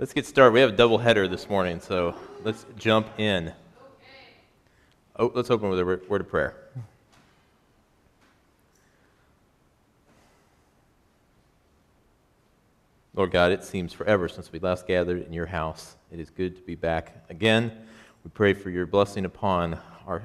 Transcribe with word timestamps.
Let's 0.00 0.14
get 0.14 0.24
started. 0.24 0.54
We 0.54 0.60
have 0.60 0.70
a 0.70 0.76
double 0.76 0.96
header 0.96 1.28
this 1.28 1.46
morning, 1.50 1.78
so 1.78 2.14
let's 2.42 2.64
jump 2.78 3.06
in. 3.20 3.52
Oh, 5.14 5.30
let's 5.34 5.50
open 5.50 5.68
with 5.68 5.78
a 5.78 5.84
word 5.84 6.22
of 6.22 6.26
prayer. 6.26 6.56
Lord 13.14 13.30
God, 13.30 13.52
it 13.52 13.62
seems 13.62 13.92
forever 13.92 14.26
since 14.26 14.50
we 14.50 14.58
last 14.58 14.86
gathered 14.86 15.26
in 15.26 15.34
your 15.34 15.44
house. 15.44 15.96
It 16.10 16.18
is 16.18 16.30
good 16.30 16.56
to 16.56 16.62
be 16.62 16.76
back 16.76 17.22
again. 17.28 17.70
We 18.24 18.30
pray 18.30 18.54
for 18.54 18.70
your 18.70 18.86
blessing 18.86 19.26
upon 19.26 19.78
our, 20.06 20.22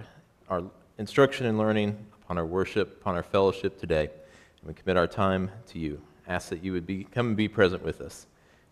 our 0.49 0.63
instruction 0.99 1.47
and 1.47 1.57
learning, 1.57 1.97
upon 2.23 2.37
our 2.37 2.45
worship, 2.45 3.01
upon 3.01 3.15
our 3.15 3.23
fellowship 3.23 3.77
today. 3.77 4.03
And 4.05 4.67
we 4.69 4.73
commit 4.73 4.95
our 4.95 5.05
time 5.05 5.51
to 5.67 5.79
you. 5.79 6.01
Ask 6.29 6.47
that 6.47 6.63
you 6.63 6.71
would 6.71 6.85
be, 6.85 7.03
come 7.03 7.27
and 7.27 7.35
be 7.35 7.49
present 7.49 7.83
with 7.83 7.99
us. 7.99 8.25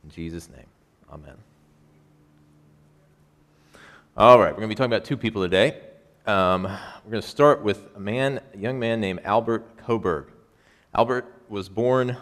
In 0.06 0.10
Jesus' 0.10 0.50
name, 0.50 0.66
amen. 1.14 1.36
All 4.18 4.40
right, 4.40 4.50
we're 4.50 4.62
going 4.62 4.62
to 4.64 4.68
be 4.70 4.76
talking 4.76 4.92
about 4.92 5.06
two 5.06 5.16
people 5.16 5.44
today. 5.44 5.80
Um, 6.26 6.64
we're 6.64 7.12
going 7.12 7.22
to 7.22 7.28
start 7.28 7.62
with 7.62 7.88
a 7.96 8.00
man, 8.00 8.42
a 8.56 8.58
young 8.58 8.80
man 8.80 9.00
named 9.00 9.20
Albert 9.24 9.78
Coburg. 9.78 10.32
Albert 10.96 11.32
was 11.50 11.70
born 11.70 12.18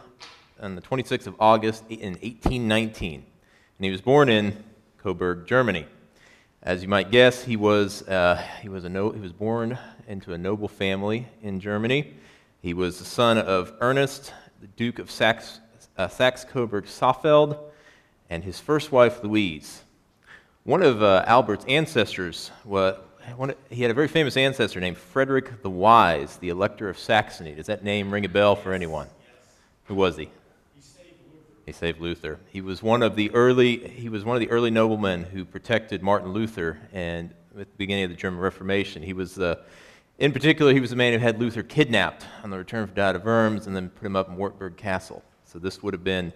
on 0.60 0.76
the 0.76 0.82
26th 0.82 1.26
of 1.26 1.36
August 1.40 1.86
in 1.88 2.16
1819, 2.16 3.14
and 3.14 3.86
he 3.86 3.90
was 3.90 4.02
born 4.02 4.28
in 4.28 4.62
Coburg, 4.98 5.48
Germany. 5.48 5.86
As 6.62 6.82
you 6.82 6.90
might 6.90 7.12
guess, 7.12 7.46
he 7.46 7.56
was, 7.56 8.06
uh, 8.10 8.46
he 8.62 8.68
was, 8.68 8.84
a 8.84 8.90
no, 8.90 9.12
he 9.12 9.22
was 9.22 9.32
born 9.32 9.80
into 10.06 10.34
a 10.34 10.38
noble 10.38 10.68
family 10.68 11.30
in 11.42 11.62
Germany. 11.62 12.14
He 12.62 12.74
was 12.74 13.00
the 13.00 13.06
son 13.06 13.38
of 13.38 13.72
Ernest, 13.80 14.34
the 14.60 14.68
Duke 14.68 15.00
of 15.00 15.10
Saxe, 15.10 15.62
uh, 15.98 16.10
Saxe 16.10 16.44
Coburg 16.44 16.84
Saalfeld, 16.88 17.71
and 18.32 18.46
his 18.46 18.62
first 18.62 18.94
wife, 18.94 19.22
Louise. 19.24 19.84
One 20.64 20.82
of 20.82 21.04
uh, 21.04 21.26
Albert's 21.28 21.66
ancestors, 21.66 22.50
was, 22.64 22.98
one, 23.36 23.54
he 23.70 23.82
had 23.82 23.92
a 23.92 23.94
very 23.94 24.08
famous 24.08 24.38
ancestor 24.38 24.80
named 24.80 24.98
Frederick 24.98 25.62
the 25.62 25.70
Wise, 25.70 26.38
the 26.38 26.48
Elector 26.48 26.88
of 26.88 26.98
Saxony. 26.98 27.54
Does 27.54 27.66
that 27.66 27.84
name 27.84 28.10
ring 28.10 28.24
a 28.24 28.30
bell 28.30 28.56
for 28.56 28.72
anyone? 28.72 29.08
Who 29.86 29.96
was 29.96 30.16
he? 30.16 30.30
He 31.66 31.74
saved 31.74 32.00
Luther. 32.00 32.40
He 32.50 32.62
was 32.62 32.82
one 32.82 33.04
of 33.04 33.18
the 33.18 33.30
early, 33.32 33.86
he 33.90 34.08
was 34.08 34.24
one 34.24 34.38
of 34.38 34.40
the 34.40 34.50
early 34.50 34.72
noblemen 34.72 35.26
who 35.26 35.44
protected 35.44 36.02
Martin 36.02 36.32
Luther 36.32 36.80
and 36.94 37.32
at 37.60 37.70
the 37.70 37.78
beginning 37.78 38.06
of 38.06 38.12
the 38.12 38.16
German 38.16 38.40
Reformation. 38.40 39.04
He 39.04 39.14
was, 39.14 39.40
uh, 39.40 39.58
in 40.20 40.32
particular, 40.32 40.72
he 40.72 40.80
was 40.80 40.92
the 40.92 40.96
man 40.96 41.12
who 41.12 41.20
had 41.20 41.38
Luther 41.38 41.64
kidnapped 41.64 42.26
on 42.46 42.50
the 42.50 42.58
return 42.58 42.88
from 42.88 42.96
Diet 42.96 43.18
of 43.18 43.26
Worms 43.26 43.68
and 43.68 43.76
then 43.76 43.90
put 43.90 44.06
him 44.06 44.16
up 44.16 44.30
in 44.30 44.38
Wartburg 44.38 44.78
Castle. 44.78 45.22
So 45.44 45.60
this 45.60 45.84
would 45.84 45.94
have 45.94 46.06
been, 46.06 46.32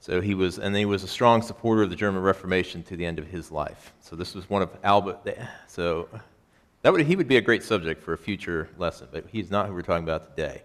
so 0.00 0.20
he 0.22 0.34
was, 0.34 0.58
and 0.58 0.74
he 0.74 0.86
was 0.86 1.04
a 1.04 1.08
strong 1.08 1.42
supporter 1.42 1.82
of 1.82 1.90
the 1.90 1.96
German 1.96 2.22
Reformation 2.22 2.82
to 2.84 2.96
the 2.96 3.04
end 3.04 3.18
of 3.18 3.26
his 3.26 3.52
life. 3.52 3.92
So 4.00 4.16
this 4.16 4.34
was 4.34 4.48
one 4.48 4.62
of 4.62 4.70
Albert, 4.82 5.18
so 5.66 6.08
that 6.82 6.92
would, 6.92 7.06
he 7.06 7.16
would 7.16 7.28
be 7.28 7.36
a 7.36 7.42
great 7.42 7.62
subject 7.62 8.02
for 8.02 8.14
a 8.14 8.18
future 8.18 8.70
lesson, 8.78 9.08
but 9.12 9.26
he's 9.30 9.50
not 9.50 9.66
who 9.66 9.74
we're 9.74 9.82
talking 9.82 10.04
about 10.04 10.34
today. 10.34 10.62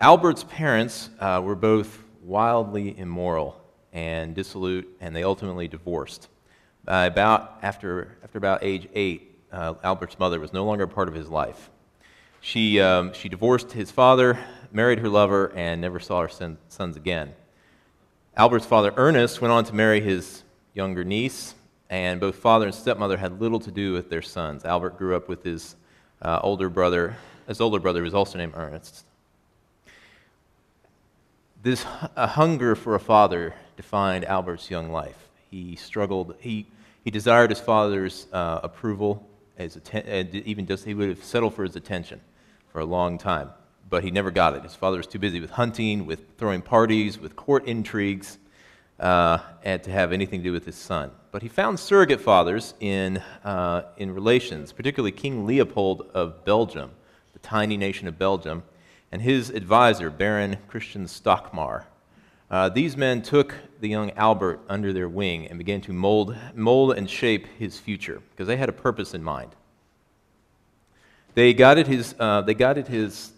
Albert's 0.00 0.44
parents 0.44 1.10
uh, 1.18 1.42
were 1.44 1.56
both 1.56 2.04
wildly 2.22 2.96
immoral 2.96 3.60
and 3.92 4.34
dissolute, 4.34 4.88
and 5.00 5.14
they 5.14 5.24
ultimately 5.24 5.66
divorced. 5.66 6.28
Uh, 6.86 7.08
about 7.10 7.58
after, 7.62 8.16
after 8.22 8.38
about 8.38 8.62
age 8.62 8.88
eight, 8.94 9.36
uh, 9.50 9.74
Albert's 9.82 10.18
mother 10.20 10.38
was 10.38 10.52
no 10.52 10.64
longer 10.64 10.84
a 10.84 10.88
part 10.88 11.08
of 11.08 11.14
his 11.14 11.28
life. 11.28 11.70
She, 12.40 12.80
um, 12.80 13.12
she 13.12 13.28
divorced 13.28 13.72
his 13.72 13.90
father, 13.90 14.38
married 14.70 15.00
her 15.00 15.08
lover, 15.08 15.52
and 15.56 15.80
never 15.80 15.98
saw 15.98 16.20
her 16.20 16.28
son, 16.28 16.58
sons 16.68 16.96
again. 16.96 17.34
Albert's 18.38 18.66
father, 18.66 18.92
Ernest, 18.98 19.40
went 19.40 19.50
on 19.50 19.64
to 19.64 19.74
marry 19.74 19.98
his 19.98 20.42
younger 20.74 21.04
niece, 21.04 21.54
and 21.88 22.20
both 22.20 22.36
father 22.36 22.66
and 22.66 22.74
stepmother 22.74 23.16
had 23.16 23.40
little 23.40 23.58
to 23.60 23.70
do 23.70 23.94
with 23.94 24.10
their 24.10 24.20
sons. 24.20 24.62
Albert 24.66 24.98
grew 24.98 25.16
up 25.16 25.26
with 25.26 25.42
his 25.42 25.74
uh, 26.20 26.38
older 26.42 26.68
brother. 26.68 27.16
His 27.48 27.62
older 27.62 27.80
brother 27.80 28.02
was 28.02 28.12
also 28.12 28.36
named 28.36 28.52
Ernest. 28.54 29.06
This 31.62 31.86
a 32.14 32.26
hunger 32.26 32.74
for 32.76 32.94
a 32.94 33.00
father 33.00 33.54
defined 33.74 34.26
Albert's 34.26 34.70
young 34.70 34.92
life. 34.92 35.28
He 35.50 35.74
struggled, 35.76 36.34
he, 36.38 36.66
he 37.04 37.10
desired 37.10 37.48
his 37.48 37.60
father's 37.60 38.26
uh, 38.34 38.60
approval, 38.62 39.26
his 39.56 39.76
atten- 39.76 40.42
even 40.44 40.66
just 40.66 40.84
he 40.84 40.92
would 40.92 41.08
have 41.08 41.24
settled 41.24 41.54
for 41.54 41.64
his 41.64 41.74
attention 41.74 42.20
for 42.70 42.80
a 42.80 42.84
long 42.84 43.16
time, 43.16 43.48
but 43.88 44.04
he 44.04 44.10
never 44.10 44.30
got 44.30 44.54
it. 44.54 44.62
His 44.62 44.74
father 44.74 44.96
was 44.96 45.06
too 45.06 45.18
busy 45.18 45.40
with 45.40 45.50
hunting, 45.50 46.06
with 46.06 46.36
throwing 46.38 46.62
parties, 46.62 47.18
with 47.18 47.36
court 47.36 47.66
intrigues, 47.66 48.38
uh, 48.98 49.38
and 49.62 49.82
to 49.82 49.90
have 49.90 50.12
anything 50.12 50.40
to 50.40 50.44
do 50.44 50.52
with 50.52 50.66
his 50.66 50.76
son. 50.76 51.10
But 51.30 51.42
he 51.42 51.48
found 51.48 51.78
surrogate 51.78 52.20
fathers 52.20 52.74
in, 52.80 53.18
uh, 53.44 53.82
in 53.96 54.14
relations, 54.14 54.72
particularly 54.72 55.12
King 55.12 55.46
Leopold 55.46 56.10
of 56.14 56.44
Belgium, 56.44 56.90
the 57.32 57.38
tiny 57.40 57.76
nation 57.76 58.08
of 58.08 58.18
Belgium 58.18 58.62
and 59.12 59.22
his 59.22 59.50
advisor, 59.50 60.10
Baron 60.10 60.58
Christian 60.68 61.06
Stockmar. 61.06 61.84
Uh, 62.50 62.68
these 62.68 62.96
men 62.96 63.22
took 63.22 63.54
the 63.80 63.88
young 63.88 64.10
Albert 64.12 64.60
under 64.68 64.92
their 64.92 65.08
wing 65.08 65.46
and 65.46 65.58
began 65.58 65.80
to 65.82 65.92
mold, 65.92 66.36
mold 66.54 66.96
and 66.96 67.08
shape 67.08 67.46
his 67.58 67.78
future 67.78 68.20
because 68.30 68.46
they 68.46 68.56
had 68.56 68.68
a 68.68 68.72
purpose 68.72 69.14
in 69.14 69.22
mind. 69.22 69.50
They 71.34 71.52
guided 71.52 71.86
his, 71.86 72.14
uh, 72.18 72.42
they 72.42 72.54
guided 72.54 72.88
his, 72.88 73.32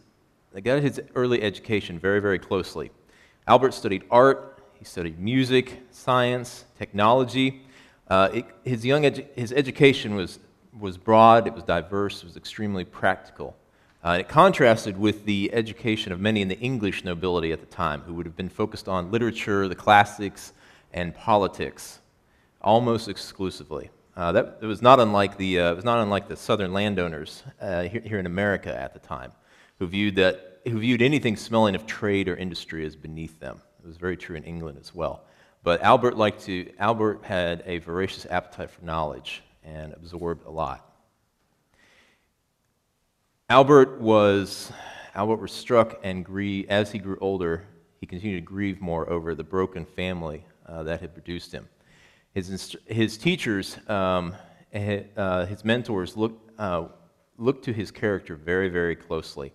they 0.52 0.60
got 0.60 0.82
his 0.82 1.00
early 1.14 1.42
education 1.42 1.98
very, 1.98 2.20
very 2.20 2.38
closely. 2.38 2.90
Albert 3.46 3.74
studied 3.74 4.04
art, 4.10 4.62
he 4.74 4.84
studied 4.84 5.18
music, 5.18 5.82
science, 5.90 6.64
technology. 6.78 7.62
Uh, 8.08 8.28
it, 8.32 8.44
his, 8.64 8.84
young 8.84 9.02
edu- 9.02 9.26
his 9.36 9.52
education 9.52 10.14
was, 10.14 10.38
was 10.78 10.96
broad, 10.96 11.46
it 11.46 11.54
was 11.54 11.64
diverse, 11.64 12.22
it 12.22 12.26
was 12.26 12.36
extremely 12.36 12.84
practical. 12.84 13.56
Uh, 14.02 14.18
it 14.20 14.28
contrasted 14.28 14.96
with 14.96 15.24
the 15.24 15.50
education 15.52 16.12
of 16.12 16.20
many 16.20 16.40
in 16.40 16.48
the 16.48 16.58
English 16.60 17.04
nobility 17.04 17.52
at 17.52 17.60
the 17.60 17.66
time, 17.66 18.00
who 18.02 18.14
would 18.14 18.26
have 18.26 18.36
been 18.36 18.48
focused 18.48 18.88
on 18.88 19.10
literature, 19.10 19.66
the 19.66 19.74
classics, 19.74 20.52
and 20.92 21.14
politics 21.14 21.98
almost 22.62 23.08
exclusively. 23.08 23.90
Uh, 24.16 24.32
that 24.32 24.58
it 24.60 24.66
was 24.66 24.82
not 24.82 24.98
unlike 24.98 25.36
the 25.36 25.60
uh, 25.60 25.72
it 25.72 25.76
was 25.76 25.84
not 25.84 26.00
unlike 26.00 26.28
the 26.28 26.36
southern 26.36 26.72
landowners 26.72 27.44
uh, 27.60 27.82
here, 27.82 28.00
here, 28.00 28.18
in 28.18 28.26
America 28.26 28.74
at 28.74 28.92
the 28.92 28.98
time, 28.98 29.30
who 29.78 29.86
viewed 29.86 30.16
that 30.16 30.60
who 30.66 30.78
viewed 30.78 31.02
anything 31.02 31.36
smelling 31.36 31.74
of 31.74 31.86
trade 31.86 32.28
or 32.28 32.36
industry 32.36 32.84
as 32.84 32.96
beneath 32.96 33.38
them. 33.40 33.60
It 33.82 33.86
was 33.86 33.96
very 33.96 34.16
true 34.16 34.36
in 34.36 34.44
England 34.44 34.78
as 34.80 34.94
well. 34.94 35.24
But 35.62 35.82
Albert 35.82 36.16
liked 36.16 36.44
to 36.44 36.70
Albert 36.78 37.24
had 37.24 37.62
a 37.66 37.78
voracious 37.78 38.26
appetite 38.28 38.70
for 38.70 38.84
knowledge 38.84 39.42
and 39.64 39.92
absorbed 39.92 40.46
a 40.46 40.50
lot. 40.50 40.84
Albert 43.50 43.98
was, 43.98 44.70
Albert 45.14 45.36
was 45.36 45.52
struck 45.52 46.00
and 46.02 46.22
grieved, 46.22 46.68
as 46.68 46.92
he 46.92 46.98
grew 46.98 47.16
older, 47.22 47.64
he 47.98 48.06
continued 48.06 48.36
to 48.36 48.40
grieve 48.42 48.78
more 48.78 49.08
over 49.08 49.34
the 49.34 49.42
broken 49.42 49.86
family 49.86 50.44
uh, 50.66 50.82
that 50.82 51.00
had 51.00 51.14
produced 51.14 51.52
him. 51.52 51.66
His, 52.34 52.76
his 52.86 53.16
teachers, 53.16 53.78
um, 53.88 54.34
uh, 54.74 55.46
his 55.46 55.64
mentors, 55.64 56.14
looked, 56.14 56.60
uh, 56.60 56.88
looked 57.38 57.64
to 57.64 57.72
his 57.72 57.90
character 57.90 58.36
very, 58.36 58.68
very 58.68 58.94
closely. 58.94 59.54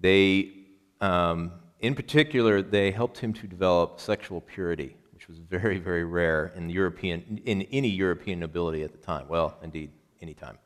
They, 0.00 0.52
um, 1.00 1.52
in 1.80 1.94
particular, 1.94 2.62
they 2.62 2.90
helped 2.90 3.18
him 3.18 3.32
to 3.34 3.46
develop 3.46 4.00
sexual 4.00 4.40
purity, 4.40 4.96
which 5.12 5.28
was 5.28 5.38
very, 5.38 5.78
very 5.78 6.04
rare 6.04 6.52
in, 6.56 6.68
European, 6.68 7.40
in 7.44 7.62
any 7.62 7.88
European 7.88 8.40
nobility 8.40 8.82
at 8.82 8.92
the 8.92 8.98
time. 8.98 9.26
Well, 9.28 9.56
indeed, 9.62 9.90
any 10.20 10.34
time. 10.34 10.58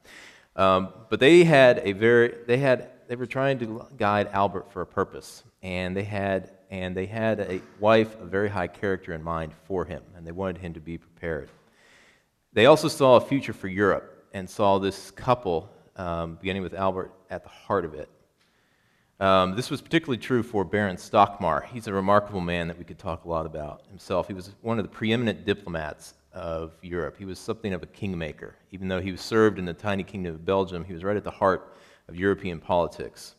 Um, 0.56 0.88
but 1.08 1.20
they 1.20 1.44
had 1.44 1.80
a 1.84 1.92
very, 1.92 2.34
they 2.46 2.58
had, 2.58 2.90
they 3.06 3.16
were 3.16 3.26
trying 3.26 3.58
to 3.60 3.86
guide 3.96 4.28
Albert 4.32 4.72
for 4.72 4.82
a 4.82 4.86
purpose, 4.86 5.44
and 5.62 5.96
they 5.96 6.02
had, 6.02 6.50
and 6.70 6.96
they 6.96 7.06
had 7.06 7.40
a 7.40 7.60
wife 7.78 8.20
of 8.20 8.28
very 8.28 8.48
high 8.48 8.66
character 8.66 9.12
in 9.12 9.22
mind 9.22 9.52
for 9.64 9.84
him, 9.84 10.02
and 10.16 10.26
they 10.26 10.32
wanted 10.32 10.58
him 10.58 10.74
to 10.74 10.80
be 10.80 10.98
prepared. 10.98 11.48
They 12.52 12.66
also 12.66 12.88
saw 12.88 13.16
a 13.16 13.20
future 13.20 13.52
for 13.52 13.68
Europe 13.68 14.26
and 14.32 14.50
saw 14.50 14.78
this 14.78 15.12
couple, 15.12 15.70
um, 15.96 16.38
beginning 16.40 16.62
with 16.62 16.74
Albert, 16.74 17.12
at 17.30 17.44
the 17.44 17.50
heart 17.50 17.84
of 17.84 17.94
it. 17.94 18.08
Um, 19.20 19.56
this 19.56 19.68
was 19.68 19.82
particularly 19.82 20.18
true 20.18 20.44
for 20.44 20.64
Baron 20.64 20.96
Stockmar. 20.96 21.64
He's 21.64 21.88
a 21.88 21.92
remarkable 21.92 22.40
man 22.40 22.68
that 22.68 22.78
we 22.78 22.84
could 22.84 22.98
talk 22.98 23.24
a 23.24 23.28
lot 23.28 23.46
about 23.46 23.82
himself. 23.88 24.28
He 24.28 24.34
was 24.34 24.54
one 24.60 24.78
of 24.78 24.84
the 24.84 24.90
preeminent 24.90 25.44
diplomats 25.44 26.14
of 26.32 26.76
Europe. 26.82 27.16
He 27.18 27.24
was 27.24 27.40
something 27.40 27.72
of 27.72 27.82
a 27.82 27.86
kingmaker. 27.86 28.54
Even 28.70 28.86
though 28.86 29.00
he 29.00 29.10
was 29.10 29.20
served 29.20 29.58
in 29.58 29.64
the 29.64 29.74
tiny 29.74 30.04
kingdom 30.04 30.34
of 30.34 30.44
Belgium, 30.44 30.84
he 30.84 30.92
was 30.92 31.02
right 31.02 31.16
at 31.16 31.24
the 31.24 31.32
heart 31.32 31.74
of 32.08 32.14
European 32.14 32.60
politics. 32.60 33.34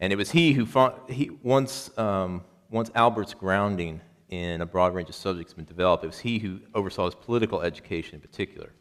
And 0.00 0.14
it 0.14 0.16
was 0.16 0.30
he 0.30 0.54
who, 0.54 0.64
fought, 0.64 1.10
he, 1.10 1.30
once, 1.42 1.96
um, 1.98 2.42
once 2.70 2.90
Albert's 2.94 3.34
grounding 3.34 4.00
in 4.30 4.62
a 4.62 4.66
broad 4.66 4.94
range 4.94 5.10
of 5.10 5.14
subjects 5.14 5.52
had 5.52 5.56
been 5.56 5.66
developed, 5.66 6.04
it 6.04 6.06
was 6.06 6.20
he 6.20 6.38
who 6.38 6.58
oversaw 6.74 7.04
his 7.04 7.14
political 7.14 7.60
education 7.60 8.14
in 8.14 8.20
particular. 8.22 8.72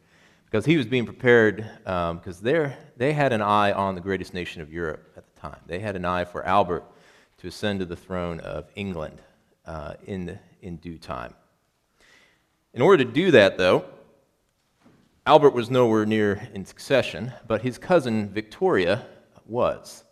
Because 0.52 0.66
he 0.66 0.76
was 0.76 0.86
being 0.86 1.06
prepared, 1.06 1.66
because 1.86 2.46
um, 2.46 2.74
they 2.98 3.14
had 3.14 3.32
an 3.32 3.42
eye 3.42 3.72
on 3.72 3.96
the 3.96 4.02
greatest 4.02 4.34
nation 4.34 4.62
of 4.62 4.70
Europe 4.70 5.10
at 5.16 5.24
the 5.34 5.40
time. 5.40 5.62
They 5.66 5.80
had 5.80 5.96
an 5.96 6.04
eye 6.04 6.26
for 6.26 6.44
Albert 6.44 6.84
to 7.38 7.48
ascend 7.48 7.80
to 7.80 7.86
the 7.86 7.96
throne 7.96 8.42
of 8.42 8.70
England 8.76 9.22
uh, 9.66 9.94
in, 10.06 10.38
in 10.62 10.76
due 10.76 10.98
time. 10.98 11.34
In 12.74 12.82
order 12.82 13.06
to 13.06 13.10
do 13.10 13.32
that, 13.32 13.58
though, 13.58 13.86
Albert 15.26 15.54
was 15.54 15.70
nowhere 15.70 16.06
near 16.06 16.50
in 16.54 16.66
succession, 16.66 17.32
but 17.48 17.62
his 17.62 17.78
cousin 17.78 18.28
Victoria 18.30 19.06
was. 19.46 20.04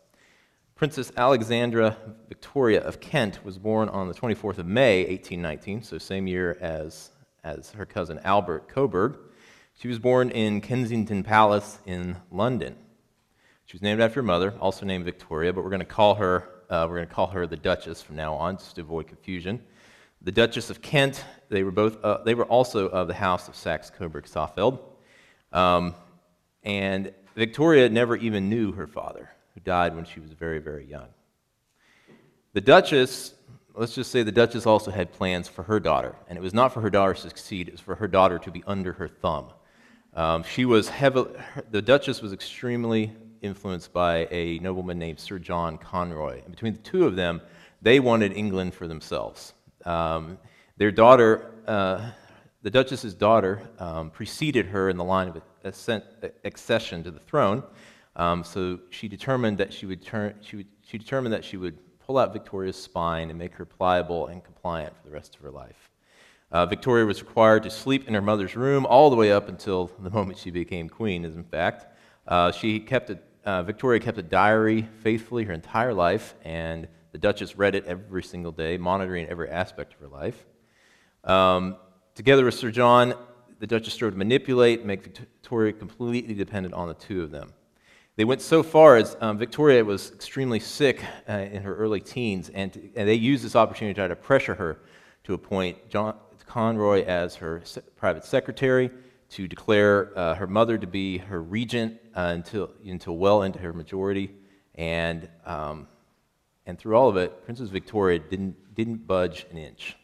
Princess 0.75 1.12
Alexandra 1.18 1.97
Victoria 2.30 2.81
of 2.81 3.01
Kent 3.01 3.44
was 3.44 3.57
born 3.57 3.89
on 3.89 4.07
the 4.07 4.13
24th 4.13 4.59
of 4.59 4.65
May, 4.65 5.01
1819, 5.01 5.83
so 5.83 5.97
same 5.97 6.27
year 6.27 6.57
as, 6.62 7.09
as 7.44 7.71
her 7.71 7.85
cousin 7.85 8.21
Albert 8.24 8.69
Coburg. 8.69 9.18
She 9.79 9.87
was 9.87 9.97
born 9.97 10.29
in 10.29 10.59
Kensington 10.59 11.23
Palace 11.23 11.79
in 11.85 12.17
London. 12.31 12.75
She 13.65 13.77
was 13.77 13.81
named 13.81 14.01
after 14.01 14.15
her 14.15 14.23
mother, 14.23 14.53
also 14.59 14.85
named 14.85 15.05
Victoria, 15.05 15.53
but 15.53 15.63
we're 15.63 15.69
going 15.69 15.79
to 15.79 15.85
call 15.85 16.15
her 16.15 16.49
uh, 16.69 16.85
we're 16.89 16.97
going 16.97 17.07
to 17.07 17.13
call 17.13 17.27
her 17.27 17.47
the 17.47 17.55
Duchess 17.55 18.01
from 18.01 18.17
now 18.17 18.33
on, 18.33 18.57
just 18.57 18.75
to 18.75 18.81
avoid 18.81 19.07
confusion. 19.07 19.61
The 20.21 20.33
Duchess 20.33 20.69
of 20.69 20.81
Kent. 20.81 21.23
They 21.47 21.63
were 21.63 21.71
both. 21.71 22.03
Uh, 22.03 22.17
they 22.25 22.35
were 22.35 22.43
also 22.43 22.89
of 22.89 23.07
the 23.07 23.13
House 23.13 23.47
of 23.47 23.55
Saxe-Coburg-Saalfeld, 23.55 24.79
um, 25.53 25.95
and 26.61 27.13
Victoria 27.37 27.87
never 27.87 28.17
even 28.17 28.49
knew 28.49 28.73
her 28.73 28.85
father, 28.85 29.29
who 29.53 29.61
died 29.61 29.95
when 29.95 30.03
she 30.03 30.19
was 30.19 30.33
very, 30.33 30.59
very 30.59 30.85
young. 30.85 31.07
The 32.51 32.61
Duchess. 32.61 33.33
Let's 33.75 33.95
just 33.95 34.11
say 34.11 34.23
the 34.23 34.31
Duchess 34.33 34.65
also 34.65 34.91
had 34.91 35.13
plans 35.13 35.47
for 35.47 35.63
her 35.63 35.79
daughter, 35.79 36.17
and 36.27 36.37
it 36.37 36.41
was 36.41 36.53
not 36.53 36.73
for 36.73 36.81
her 36.81 36.89
daughter 36.89 37.13
to 37.13 37.21
succeed; 37.21 37.69
it 37.69 37.71
was 37.71 37.79
for 37.79 37.95
her 37.95 38.09
daughter 38.09 38.37
to 38.39 38.51
be 38.51 38.61
under 38.67 38.91
her 38.91 39.07
thumb. 39.07 39.53
Um, 40.13 40.44
she 40.44 40.65
was 40.65 40.89
heavily. 40.89 41.31
The 41.71 41.81
Duchess 41.81 42.21
was 42.21 42.33
extremely 42.33 43.15
influenced 43.41 43.94
by 43.94 44.27
a 44.31 44.59
nobleman 44.59 45.00
named 45.00 45.19
Sir 45.19 45.39
John 45.39 45.77
Conroy. 45.77 46.41
And 46.44 46.51
between 46.51 46.73
the 46.73 46.79
two 46.79 47.06
of 47.06 47.15
them, 47.15 47.41
they 47.81 48.00
wanted 48.00 48.33
England 48.33 48.73
for 48.73 48.88
themselves. 48.88 49.53
Um, 49.85 50.38
their 50.77 50.91
daughter, 50.91 51.51
uh, 51.67 52.11
the 52.61 52.69
Duchess's 52.69 53.13
daughter, 53.13 53.61
um, 53.79 54.09
preceded 54.09 54.65
her 54.67 54.89
in 54.89 54.97
the 54.97 55.03
line 55.03 55.29
of 55.29 55.41
ascent, 55.63 56.03
accession 56.44 57.03
to 57.03 57.11
the 57.11 57.19
throne. 57.19 57.63
Um, 58.15 58.44
so 58.44 58.79
she 58.89 59.07
determined 59.07 59.57
that 59.59 59.71
she 59.71 59.85
would 59.85 60.03
turn, 60.03 60.35
she, 60.41 60.57
would, 60.57 60.67
she 60.81 60.97
determined 60.97 61.33
that 61.33 61.45
she 61.45 61.57
would 61.57 61.77
pull 62.00 62.17
out 62.17 62.33
Victoria's 62.33 62.75
spine 62.75 63.29
and 63.29 63.38
make 63.38 63.53
her 63.53 63.65
pliable 63.65 64.27
and 64.27 64.44
compliant 64.44 64.94
for 64.97 65.07
the 65.07 65.13
rest 65.13 65.35
of 65.35 65.41
her 65.41 65.51
life. 65.51 65.88
Uh, 66.51 66.65
Victoria 66.65 67.05
was 67.05 67.21
required 67.21 67.63
to 67.63 67.69
sleep 67.69 68.07
in 68.07 68.13
her 68.13 68.21
mother's 68.21 68.55
room 68.55 68.85
all 68.85 69.09
the 69.09 69.15
way 69.15 69.31
up 69.31 69.49
until 69.49 69.91
the 69.99 70.09
moment 70.17 70.37
she 70.37 70.51
became 70.51 70.89
queen, 70.89 71.25
as 71.25 71.35
in 71.35 71.43
fact. 71.43 71.85
Uh, 72.27 72.51
she 72.51 72.79
kept 72.79 73.09
a 73.09 73.19
uh, 73.45 73.63
Victoria 73.63 73.99
kept 73.99 74.17
a 74.17 74.23
diary 74.23 74.87
faithfully 75.01 75.43
her 75.45 75.53
entire 75.53 75.93
life, 75.93 76.35
and 76.43 76.87
the 77.11 77.17
Duchess 77.17 77.57
read 77.57 77.73
it 77.73 77.85
every 77.85 78.21
single 78.21 78.51
day, 78.51 78.77
monitoring 78.77 79.25
every 79.27 79.49
aspect 79.49 79.93
of 79.93 79.99
her 80.01 80.07
life. 80.07 80.45
Um, 81.23 81.77
together 82.15 82.45
with 82.45 82.53
Sir 82.53 82.69
John, 82.69 83.15
the 83.59 83.67
Duchess 83.67 83.93
strove 83.93 84.11
to 84.11 84.17
manipulate, 84.17 84.85
make 84.85 85.03
Victoria 85.03 85.73
completely 85.73 86.33
dependent 86.33 86.73
on 86.75 86.89
the 86.89 86.93
two 86.93 87.23
of 87.23 87.31
them. 87.31 87.53
They 88.17 88.25
went 88.25 88.41
so 88.41 88.61
far 88.61 88.97
as 88.97 89.15
um, 89.21 89.37
Victoria 89.37 89.83
was 89.83 90.11
extremely 90.11 90.59
sick 90.59 91.01
uh, 91.27 91.33
in 91.33 91.63
her 91.63 91.75
early 91.75 92.01
teens, 92.01 92.49
and, 92.49 92.91
and, 92.95 93.07
they 93.07 93.13
used 93.15 93.43
this 93.43 93.55
opportunity 93.55 93.93
to 93.93 94.01
try 94.01 94.07
to 94.09 94.15
pressure 94.15 94.55
her 94.55 94.81
to 95.23 95.33
appoint 95.33 95.89
John 95.89 96.17
Conroy 96.49 97.05
as 97.05 97.35
her 97.35 97.61
se- 97.63 97.81
private 97.95 98.25
secretary 98.25 98.89
to 99.29 99.47
declare 99.47 100.11
uh, 100.17 100.33
her 100.33 100.47
mother 100.47 100.77
to 100.77 100.87
be 100.87 101.19
her 101.19 101.41
regent 101.41 101.99
uh, 102.15 102.33
until, 102.33 102.71
until 102.83 103.15
well 103.17 103.43
into 103.43 103.59
her 103.59 103.71
majority. 103.71 104.31
And, 104.75 105.29
um, 105.45 105.87
and 106.65 106.77
through 106.79 106.95
all 106.95 107.07
of 107.07 107.17
it, 107.17 107.45
Princess 107.45 107.69
Victoria 107.69 108.17
didn't, 108.17 108.73
didn't 108.73 109.05
budge 109.05 109.45
an 109.51 109.57
inch. 109.57 109.95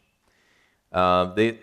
Uh, 0.92 1.33
they, 1.33 1.59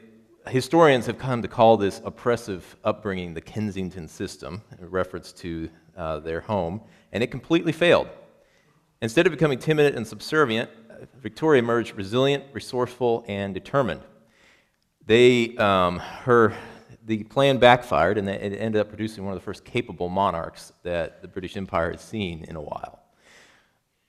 historians 0.49 1.07
have 1.07 1.19
come 1.19 1.41
to 1.43 1.49
call 1.49 1.77
this 1.77 2.03
oppressive 2.05 2.77
upbringing 2.83 3.35
the 3.35 3.41
Kensington 3.41 4.09
system, 4.09 4.63
in 4.81 4.91
reference 4.91 5.33
to 5.33 5.71
uh, 5.97 6.19
their 6.19 6.41
home, 6.41 6.81
and 7.13 7.23
it 7.23 7.31
completely 7.31 7.73
failed. 7.73 8.09
Instead 9.01 9.27
of 9.27 9.33
becoming 9.33 9.59
timid 9.59 9.95
and 9.95 10.05
subservient, 10.07 10.69
Victoria 11.21 11.63
emerged 11.63 11.95
resilient, 11.97 12.45
resourceful, 12.53 13.25
and 13.29 13.55
determined. 13.55 14.01
They, 15.07 15.57
um, 15.57 15.99
her 15.99 16.55
the 17.05 17.25
plan 17.25 17.59
backfired, 17.59 18.19
and 18.19 18.29
it 18.29 18.57
ended 18.59 18.81
up 18.81 18.89
producing 18.89 19.25
one 19.25 19.33
of 19.33 19.41
the 19.41 19.45
first 19.45 19.65
capable 19.65 20.09
monarchs 20.09 20.73
that 20.85 21.21
the 21.21 21.29
British 21.29 21.57
Empire 21.57 21.91
had 21.91 22.01
seen 22.01 22.45
in 22.45 22.57
a 22.57 22.61
while. 22.61 23.01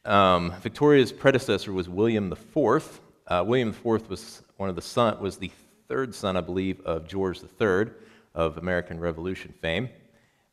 Um, 0.05 0.53
Victoria's 0.61 1.11
predecessor 1.11 1.73
was 1.73 1.89
William 1.89 2.31
IV. 2.31 3.01
Uh, 3.27 3.43
William 3.45 3.69
IV 3.69 4.09
was 4.09 4.43
one 4.57 4.69
of 4.69 4.75
the 4.75 4.81
son, 4.81 5.19
was 5.19 5.37
the 5.37 5.51
third 5.87 6.13
son, 6.13 6.37
I 6.37 6.41
believe, 6.41 6.81
of 6.81 7.07
George 7.07 7.39
III 7.41 7.87
of 8.35 8.57
American 8.57 8.99
Revolution 8.99 9.53
fame, 9.61 9.89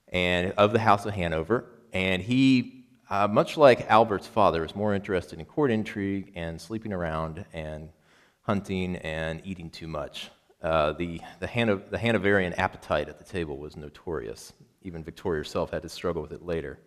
and 0.08 0.52
of 0.52 0.72
the 0.72 0.78
House 0.78 1.04
of 1.04 1.14
Hanover. 1.14 1.64
And 1.92 2.22
he, 2.22 2.84
uh, 3.08 3.28
much 3.28 3.56
like 3.56 3.90
Albert's 3.90 4.26
father, 4.26 4.62
was 4.62 4.74
more 4.74 4.94
interested 4.94 5.38
in 5.38 5.44
court 5.44 5.70
intrigue 5.70 6.32
and 6.36 6.60
sleeping 6.60 6.92
around 6.92 7.44
and 7.52 7.90
hunting 8.50 8.96
and 8.96 9.40
eating 9.44 9.70
too 9.70 9.86
much. 9.86 10.28
Uh, 10.60 10.90
the, 10.94 11.20
the, 11.38 11.46
the 11.88 11.98
Hanoverian 11.98 12.52
appetite 12.54 13.08
at 13.08 13.16
the 13.16 13.24
table 13.24 13.58
was 13.58 13.76
notorious. 13.76 14.52
Even 14.82 15.04
Victoria 15.04 15.38
herself 15.38 15.70
had 15.70 15.82
to 15.82 15.88
struggle 15.88 16.20
with 16.20 16.32
it 16.32 16.44
later. 16.44 16.80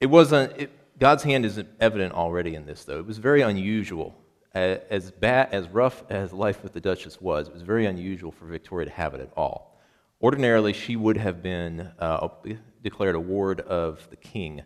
It 0.00 0.06
wasn't, 0.06 0.50
it, 0.60 0.70
God's 0.98 1.22
hand 1.22 1.46
is 1.46 1.62
evident 1.78 2.14
already 2.14 2.56
in 2.56 2.66
this, 2.66 2.82
though. 2.82 2.98
It 2.98 3.06
was 3.06 3.18
very 3.18 3.42
unusual. 3.42 4.16
As 4.54 5.12
bad, 5.12 5.50
as 5.52 5.68
rough 5.68 6.02
as 6.10 6.32
life 6.32 6.64
with 6.64 6.72
the 6.72 6.80
Duchess 6.80 7.20
was, 7.20 7.46
it 7.46 7.54
was 7.54 7.62
very 7.62 7.86
unusual 7.86 8.32
for 8.32 8.46
Victoria 8.46 8.86
to 8.86 8.92
have 8.92 9.14
it 9.14 9.20
at 9.20 9.30
all. 9.36 9.78
Ordinarily, 10.20 10.72
she 10.72 10.96
would 10.96 11.16
have 11.16 11.44
been 11.44 11.92
uh, 12.00 12.26
declared 12.82 13.14
a 13.14 13.20
ward 13.20 13.60
of 13.60 14.10
the 14.10 14.16
king 14.16 14.62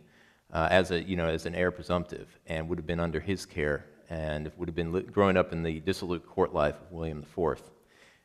uh, 0.50 0.68
as, 0.70 0.92
a, 0.92 1.02
you 1.02 1.16
know, 1.16 1.26
as 1.26 1.44
an 1.44 1.54
heir 1.54 1.70
presumptive 1.70 2.38
and 2.46 2.68
would 2.70 2.78
have 2.78 2.86
been 2.86 3.00
under 3.00 3.20
his 3.20 3.44
care 3.44 3.84
and 4.10 4.50
would 4.56 4.68
have 4.68 4.74
been 4.74 4.90
growing 5.12 5.36
up 5.36 5.52
in 5.52 5.62
the 5.62 5.78
dissolute 5.80 6.26
court 6.26 6.52
life 6.52 6.74
of 6.74 6.90
William 6.90 7.22
IV. 7.22 7.62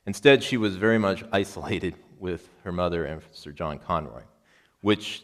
Instead, 0.07 0.43
she 0.43 0.57
was 0.57 0.75
very 0.75 0.97
much 0.97 1.23
isolated 1.31 1.95
with 2.19 2.49
her 2.63 2.71
mother 2.71 3.05
and 3.05 3.21
Sir 3.31 3.51
John 3.51 3.77
Conroy, 3.77 4.23
which 4.81 5.23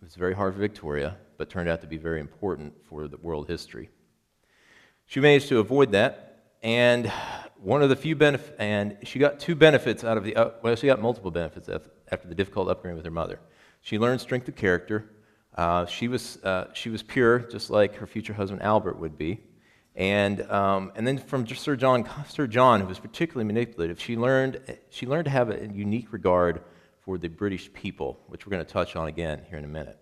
was 0.00 0.14
very 0.14 0.34
hard 0.34 0.54
for 0.54 0.60
Victoria, 0.60 1.16
but 1.36 1.50
turned 1.50 1.68
out 1.68 1.80
to 1.80 1.86
be 1.86 1.96
very 1.96 2.20
important 2.20 2.74
for 2.88 3.08
the 3.08 3.16
world 3.16 3.48
history. 3.48 3.90
She 5.06 5.20
managed 5.20 5.48
to 5.48 5.58
avoid 5.58 5.92
that, 5.92 6.52
and 6.62 7.12
one 7.60 7.82
of 7.82 7.88
the 7.88 7.96
few 7.96 8.14
benefits, 8.14 8.52
and 8.58 8.96
she 9.02 9.18
got 9.18 9.40
two 9.40 9.54
benefits 9.56 10.04
out 10.04 10.16
of 10.16 10.24
the, 10.24 10.36
uh, 10.36 10.50
well, 10.62 10.76
she 10.76 10.86
got 10.86 11.00
multiple 11.00 11.30
benefits 11.30 11.68
after 11.68 12.28
the 12.28 12.34
difficult 12.34 12.68
upbringing 12.68 12.96
with 12.96 13.04
her 13.04 13.10
mother. 13.10 13.40
She 13.82 13.98
learned 13.98 14.20
strength 14.20 14.46
of 14.48 14.56
character. 14.56 15.10
Uh, 15.54 15.86
she, 15.86 16.06
was, 16.06 16.38
uh, 16.44 16.66
she 16.72 16.88
was 16.88 17.02
pure, 17.02 17.40
just 17.40 17.70
like 17.70 17.96
her 17.96 18.06
future 18.06 18.34
husband 18.34 18.62
Albert 18.62 18.98
would 18.98 19.16
be. 19.16 19.40
And, 19.96 20.42
um, 20.50 20.92
and 20.94 21.06
then 21.06 21.16
from 21.16 21.46
Sir 21.46 21.74
John, 21.74 22.06
Sir 22.28 22.46
John, 22.46 22.82
who 22.82 22.86
was 22.86 22.98
particularly 22.98 23.46
manipulative, 23.46 23.98
she 23.98 24.16
learned, 24.16 24.60
she 24.90 25.06
learned 25.06 25.24
to 25.24 25.30
have 25.30 25.50
a 25.50 25.68
unique 25.68 26.12
regard 26.12 26.60
for 27.00 27.16
the 27.16 27.28
British 27.28 27.72
people, 27.72 28.20
which 28.26 28.46
we're 28.46 28.50
going 28.50 28.64
to 28.64 28.70
touch 28.70 28.94
on 28.94 29.08
again 29.08 29.40
here 29.48 29.58
in 29.58 29.64
a 29.64 29.68
minute. 29.68 29.98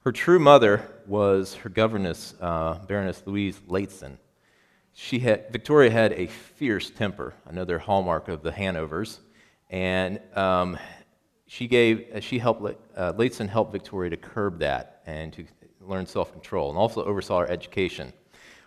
Her 0.00 0.12
true 0.12 0.38
mother 0.38 0.88
was 1.06 1.54
her 1.56 1.68
governess, 1.68 2.34
uh, 2.40 2.78
Baroness 2.86 3.22
Louise 3.26 3.60
Lehzen. 3.68 4.16
She 4.94 5.18
had, 5.18 5.52
Victoria 5.52 5.90
had 5.90 6.12
a 6.14 6.28
fierce 6.28 6.90
temper, 6.90 7.34
another 7.46 7.78
hallmark 7.78 8.28
of 8.28 8.42
the 8.42 8.50
Hanovers, 8.50 9.20
and 9.68 10.20
um, 10.34 10.78
she 11.46 11.66
gave, 11.66 12.06
she 12.20 12.38
helped, 12.38 12.76
uh, 12.96 13.12
helped 13.48 13.72
Victoria 13.72 14.10
to 14.10 14.16
curb 14.16 14.58
that 14.60 15.02
and 15.06 15.32
to 15.34 15.44
learn 15.86 16.06
self 16.06 16.32
control, 16.32 16.70
and 16.70 16.78
also 16.78 17.04
oversaw 17.04 17.40
her 17.40 17.50
education, 17.50 18.12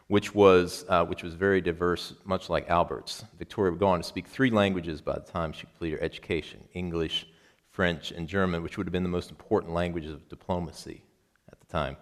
which 0.08 0.36
was, 0.36 0.86
uh, 0.90 1.06
which 1.06 1.24
was 1.24 1.34
very 1.34 1.62
diverse, 1.62 2.14
much 2.26 2.50
like 2.50 2.70
Albert's. 2.70 3.24
Victoria 3.38 3.72
would 3.72 3.80
go 3.80 3.88
on 3.88 4.00
to 4.00 4.04
speak 4.04 4.28
three 4.28 4.52
languages 4.52 5.02
by 5.02 5.14
the 5.14 5.32
time 5.32 5.52
she 5.52 5.66
completed 5.68 6.00
her 6.00 6.06
education 6.06 6.64
English, 6.74 7.28
French, 7.72 8.12
and 8.12 8.28
German, 8.28 8.64
which 8.64 8.78
would 8.78 8.88
have 8.88 8.94
been 8.94 9.04
the 9.04 9.10
most 9.10 9.30
important 9.30 9.74
languages 9.74 10.12
of 10.12 10.28
diplomacy 10.30 11.04
at 11.52 11.60
the 11.60 11.66
time. 11.66 11.98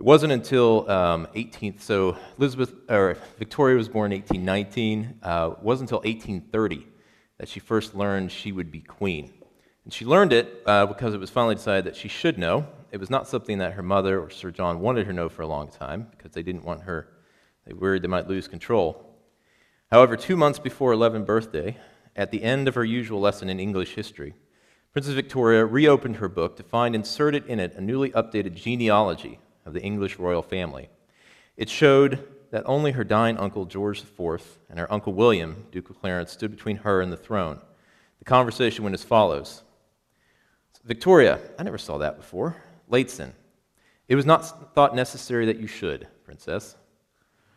It 0.00 0.02
wasn't 0.02 0.32
until 0.32 0.90
um, 0.90 1.28
18th, 1.34 1.80
so 1.80 2.16
Elizabeth 2.36 2.74
or 2.90 3.16
Victoria 3.38 3.76
was 3.76 3.88
born 3.88 4.12
in 4.12 4.18
1819. 4.20 5.20
Uh, 5.22 5.50
it 5.52 5.62
wasn't 5.62 5.90
until 5.90 5.98
1830 5.98 6.86
that 7.38 7.48
she 7.48 7.60
first 7.60 7.94
learned 7.94 8.32
she 8.32 8.52
would 8.52 8.70
be 8.70 8.80
queen. 8.80 9.32
And 9.84 9.92
she 9.92 10.04
learned 10.04 10.32
it 10.32 10.62
uh, 10.66 10.86
because 10.86 11.14
it 11.14 11.20
was 11.20 11.30
finally 11.30 11.54
decided 11.54 11.84
that 11.84 11.96
she 11.96 12.08
should 12.08 12.38
know. 12.38 12.66
It 12.90 12.98
was 12.98 13.10
not 13.10 13.28
something 13.28 13.58
that 13.58 13.74
her 13.74 13.82
mother 13.82 14.20
or 14.20 14.30
Sir 14.30 14.50
John 14.50 14.80
wanted 14.80 15.06
her 15.06 15.12
to 15.12 15.16
know 15.16 15.28
for 15.28 15.42
a 15.42 15.46
long 15.46 15.68
time 15.68 16.08
because 16.10 16.32
they 16.32 16.42
didn't 16.42 16.64
want 16.64 16.82
her, 16.82 17.08
they 17.66 17.74
worried 17.74 18.02
they 18.02 18.08
might 18.08 18.28
lose 18.28 18.48
control. 18.48 19.14
However, 19.90 20.16
two 20.16 20.36
months 20.36 20.58
before 20.58 20.92
her 20.92 20.96
11th 20.96 21.26
birthday, 21.26 21.76
at 22.16 22.30
the 22.30 22.42
end 22.42 22.68
of 22.68 22.74
her 22.76 22.84
usual 22.84 23.20
lesson 23.20 23.50
in 23.50 23.60
English 23.60 23.94
history, 23.94 24.34
Princess 24.92 25.14
Victoria 25.14 25.64
reopened 25.64 26.16
her 26.16 26.28
book 26.28 26.56
to 26.56 26.62
find 26.62 26.94
inserted 26.94 27.44
in 27.46 27.58
it 27.58 27.74
a 27.74 27.80
newly 27.80 28.10
updated 28.10 28.54
genealogy 28.54 29.40
of 29.66 29.74
the 29.74 29.82
English 29.82 30.18
royal 30.18 30.42
family. 30.42 30.88
It 31.56 31.68
showed 31.68 32.26
that 32.52 32.62
only 32.64 32.92
her 32.92 33.02
dying 33.02 33.36
uncle 33.36 33.64
George 33.66 34.00
IV 34.02 34.58
and 34.70 34.78
her 34.78 34.90
uncle 34.90 35.12
William, 35.12 35.66
Duke 35.72 35.90
of 35.90 36.00
Clarence, 36.00 36.30
stood 36.30 36.52
between 36.52 36.76
her 36.78 37.00
and 37.00 37.12
the 37.12 37.16
throne. 37.16 37.58
The 38.20 38.24
conversation 38.24 38.84
went 38.84 38.94
as 38.94 39.02
follows 39.02 39.63
Victoria, 40.84 41.40
I 41.58 41.62
never 41.62 41.78
saw 41.78 41.98
that 41.98 42.16
before. 42.16 42.56
Lehzen, 42.90 43.32
it 44.08 44.16
was 44.16 44.26
not 44.26 44.74
thought 44.74 44.94
necessary 44.94 45.46
that 45.46 45.58
you 45.58 45.66
should, 45.66 46.06
Princess. 46.24 46.76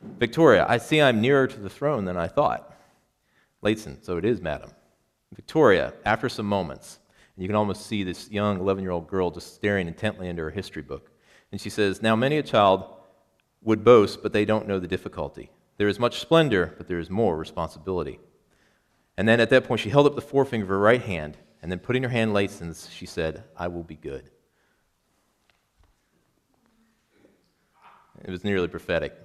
Victoria, 0.01 0.65
I 0.67 0.77
see 0.77 1.01
I'm 1.01 1.19
nearer 1.19 1.48
to 1.48 1.60
the 1.60 1.69
throne 1.69 2.05
than 2.05 2.15
I 2.17 2.27
thought. 2.27 2.74
Lehzen, 3.63 4.03
so 4.03 4.17
it 4.17 4.25
is, 4.25 4.39
madam. 4.41 4.72
Victoria, 5.34 5.93
after 6.05 6.29
some 6.29 6.46
moments, 6.46 7.00
and 7.36 7.43
you 7.43 7.50
can 7.50 7.55
almost 7.55 7.86
see 7.86 8.03
this 8.03 8.31
young 8.31 8.60
11 8.60 8.84
year 8.84 8.91
old 8.91 9.07
girl 9.07 9.29
just 9.29 9.55
staring 9.55 9.88
intently 9.88 10.29
into 10.29 10.41
her 10.41 10.50
history 10.50 10.81
book. 10.81 11.12
And 11.51 11.60
she 11.60 11.69
says, 11.69 12.01
Now 12.01 12.15
many 12.15 12.38
a 12.38 12.43
child 12.43 12.86
would 13.62 13.84
boast, 13.84 14.24
but 14.24 14.34
they 14.34 14.46
don't 14.46 14.67
know 14.67 14.79
the 14.79 14.88
difficulty. 14.88 15.51
There 15.77 15.88
is 15.88 16.00
much 16.00 16.19
splendor, 16.19 16.74
but 16.77 16.88
there 16.88 17.00
is 17.00 17.10
more 17.10 17.38
responsibility. 17.38 18.19
And 19.17 19.27
then 19.27 19.39
at 19.39 19.50
that 19.50 19.65
point, 19.65 19.81
she 19.81 19.89
held 19.89 20.05
up 20.07 20.15
the 20.15 20.22
forefinger 20.22 20.63
of 20.63 20.69
her 20.69 20.79
right 20.79 21.01
hand, 21.01 21.38
and 21.61 21.71
then 21.71 21.79
putting 21.79 22.03
her 22.03 22.09
hand 22.09 22.33
Lehzen's, 22.33 22.89
she 22.91 23.05
said, 23.05 23.43
I 23.55 23.67
will 23.67 23.83
be 23.83 23.95
good. 23.95 24.29
It 28.23 28.31
was 28.31 28.43
nearly 28.43 28.67
prophetic. 28.67 29.15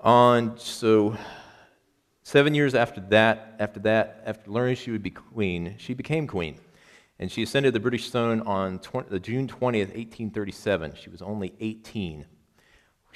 On 0.00 0.58
so 0.58 1.16
seven 2.22 2.54
years 2.54 2.74
after 2.74 3.00
that, 3.08 3.56
after 3.58 3.80
that, 3.80 4.22
after 4.26 4.50
learning 4.50 4.76
she 4.76 4.90
would 4.90 5.02
be 5.02 5.10
queen, 5.10 5.76
she 5.78 5.94
became 5.94 6.26
queen, 6.26 6.58
and 7.18 7.32
she 7.32 7.42
ascended 7.42 7.72
the 7.72 7.80
British 7.80 8.10
throne 8.10 8.42
on 8.42 8.78
20, 8.80 9.18
June 9.20 9.48
twentieth, 9.48 9.90
eighteen 9.94 10.30
thirty-seven. 10.30 10.94
She 10.94 11.08
was 11.08 11.22
only 11.22 11.54
eighteen. 11.58 12.26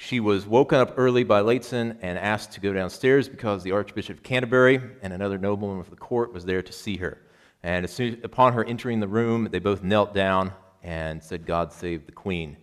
She 0.01 0.21
was 0.21 0.47
woken 0.47 0.79
up 0.79 0.93
early 0.95 1.25
by 1.25 1.41
Lehzen 1.41 1.97
and 2.01 2.17
asked 2.17 2.53
to 2.53 2.61
go 2.61 2.71
downstairs 2.71 3.27
because 3.27 3.63
the 3.63 3.73
Archbishop 3.73 4.19
of 4.19 4.23
Canterbury 4.23 4.79
and 5.01 5.11
another 5.11 5.37
nobleman 5.37 5.81
of 5.81 5.89
the 5.89 5.97
court 5.97 6.31
was 6.31 6.45
there 6.45 6.61
to 6.61 6.71
see 6.71 6.95
her. 6.95 7.17
And 7.63 7.83
as 7.83 7.91
soon, 7.91 8.21
upon 8.23 8.53
her 8.53 8.63
entering 8.63 9.01
the 9.01 9.09
room, 9.09 9.49
they 9.51 9.59
both 9.59 9.83
knelt 9.83 10.13
down 10.13 10.53
and 10.83 11.21
said, 11.21 11.45
God 11.45 11.73
save 11.73 12.05
the 12.05 12.13
Queen. 12.13 12.55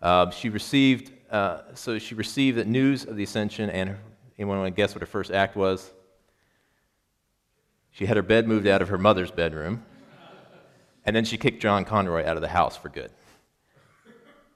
Uh, 0.00 0.30
she 0.30 0.48
received, 0.48 1.12
uh, 1.30 1.60
so 1.74 1.98
she 1.98 2.14
received 2.14 2.56
the 2.56 2.64
news 2.64 3.04
of 3.04 3.16
the 3.16 3.24
ascension, 3.24 3.68
and 3.68 3.94
anyone 4.38 4.58
want 4.58 4.74
to 4.74 4.74
guess 4.74 4.94
what 4.94 5.02
her 5.02 5.06
first 5.06 5.30
act 5.30 5.56
was? 5.56 5.92
She 7.90 8.06
had 8.06 8.16
her 8.16 8.22
bed 8.22 8.48
moved 8.48 8.66
out 8.66 8.80
of 8.80 8.88
her 8.88 8.98
mother's 8.98 9.30
bedroom, 9.30 9.84
and 11.04 11.14
then 11.14 11.26
she 11.26 11.36
kicked 11.36 11.60
John 11.60 11.84
Conroy 11.84 12.24
out 12.24 12.36
of 12.36 12.40
the 12.40 12.48
house 12.48 12.78
for 12.78 12.88
good. 12.88 13.10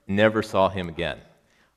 Never 0.06 0.42
saw 0.42 0.70
him 0.70 0.88
again. 0.88 1.20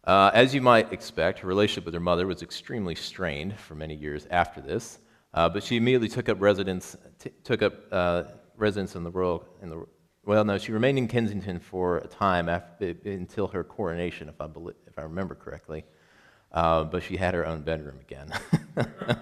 Uh, 0.03 0.31
as 0.33 0.55
you 0.55 0.61
might 0.61 0.91
expect, 0.93 1.39
her 1.39 1.47
relationship 1.47 1.85
with 1.85 1.93
her 1.93 1.99
mother 1.99 2.25
was 2.25 2.41
extremely 2.41 2.95
strained 2.95 3.57
for 3.59 3.75
many 3.75 3.95
years 3.95 4.27
after 4.31 4.61
this. 4.61 4.99
Uh, 5.33 5.47
but 5.47 5.63
she 5.63 5.77
immediately 5.77 6.07
took 6.07 6.29
up 6.29 6.41
residence, 6.41 6.97
t- 7.19 7.31
took 7.43 7.61
up 7.61 7.73
uh, 7.91 8.23
residence 8.57 8.95
in 8.95 9.03
the 9.03 9.11
royal, 9.11 9.45
in 9.61 9.69
the, 9.69 9.85
well, 10.25 10.43
no, 10.43 10.57
she 10.57 10.71
remained 10.71 10.97
in 10.97 11.07
Kensington 11.07 11.59
for 11.59 11.97
a 11.97 12.07
time 12.07 12.49
after, 12.49 12.95
until 13.05 13.47
her 13.47 13.63
coronation, 13.63 14.27
if 14.29 14.41
I, 14.41 14.47
believe, 14.47 14.75
if 14.87 14.97
I 14.97 15.03
remember 15.03 15.35
correctly. 15.35 15.85
Uh, 16.51 16.83
but 16.83 17.03
she 17.03 17.15
had 17.15 17.35
her 17.35 17.45
own 17.45 17.61
bedroom 17.61 17.99
again. 18.01 18.33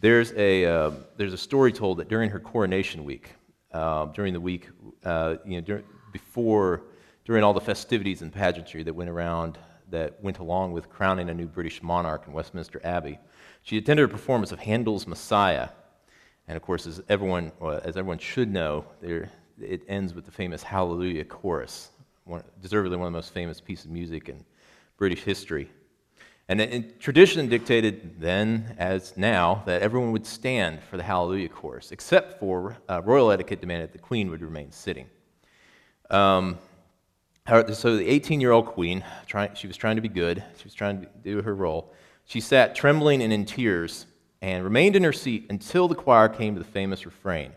there's, 0.00 0.32
a, 0.34 0.64
uh, 0.64 0.90
there's 1.16 1.32
a 1.32 1.38
story 1.38 1.72
told 1.72 1.98
that 1.98 2.08
during 2.08 2.30
her 2.30 2.38
coronation 2.38 3.04
week, 3.04 3.34
uh, 3.72 4.06
during 4.06 4.32
the 4.32 4.40
week, 4.40 4.68
uh, 5.04 5.36
you 5.44 5.60
know, 5.60 5.82
before, 6.12 6.82
during 7.24 7.42
all 7.42 7.52
the 7.52 7.60
festivities 7.60 8.22
and 8.22 8.32
pageantry 8.32 8.82
that 8.82 8.94
went 8.94 9.10
around 9.10 9.58
that 9.90 10.22
went 10.22 10.38
along 10.38 10.72
with 10.72 10.88
crowning 10.88 11.28
a 11.30 11.34
new 11.34 11.46
British 11.46 11.82
monarch 11.82 12.24
in 12.26 12.32
Westminster 12.32 12.80
Abbey. 12.84 13.18
She 13.62 13.78
attended 13.78 14.04
a 14.04 14.08
performance 14.08 14.52
of 14.52 14.58
Handel's 14.58 15.06
Messiah. 15.06 15.68
And 16.48 16.56
of 16.56 16.62
course, 16.62 16.86
as 16.86 17.02
everyone, 17.08 17.52
as 17.62 17.96
everyone 17.96 18.18
should 18.18 18.52
know, 18.52 18.84
there, 19.00 19.30
it 19.60 19.82
ends 19.88 20.14
with 20.14 20.24
the 20.24 20.30
famous 20.30 20.62
Hallelujah 20.62 21.24
chorus, 21.24 21.90
one, 22.24 22.42
deservedly 22.60 22.96
one 22.96 23.06
of 23.06 23.12
the 23.12 23.18
most 23.18 23.32
famous 23.32 23.60
pieces 23.60 23.86
of 23.86 23.92
music 23.92 24.28
in 24.28 24.44
British 24.96 25.22
history. 25.22 25.70
And, 26.48 26.60
and, 26.60 27.00
tradition 27.00 27.48
dictated 27.48 28.20
then, 28.20 28.74
as 28.78 29.16
now, 29.16 29.62
that 29.64 29.80
everyone 29.80 30.12
would 30.12 30.26
stand 30.26 30.82
for 30.82 30.98
the 30.98 31.02
Hallelujah 31.02 31.48
chorus, 31.48 31.90
except 31.90 32.38
for 32.38 32.76
uh, 32.88 33.00
royal 33.02 33.30
etiquette 33.30 33.62
demanded 33.62 33.88
that 33.88 33.92
the 33.92 33.98
Queen 33.98 34.28
would 34.30 34.42
remain 34.42 34.70
sitting. 34.70 35.06
Um, 36.10 36.58
so 37.46 37.96
the 37.96 38.08
18 38.08 38.40
year 38.40 38.52
old 38.52 38.64
queen, 38.66 39.04
she 39.54 39.66
was 39.66 39.76
trying 39.76 39.96
to 39.96 40.02
be 40.02 40.08
good, 40.08 40.42
she 40.56 40.64
was 40.64 40.72
trying 40.72 41.02
to 41.02 41.08
do 41.22 41.42
her 41.42 41.54
role. 41.54 41.92
She 42.24 42.40
sat 42.40 42.74
trembling 42.74 43.22
and 43.22 43.34
in 43.34 43.44
tears 43.44 44.06
and 44.40 44.64
remained 44.64 44.96
in 44.96 45.04
her 45.04 45.12
seat 45.12 45.44
until 45.50 45.86
the 45.86 45.94
choir 45.94 46.30
came 46.30 46.54
to 46.54 46.58
the 46.58 46.66
famous 46.66 47.04
refrain. 47.04 47.52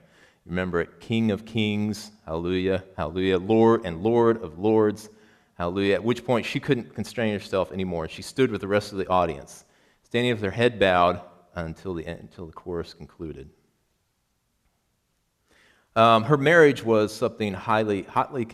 Remember 0.45 0.81
it 0.81 0.99
King 0.99 1.31
of 1.31 1.45
kings, 1.45 2.11
hallelujah, 2.25 2.83
hallelujah, 2.97 3.37
Lord 3.37 3.85
and 3.85 4.03
Lord 4.03 4.43
of 4.43 4.59
lords, 4.59 5.09
hallelujah. 5.55 5.95
At 5.95 6.03
which 6.03 6.25
point 6.25 6.45
she 6.45 6.59
couldn't 6.59 6.93
constrain 6.93 7.31
herself 7.31 7.71
anymore. 7.71 8.09
She 8.09 8.21
stood 8.21 8.51
with 8.51 8.59
the 8.59 8.67
rest 8.67 8.91
of 8.91 8.97
the 8.97 9.07
audience, 9.07 9.63
standing 10.03 10.33
with 10.33 10.43
her 10.43 10.51
head 10.51 10.79
bowed 10.79 11.21
until 11.55 11.93
the, 11.93 12.03
until 12.03 12.45
the 12.45 12.51
chorus 12.51 12.93
concluded. 12.93 13.49
Um, 15.95 16.23
her 16.23 16.37
marriage 16.37 16.83
was 16.83 17.15
something 17.15 17.53
highly, 17.53 18.03
hotly 18.03 18.49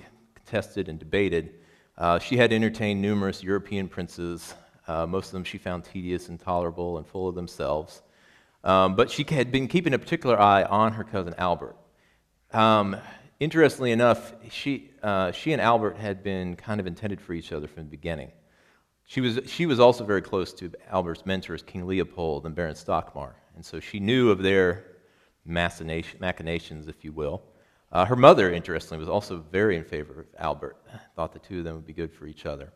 tested 0.45 0.89
and 0.89 0.99
debated. 0.99 1.55
Uh, 1.97 2.19
she 2.19 2.37
had 2.37 2.51
entertained 2.51 3.01
numerous 3.01 3.43
European 3.43 3.87
princes. 3.87 4.53
Uh, 4.87 5.05
most 5.05 5.27
of 5.27 5.31
them 5.33 5.43
she 5.43 5.57
found 5.57 5.83
tedious, 5.83 6.29
intolerable, 6.29 6.97
and 6.97 7.07
full 7.07 7.27
of 7.27 7.35
themselves. 7.35 8.01
Um, 8.63 8.95
but 8.95 9.11
she 9.11 9.25
had 9.29 9.51
been 9.51 9.67
keeping 9.67 9.93
a 9.93 9.99
particular 9.99 10.39
eye 10.39 10.63
on 10.63 10.93
her 10.93 11.03
cousin 11.03 11.35
Albert. 11.37 11.75
Um, 12.51 12.95
interestingly 13.39 13.91
enough, 13.91 14.33
she, 14.49 14.91
uh, 15.01 15.31
she 15.31 15.53
and 15.53 15.61
Albert 15.61 15.97
had 15.97 16.23
been 16.23 16.55
kind 16.55 16.79
of 16.79 16.87
intended 16.87 17.19
for 17.19 17.33
each 17.33 17.51
other 17.51 17.67
from 17.67 17.83
the 17.83 17.89
beginning. 17.89 18.31
She 19.05 19.21
was, 19.21 19.39
she 19.47 19.65
was 19.65 19.79
also 19.79 20.05
very 20.05 20.21
close 20.21 20.53
to 20.53 20.71
Albert's 20.89 21.25
mentors, 21.25 21.61
King 21.61 21.85
Leopold 21.85 22.45
and 22.45 22.55
Baron 22.55 22.75
Stockmar, 22.75 23.33
and 23.55 23.65
so 23.65 23.79
she 23.79 23.99
knew 23.99 24.31
of 24.31 24.41
their 24.41 24.85
machinations, 25.45 26.87
if 26.87 27.03
you 27.03 27.11
will. 27.11 27.43
Uh, 27.93 28.03
her 28.03 28.15
mother, 28.15 28.51
interestingly, 28.51 28.99
was 28.99 29.07
also 29.07 29.45
very 29.51 29.77
in 29.77 29.83
favor 29.83 30.21
of 30.21 30.25
Albert, 30.39 30.77
thought 31.15 31.31
the 31.31 31.37
two 31.37 31.59
of 31.59 31.63
them 31.63 31.75
would 31.75 31.85
be 31.85 31.93
good 31.93 32.11
for 32.11 32.25
each 32.25 32.47
other. 32.47 32.73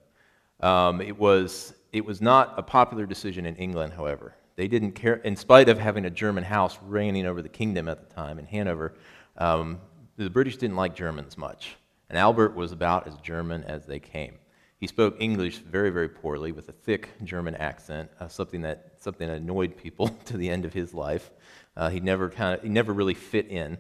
Um, 0.60 1.02
it, 1.02 1.18
was, 1.18 1.74
it 1.92 2.06
was 2.06 2.22
not 2.22 2.54
a 2.56 2.62
popular 2.62 3.08
decision 3.08 3.48
in 3.48 3.56
England, 3.56 3.94
however. 3.94 4.36
They 4.58 4.68
didn't 4.68 4.92
care, 4.92 5.16
in 5.16 5.36
spite 5.36 5.70
of 5.70 5.80
having 5.80 6.06
a 6.06 6.12
German 6.12 6.44
house 6.44 6.78
reigning 6.84 7.26
over 7.26 7.42
the 7.42 7.50
kingdom 7.50 7.90
at 7.90 8.08
the 8.08 8.14
time 8.14 8.38
in 8.38 8.46
Hanover, 8.46 8.94
um, 9.40 9.82
the 10.18 10.30
British 10.30 10.58
didn't 10.58 10.76
like 10.76 10.96
Germans 10.96 11.36
much. 11.36 11.78
And 12.10 12.18
Albert 12.18 12.56
was 12.56 12.72
about 12.72 13.08
as 13.08 13.16
German 13.18 13.64
as 13.64 13.88
they 13.88 14.00
came. 14.00 14.36
He 14.80 14.86
spoke 14.86 15.16
English 15.20 15.58
very, 15.58 15.90
very 15.90 16.10
poorly 16.10 16.52
with 16.52 16.70
a 16.70 16.74
thick 16.74 17.10
German 17.24 17.56
accent, 17.56 18.12
uh, 18.20 18.28
something, 18.28 18.62
that, 18.62 18.94
something 19.00 19.28
that 19.28 19.38
annoyed 19.38 19.76
people 19.78 20.08
to 20.26 20.38
the 20.38 20.48
end 20.48 20.64
of 20.64 20.74
his 20.74 20.94
life. 20.94 21.32
Uh, 21.76 21.90
he, 21.90 22.00
never 22.00 22.30
kind 22.30 22.56
of, 22.56 22.64
he 22.64 22.70
never 22.70 22.94
really 22.94 23.16
fit 23.16 23.48
in. 23.48 23.80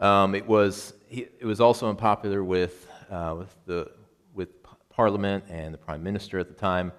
Um, 0.00 0.34
it, 0.34 0.46
was, 0.46 0.94
it 1.10 1.44
was 1.44 1.60
also 1.60 1.88
unpopular 1.88 2.44
with, 2.44 2.88
uh, 3.10 3.34
with, 3.36 3.56
the, 3.66 3.90
with 4.32 4.48
Parliament 4.90 5.44
and 5.48 5.74
the 5.74 5.78
Prime 5.78 6.02
Minister 6.02 6.38
at 6.38 6.48
the 6.48 6.54
time. 6.54 6.92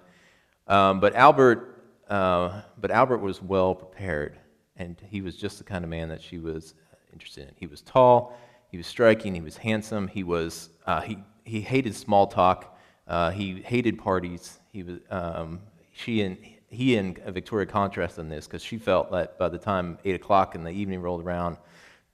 Um, 0.66 1.00
but, 1.00 1.14
Albert, 1.14 1.82
uh, 2.08 2.60
but 2.78 2.90
Albert 2.90 3.18
was 3.18 3.42
well 3.42 3.74
prepared, 3.74 4.38
and 4.76 5.00
he 5.08 5.22
was 5.22 5.36
just 5.36 5.58
the 5.58 5.64
kind 5.64 5.82
of 5.82 5.88
man 5.90 6.10
that 6.10 6.20
she 6.20 6.38
was 6.38 6.74
interested 7.12 7.48
in. 7.48 7.54
He 7.56 7.66
was 7.66 7.80
tall, 7.80 8.36
he 8.70 8.76
was 8.76 8.86
striking, 8.86 9.34
he 9.34 9.40
was 9.40 9.56
handsome, 9.56 10.06
he, 10.06 10.22
was, 10.22 10.68
uh, 10.86 11.00
he, 11.00 11.18
he 11.44 11.62
hated 11.62 11.94
small 11.94 12.26
talk, 12.26 12.78
uh, 13.08 13.30
he 13.30 13.62
hated 13.62 13.98
parties. 13.98 14.60
He 14.72 14.82
was, 14.82 14.98
um, 15.10 15.60
she 15.92 16.20
and, 16.20 16.36
he 16.68 16.96
and 16.96 17.18
Victoria 17.28 17.66
contrasted 17.66 18.20
on 18.20 18.28
this 18.28 18.46
because 18.46 18.62
she 18.62 18.78
felt 18.78 19.10
that 19.10 19.38
by 19.38 19.48
the 19.48 19.58
time 19.58 19.98
8 20.04 20.14
o'clock 20.14 20.54
in 20.54 20.62
the 20.62 20.70
evening 20.70 21.02
rolled 21.02 21.24
around, 21.24 21.56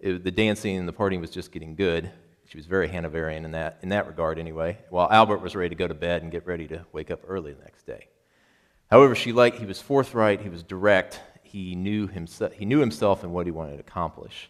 it, 0.01 0.25
the 0.25 0.31
dancing 0.31 0.77
and 0.77 0.89
the 0.89 0.93
partying 0.93 1.21
was 1.21 1.31
just 1.31 1.53
getting 1.53 1.75
good. 1.75 2.11
She 2.49 2.57
was 2.57 2.67
very 2.67 2.89
Hanoverian 2.89 3.45
in 3.45 3.53
that, 3.53 3.79
in 3.83 3.89
that 3.89 4.07
regard, 4.07 4.39
anyway, 4.39 4.79
while 4.91 5.11
Albert 5.11 5.39
was 5.39 5.57
ready 5.57 5.71
to 5.71 5.75
go 5.75 5.89
to 5.89 5.95
bed 5.95 6.23
and 6.23 6.31
get 6.31 6.47
ready 6.47 6.69
to 6.69 6.85
wake 6.93 7.11
up 7.11 7.21
early 7.27 7.53
the 7.53 7.63
next 7.63 7.87
day. 7.87 8.07
However, 8.91 9.15
she 9.17 9.33
liked, 9.33 9.59
he 9.59 9.67
was 9.67 9.81
forthright, 9.81 10.41
he 10.41 10.49
was 10.49 10.63
direct, 10.63 11.21
he 11.43 11.75
knew, 11.75 12.07
himself, 12.07 12.53
he 12.53 12.65
knew 12.65 12.79
himself 12.79 13.25
and 13.25 13.33
what 13.33 13.47
he 13.47 13.51
wanted 13.51 13.75
to 13.75 13.81
accomplish. 13.81 14.49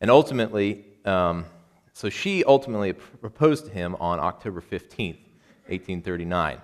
And 0.00 0.10
ultimately, 0.10 0.84
um, 1.04 1.44
so 1.92 2.10
she 2.10 2.42
ultimately 2.44 2.92
proposed 2.92 3.66
to 3.66 3.70
him 3.70 3.94
on 4.00 4.18
October 4.18 4.60
15th, 4.60 5.18
1839. 5.68 6.60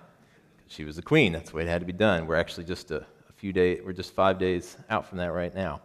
She 0.66 0.84
was 0.84 0.96
the 0.96 1.02
queen, 1.02 1.32
that's 1.32 1.50
the 1.50 1.56
way 1.56 1.62
it 1.62 1.68
had 1.68 1.80
to 1.80 1.86
be 1.86 1.92
done. 1.92 2.26
We're 2.26 2.36
actually 2.36 2.64
just 2.64 2.90
a, 2.90 2.98
a 3.28 3.32
few 3.36 3.52
days, 3.52 3.80
we're 3.84 3.92
just 3.92 4.12
five 4.12 4.38
days 4.38 4.76
out 4.90 5.06
from 5.06 5.18
that 5.18 5.32
right 5.32 5.54
now. 5.54 5.80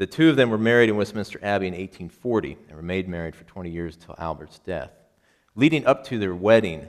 The 0.00 0.06
two 0.06 0.30
of 0.30 0.36
them 0.36 0.48
were 0.48 0.56
married 0.56 0.88
in 0.88 0.96
Westminster 0.96 1.38
Abbey 1.42 1.66
in 1.66 1.74
1840 1.74 2.56
and 2.68 2.76
remained 2.78 3.06
married 3.06 3.36
for 3.36 3.44
20 3.44 3.68
years 3.68 3.96
until 3.96 4.14
Albert's 4.16 4.58
death. 4.60 4.92
Leading 5.56 5.84
up 5.84 6.04
to 6.04 6.18
their 6.18 6.34
wedding, 6.34 6.88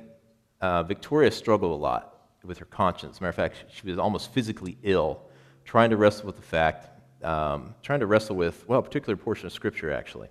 uh, 0.61 0.83
Victoria 0.83 1.29
struggled 1.29 1.73
a 1.73 1.75
lot 1.75 2.29
with 2.45 2.57
her 2.59 2.65
conscience. 2.65 3.17
As 3.17 3.19
a 3.19 3.23
matter 3.23 3.29
of 3.31 3.35
fact, 3.35 3.65
she 3.67 3.85
was 3.85 3.99
almost 3.99 4.31
physically 4.31 4.77
ill, 4.83 5.23
trying 5.65 5.89
to 5.89 5.97
wrestle 5.97 6.25
with 6.25 6.37
the 6.37 6.41
fact, 6.41 6.87
um, 7.21 7.75
trying 7.81 7.99
to 7.99 8.05
wrestle 8.05 8.37
with, 8.37 8.65
well, 8.69 8.79
a 8.79 8.81
particular 8.81 9.17
portion 9.17 9.45
of 9.45 9.51
Scripture, 9.51 9.91
actually. 9.91 10.29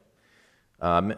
Um, 0.81 1.13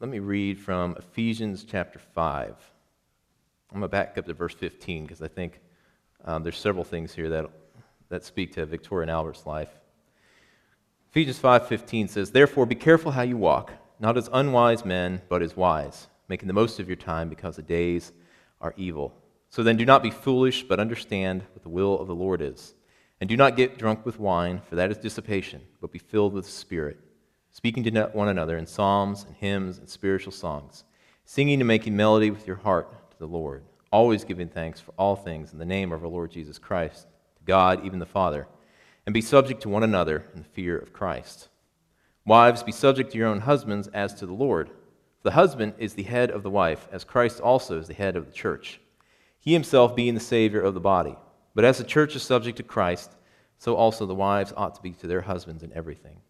let 0.00 0.10
me 0.10 0.18
read 0.18 0.58
from 0.58 0.96
Ephesians 0.98 1.62
chapter 1.62 2.00
5. 2.00 2.48
I'm 2.48 3.78
going 3.78 3.82
to 3.82 3.88
back 3.88 4.18
up 4.18 4.26
to 4.26 4.34
verse 4.34 4.54
15 4.54 5.04
because 5.04 5.22
I 5.22 5.28
think 5.28 5.60
um, 6.24 6.42
there's 6.42 6.58
several 6.58 6.82
things 6.82 7.14
here 7.14 7.28
that, 7.28 7.48
that 8.08 8.24
speak 8.24 8.54
to 8.54 8.66
Victoria 8.66 9.02
and 9.02 9.10
Albert's 9.12 9.46
life. 9.46 9.70
Ephesians 11.16 11.38
5:15 11.38 12.08
says, 12.08 12.32
"Therefore 12.32 12.66
be 12.66 12.74
careful 12.74 13.12
how 13.12 13.22
you 13.22 13.38
walk, 13.38 13.72
not 13.98 14.18
as 14.18 14.28
unwise 14.34 14.84
men, 14.84 15.22
but 15.30 15.40
as 15.40 15.56
wise, 15.56 16.08
making 16.28 16.46
the 16.46 16.52
most 16.52 16.78
of 16.78 16.88
your 16.88 16.96
time 16.96 17.30
because 17.30 17.56
the 17.56 17.62
days 17.62 18.12
are 18.60 18.74
evil. 18.76 19.14
So 19.48 19.62
then 19.62 19.78
do 19.78 19.86
not 19.86 20.02
be 20.02 20.10
foolish, 20.10 20.64
but 20.64 20.78
understand 20.78 21.44
what 21.54 21.62
the 21.62 21.70
will 21.70 21.98
of 21.98 22.06
the 22.06 22.14
Lord 22.14 22.42
is. 22.42 22.74
And 23.18 23.30
do 23.30 23.34
not 23.34 23.56
get 23.56 23.78
drunk 23.78 24.04
with 24.04 24.20
wine, 24.20 24.60
for 24.60 24.76
that 24.76 24.90
is 24.90 24.98
dissipation, 24.98 25.62
but 25.80 25.90
be 25.90 25.98
filled 25.98 26.34
with 26.34 26.44
the 26.44 26.50
Spirit, 26.50 26.98
speaking 27.50 27.82
to 27.84 28.10
one 28.12 28.28
another 28.28 28.58
in 28.58 28.66
psalms 28.66 29.24
and 29.24 29.34
hymns 29.36 29.78
and 29.78 29.88
spiritual 29.88 30.32
songs, 30.32 30.84
singing 31.24 31.62
and 31.62 31.68
making 31.68 31.96
melody 31.96 32.30
with 32.30 32.46
your 32.46 32.56
heart 32.56 33.10
to 33.12 33.18
the 33.18 33.26
Lord, 33.26 33.64
always 33.90 34.22
giving 34.22 34.48
thanks 34.48 34.82
for 34.82 34.92
all 34.98 35.16
things 35.16 35.54
in 35.54 35.58
the 35.58 35.64
name 35.64 35.92
of 35.92 36.02
our 36.02 36.10
Lord 36.10 36.30
Jesus 36.30 36.58
Christ, 36.58 37.06
to 37.38 37.44
God, 37.46 37.86
even 37.86 38.00
the 38.00 38.04
Father, 38.04 38.46
and 39.06 39.14
be 39.14 39.20
subject 39.20 39.62
to 39.62 39.68
one 39.68 39.84
another 39.84 40.24
in 40.34 40.42
the 40.42 40.48
fear 40.48 40.76
of 40.76 40.92
Christ. 40.92 41.48
Wives, 42.26 42.64
be 42.64 42.72
subject 42.72 43.12
to 43.12 43.18
your 43.18 43.28
own 43.28 43.40
husbands 43.40 43.88
as 43.94 44.12
to 44.14 44.26
the 44.26 44.32
Lord. 44.32 44.68
For 44.68 45.22
the 45.22 45.30
husband 45.30 45.74
is 45.78 45.94
the 45.94 46.02
head 46.02 46.30
of 46.30 46.42
the 46.42 46.50
wife, 46.50 46.88
as 46.90 47.04
Christ 47.04 47.40
also 47.40 47.78
is 47.78 47.86
the 47.86 47.94
head 47.94 48.16
of 48.16 48.26
the 48.26 48.32
church, 48.32 48.80
he 49.38 49.52
himself 49.52 49.94
being 49.94 50.14
the 50.14 50.20
Savior 50.20 50.60
of 50.60 50.74
the 50.74 50.80
body. 50.80 51.16
But 51.54 51.64
as 51.64 51.78
the 51.78 51.84
church 51.84 52.16
is 52.16 52.22
subject 52.22 52.56
to 52.56 52.64
Christ, 52.64 53.12
so 53.58 53.76
also 53.76 54.04
the 54.04 54.14
wives 54.14 54.52
ought 54.56 54.74
to 54.74 54.82
be 54.82 54.90
to 54.92 55.06
their 55.06 55.22
husbands 55.22 55.62
in 55.62 55.72
everything. 55.72 56.20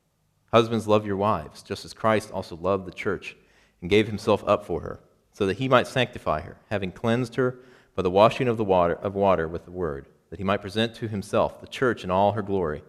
Husbands, 0.52 0.86
love 0.86 1.06
your 1.06 1.16
wives, 1.16 1.62
just 1.62 1.84
as 1.84 1.94
Christ 1.94 2.30
also 2.30 2.56
loved 2.56 2.86
the 2.86 2.92
church 2.92 3.36
and 3.80 3.90
gave 3.90 4.06
himself 4.06 4.44
up 4.46 4.64
for 4.64 4.82
her 4.82 5.00
so 5.32 5.44
that 5.46 5.58
he 5.58 5.68
might 5.68 5.86
sanctify 5.86 6.40
her, 6.40 6.56
having 6.70 6.90
cleansed 6.90 7.34
her 7.34 7.58
by 7.94 8.02
the 8.02 8.10
washing 8.10 8.48
of, 8.48 8.56
the 8.56 8.64
water, 8.64 8.94
of 8.94 9.14
water 9.14 9.46
with 9.46 9.64
the 9.64 9.70
word, 9.70 10.06
that 10.36 10.40
he 10.40 10.44
might 10.44 10.60
present 10.60 10.94
to 10.94 11.08
himself 11.08 11.62
the 11.62 11.66
church 11.66 12.04
in 12.04 12.10
all 12.10 12.32
her 12.32 12.42
glory, 12.42 12.84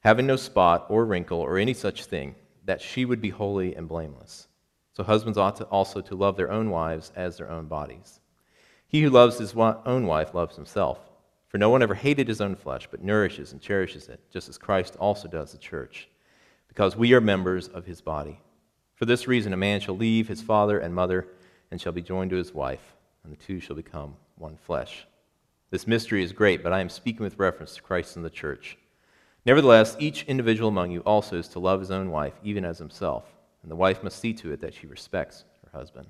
having 0.00 0.26
no 0.26 0.34
spot 0.34 0.84
or 0.88 1.04
wrinkle 1.04 1.38
or 1.38 1.56
any 1.56 1.72
such 1.72 2.06
thing, 2.06 2.34
that 2.64 2.80
she 2.80 3.04
would 3.04 3.20
be 3.20 3.30
holy 3.30 3.72
and 3.76 3.86
blameless. 3.86 4.48
So 4.94 5.04
husbands 5.04 5.38
ought 5.38 5.54
to 5.58 5.64
also 5.66 6.00
to 6.00 6.16
love 6.16 6.36
their 6.36 6.50
own 6.50 6.70
wives 6.70 7.12
as 7.14 7.36
their 7.36 7.48
own 7.48 7.66
bodies. 7.66 8.18
He 8.88 9.00
who 9.00 9.10
loves 9.10 9.38
his 9.38 9.54
own 9.54 10.08
wife 10.08 10.34
loves 10.34 10.56
himself. 10.56 10.98
For 11.46 11.56
no 11.56 11.70
one 11.70 11.84
ever 11.84 11.94
hated 11.94 12.26
his 12.26 12.40
own 12.40 12.56
flesh, 12.56 12.88
but 12.90 13.04
nourishes 13.04 13.52
and 13.52 13.60
cherishes 13.60 14.08
it, 14.08 14.18
just 14.32 14.48
as 14.48 14.58
Christ 14.58 14.96
also 14.98 15.28
does 15.28 15.52
the 15.52 15.58
church, 15.58 16.08
because 16.66 16.96
we 16.96 17.14
are 17.14 17.20
members 17.20 17.68
of 17.68 17.86
his 17.86 18.00
body. 18.00 18.40
For 18.96 19.04
this 19.04 19.28
reason, 19.28 19.52
a 19.52 19.56
man 19.56 19.78
shall 19.78 19.96
leave 19.96 20.26
his 20.26 20.42
father 20.42 20.80
and 20.80 20.92
mother 20.92 21.28
and 21.70 21.80
shall 21.80 21.92
be 21.92 22.02
joined 22.02 22.30
to 22.30 22.36
his 22.36 22.52
wife, 22.52 22.96
and 23.22 23.32
the 23.32 23.36
two 23.36 23.60
shall 23.60 23.76
become 23.76 24.16
one 24.34 24.56
flesh. 24.56 25.06
This 25.70 25.86
mystery 25.86 26.22
is 26.22 26.32
great, 26.32 26.62
but 26.62 26.72
I 26.72 26.80
am 26.80 26.88
speaking 26.88 27.22
with 27.22 27.38
reference 27.38 27.74
to 27.74 27.82
Christ 27.82 28.16
and 28.16 28.24
the 28.24 28.30
church. 28.30 28.78
Nevertheless, 29.44 29.96
each 29.98 30.24
individual 30.24 30.68
among 30.68 30.90
you 30.90 31.00
also 31.00 31.36
is 31.36 31.48
to 31.48 31.58
love 31.58 31.80
his 31.80 31.90
own 31.90 32.10
wife, 32.10 32.34
even 32.42 32.64
as 32.64 32.78
himself, 32.78 33.24
and 33.62 33.70
the 33.70 33.76
wife 33.76 34.02
must 34.02 34.18
see 34.18 34.32
to 34.34 34.52
it 34.52 34.60
that 34.60 34.74
she 34.74 34.86
respects 34.86 35.44
her 35.64 35.78
husband. 35.78 36.06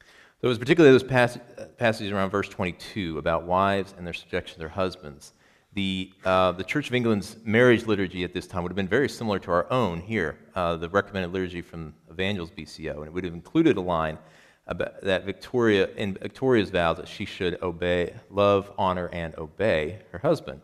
So 0.00 0.46
it 0.46 0.48
was 0.48 0.58
particularly 0.58 0.92
those 0.92 1.08
pass- 1.08 1.38
passages 1.78 2.12
around 2.12 2.30
verse 2.30 2.48
22 2.48 3.16
about 3.16 3.44
wives 3.44 3.94
and 3.96 4.06
their 4.06 4.12
subjection 4.12 4.54
to 4.54 4.58
their 4.58 4.68
husbands. 4.68 5.32
The, 5.74 6.12
uh, 6.24 6.52
the 6.52 6.64
Church 6.64 6.88
of 6.88 6.94
England's 6.94 7.36
marriage 7.44 7.86
liturgy 7.86 8.24
at 8.24 8.34
this 8.34 8.46
time 8.46 8.62
would 8.62 8.72
have 8.72 8.76
been 8.76 8.88
very 8.88 9.08
similar 9.08 9.38
to 9.38 9.50
our 9.50 9.70
own 9.72 10.00
here, 10.00 10.36
uh, 10.54 10.76
the 10.76 10.90
recommended 10.90 11.32
liturgy 11.32 11.62
from 11.62 11.94
Evangels 12.10 12.50
BCO, 12.50 12.98
and 12.98 13.06
it 13.06 13.12
would 13.12 13.24
have 13.24 13.32
included 13.32 13.78
a 13.78 13.80
line 13.80 14.18
about 14.66 15.02
that 15.02 15.24
Victoria, 15.24 15.88
in 15.96 16.14
Victoria's 16.14 16.70
vows 16.70 16.96
that 16.98 17.08
she 17.08 17.24
should 17.24 17.60
obey, 17.62 18.14
love, 18.30 18.70
honor, 18.78 19.08
and 19.12 19.36
obey 19.36 20.00
her 20.12 20.18
husband, 20.18 20.60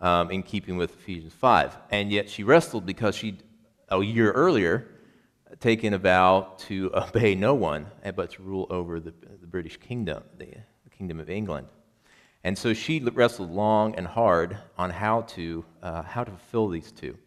um, 0.00 0.30
in 0.30 0.42
keeping 0.42 0.76
with 0.76 0.94
Ephesians 0.94 1.32
5. 1.34 1.76
And 1.90 2.10
yet 2.10 2.30
she 2.30 2.44
wrestled 2.44 2.86
because 2.86 3.16
she, 3.16 3.38
a 3.88 4.00
year 4.00 4.30
earlier, 4.32 4.88
taken 5.60 5.94
a 5.94 5.98
vow 5.98 6.54
to 6.58 6.90
obey 6.94 7.34
no 7.34 7.54
one, 7.54 7.86
but 8.14 8.30
to 8.32 8.42
rule 8.42 8.66
over 8.70 9.00
the, 9.00 9.12
the 9.40 9.46
British 9.46 9.76
kingdom, 9.78 10.22
the, 10.38 10.46
the 10.84 10.90
kingdom 10.90 11.20
of 11.20 11.28
England. 11.28 11.66
And 12.44 12.56
so 12.56 12.74
she 12.74 13.00
wrestled 13.00 13.50
long 13.50 13.96
and 13.96 14.06
hard 14.06 14.56
on 14.78 14.90
how 14.90 15.22
to, 15.22 15.64
uh, 15.82 16.02
how 16.02 16.22
to 16.22 16.30
fulfill 16.30 16.68
these 16.68 16.92
two. 16.92 17.18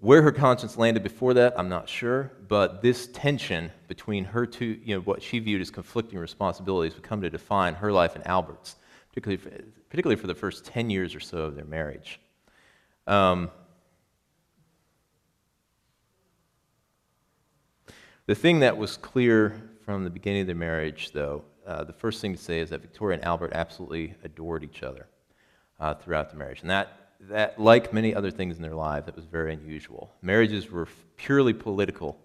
Where 0.00 0.20
her 0.20 0.32
conscience 0.32 0.76
landed 0.76 1.02
before 1.02 1.34
that, 1.34 1.58
I'm 1.58 1.70
not 1.70 1.88
sure, 1.88 2.32
but 2.48 2.82
this 2.82 3.08
tension 3.08 3.72
between 3.88 4.24
her 4.24 4.44
two, 4.44 4.78
you 4.84 4.94
know, 4.94 5.00
what 5.00 5.22
she 5.22 5.38
viewed 5.38 5.62
as 5.62 5.70
conflicting 5.70 6.18
responsibilities 6.18 6.94
would 6.94 7.02
come 7.02 7.22
to 7.22 7.30
define 7.30 7.74
her 7.74 7.90
life 7.90 8.14
and 8.14 8.26
Albert's, 8.26 8.76
particularly 9.08 9.38
for, 9.38 9.50
particularly 9.88 10.20
for 10.20 10.26
the 10.26 10.34
first 10.34 10.66
10 10.66 10.90
years 10.90 11.14
or 11.14 11.20
so 11.20 11.38
of 11.38 11.56
their 11.56 11.64
marriage. 11.64 12.20
Um, 13.06 13.50
the 18.26 18.34
thing 18.34 18.60
that 18.60 18.76
was 18.76 18.98
clear 18.98 19.70
from 19.84 20.04
the 20.04 20.10
beginning 20.10 20.42
of 20.42 20.46
their 20.46 20.56
marriage, 20.56 21.12
though, 21.12 21.42
uh, 21.66 21.84
the 21.84 21.92
first 21.92 22.20
thing 22.20 22.34
to 22.34 22.40
say 22.40 22.60
is 22.60 22.68
that 22.70 22.82
Victoria 22.82 23.16
and 23.16 23.24
Albert 23.24 23.52
absolutely 23.54 24.14
adored 24.24 24.62
each 24.62 24.82
other 24.82 25.06
uh, 25.80 25.94
throughout 25.94 26.30
the 26.30 26.36
marriage. 26.36 26.60
And 26.60 26.70
that, 26.70 27.05
that, 27.20 27.58
like 27.58 27.92
many 27.92 28.14
other 28.14 28.30
things 28.30 28.56
in 28.56 28.62
their 28.62 28.74
lives, 28.74 29.06
that 29.06 29.16
was 29.16 29.24
very 29.24 29.52
unusual. 29.52 30.12
Marriages 30.22 30.70
were 30.70 30.88
purely 31.16 31.52
political 31.52 32.18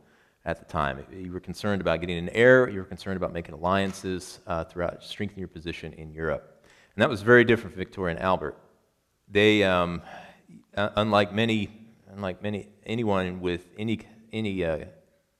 at 0.46 0.60
the 0.60 0.66
time. 0.66 1.04
You 1.12 1.32
were 1.32 1.40
concerned 1.40 1.82
about 1.82 2.02
getting 2.02 2.18
an 2.18 2.30
heir, 2.30 2.70
you 2.70 2.80
were 2.80 2.86
concerned 2.86 3.18
about 3.18 3.34
making 3.34 3.54
alliances 3.54 4.40
uh, 4.48 4.64
throughout, 4.64 5.04
strengthening 5.04 5.40
your 5.40 5.48
position 5.48 5.94
in 5.94 6.12
Europe. 6.12 6.66
And 6.96 7.02
that 7.02 7.10
was 7.10 7.22
very 7.22 7.44
different 7.44 7.74
for 7.74 7.80
Victoria 7.80 8.16
and 8.16 8.24
Albert. 8.24 8.58
They, 9.30 9.64
um, 9.64 10.02
unlike 10.76 11.34
many, 11.34 11.70
unlike 12.10 12.42
many, 12.42 12.68
anyone 12.86 13.40
with 13.40 13.68
any, 13.78 14.02
any 14.34 14.66
uh, 14.66 14.86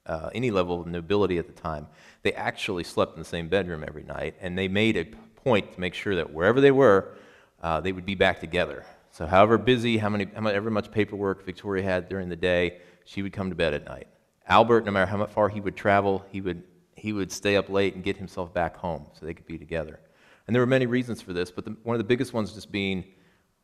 uh, 0.06 0.30
any 0.34 0.50
level 0.50 0.80
of 0.80 0.86
nobility 0.86 1.38
at 1.38 1.46
the 1.46 1.52
time, 1.52 1.86
they 2.22 2.32
actually 2.32 2.84
slept 2.84 3.14
in 3.14 3.20
the 3.20 3.28
same 3.28 3.48
bedroom 3.48 3.84
every 3.86 4.02
night, 4.02 4.34
and 4.40 4.58
they 4.58 4.68
made 4.68 4.96
a 4.96 5.04
point 5.44 5.72
to 5.72 5.80
make 5.80 5.94
sure 5.94 6.16
that 6.16 6.32
wherever 6.32 6.60
they 6.60 6.70
were, 6.70 7.14
uh, 7.62 7.80
they 7.80 7.92
would 7.92 8.06
be 8.06 8.14
back 8.14 8.40
together. 8.40 8.84
So, 9.12 9.26
however 9.26 9.58
busy, 9.58 9.98
how 9.98 10.08
many, 10.08 10.26
however 10.34 10.70
much 10.70 10.90
paperwork 10.90 11.44
Victoria 11.44 11.84
had 11.84 12.08
during 12.08 12.28
the 12.28 12.36
day, 12.36 12.78
she 13.04 13.22
would 13.22 13.32
come 13.32 13.50
to 13.50 13.54
bed 13.54 13.74
at 13.74 13.84
night. 13.84 14.08
Albert, 14.48 14.84
no 14.84 14.90
matter 14.90 15.06
how 15.06 15.24
far 15.26 15.48
he 15.48 15.60
would 15.60 15.76
travel, 15.76 16.24
he 16.30 16.40
would, 16.40 16.64
he 16.96 17.12
would 17.12 17.30
stay 17.30 17.56
up 17.56 17.68
late 17.68 17.94
and 17.94 18.02
get 18.02 18.16
himself 18.16 18.52
back 18.52 18.76
home 18.76 19.06
so 19.12 19.24
they 19.24 19.34
could 19.34 19.46
be 19.46 19.58
together. 19.58 20.00
And 20.46 20.54
there 20.54 20.62
were 20.62 20.66
many 20.66 20.86
reasons 20.86 21.22
for 21.22 21.32
this, 21.32 21.50
but 21.50 21.64
the, 21.64 21.76
one 21.84 21.94
of 21.94 21.98
the 21.98 22.04
biggest 22.04 22.32
ones 22.32 22.52
just 22.52 22.72
being 22.72 23.04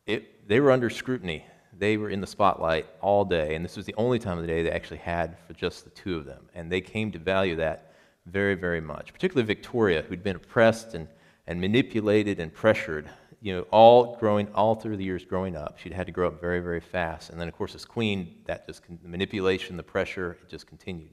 it, 0.06 0.48
they 0.48 0.60
were 0.60 0.70
under 0.70 0.88
scrutiny 0.88 1.44
they 1.78 1.96
were 1.96 2.10
in 2.10 2.20
the 2.20 2.26
spotlight 2.26 2.86
all 3.00 3.24
day, 3.24 3.54
and 3.54 3.64
this 3.64 3.76
was 3.76 3.86
the 3.86 3.94
only 3.96 4.18
time 4.18 4.36
of 4.36 4.42
the 4.42 4.48
day 4.48 4.62
they 4.62 4.70
actually 4.70 4.98
had 4.98 5.36
for 5.46 5.54
just 5.54 5.84
the 5.84 5.90
two 5.90 6.16
of 6.16 6.24
them. 6.24 6.48
And 6.54 6.70
they 6.70 6.80
came 6.80 7.12
to 7.12 7.18
value 7.18 7.56
that 7.56 7.92
very, 8.26 8.54
very 8.54 8.80
much, 8.80 9.12
particularly 9.12 9.46
Victoria, 9.46 10.02
who'd 10.02 10.22
been 10.22 10.36
oppressed 10.36 10.94
and, 10.94 11.08
and 11.46 11.60
manipulated 11.60 12.40
and 12.40 12.52
pressured, 12.52 13.08
you 13.40 13.54
know, 13.54 13.62
all 13.70 14.16
growing, 14.16 14.48
all 14.54 14.74
through 14.74 14.96
the 14.96 15.04
years 15.04 15.24
growing 15.24 15.56
up. 15.56 15.78
She'd 15.78 15.92
had 15.92 16.06
to 16.06 16.12
grow 16.12 16.28
up 16.28 16.40
very, 16.40 16.60
very 16.60 16.80
fast. 16.80 17.30
And 17.30 17.40
then, 17.40 17.48
of 17.48 17.54
course, 17.54 17.74
as 17.74 17.84
queen, 17.84 18.36
that 18.46 18.66
just, 18.66 18.82
the 18.88 19.08
manipulation, 19.08 19.76
the 19.76 19.82
pressure, 19.82 20.38
it 20.42 20.48
just 20.48 20.66
continued. 20.66 21.10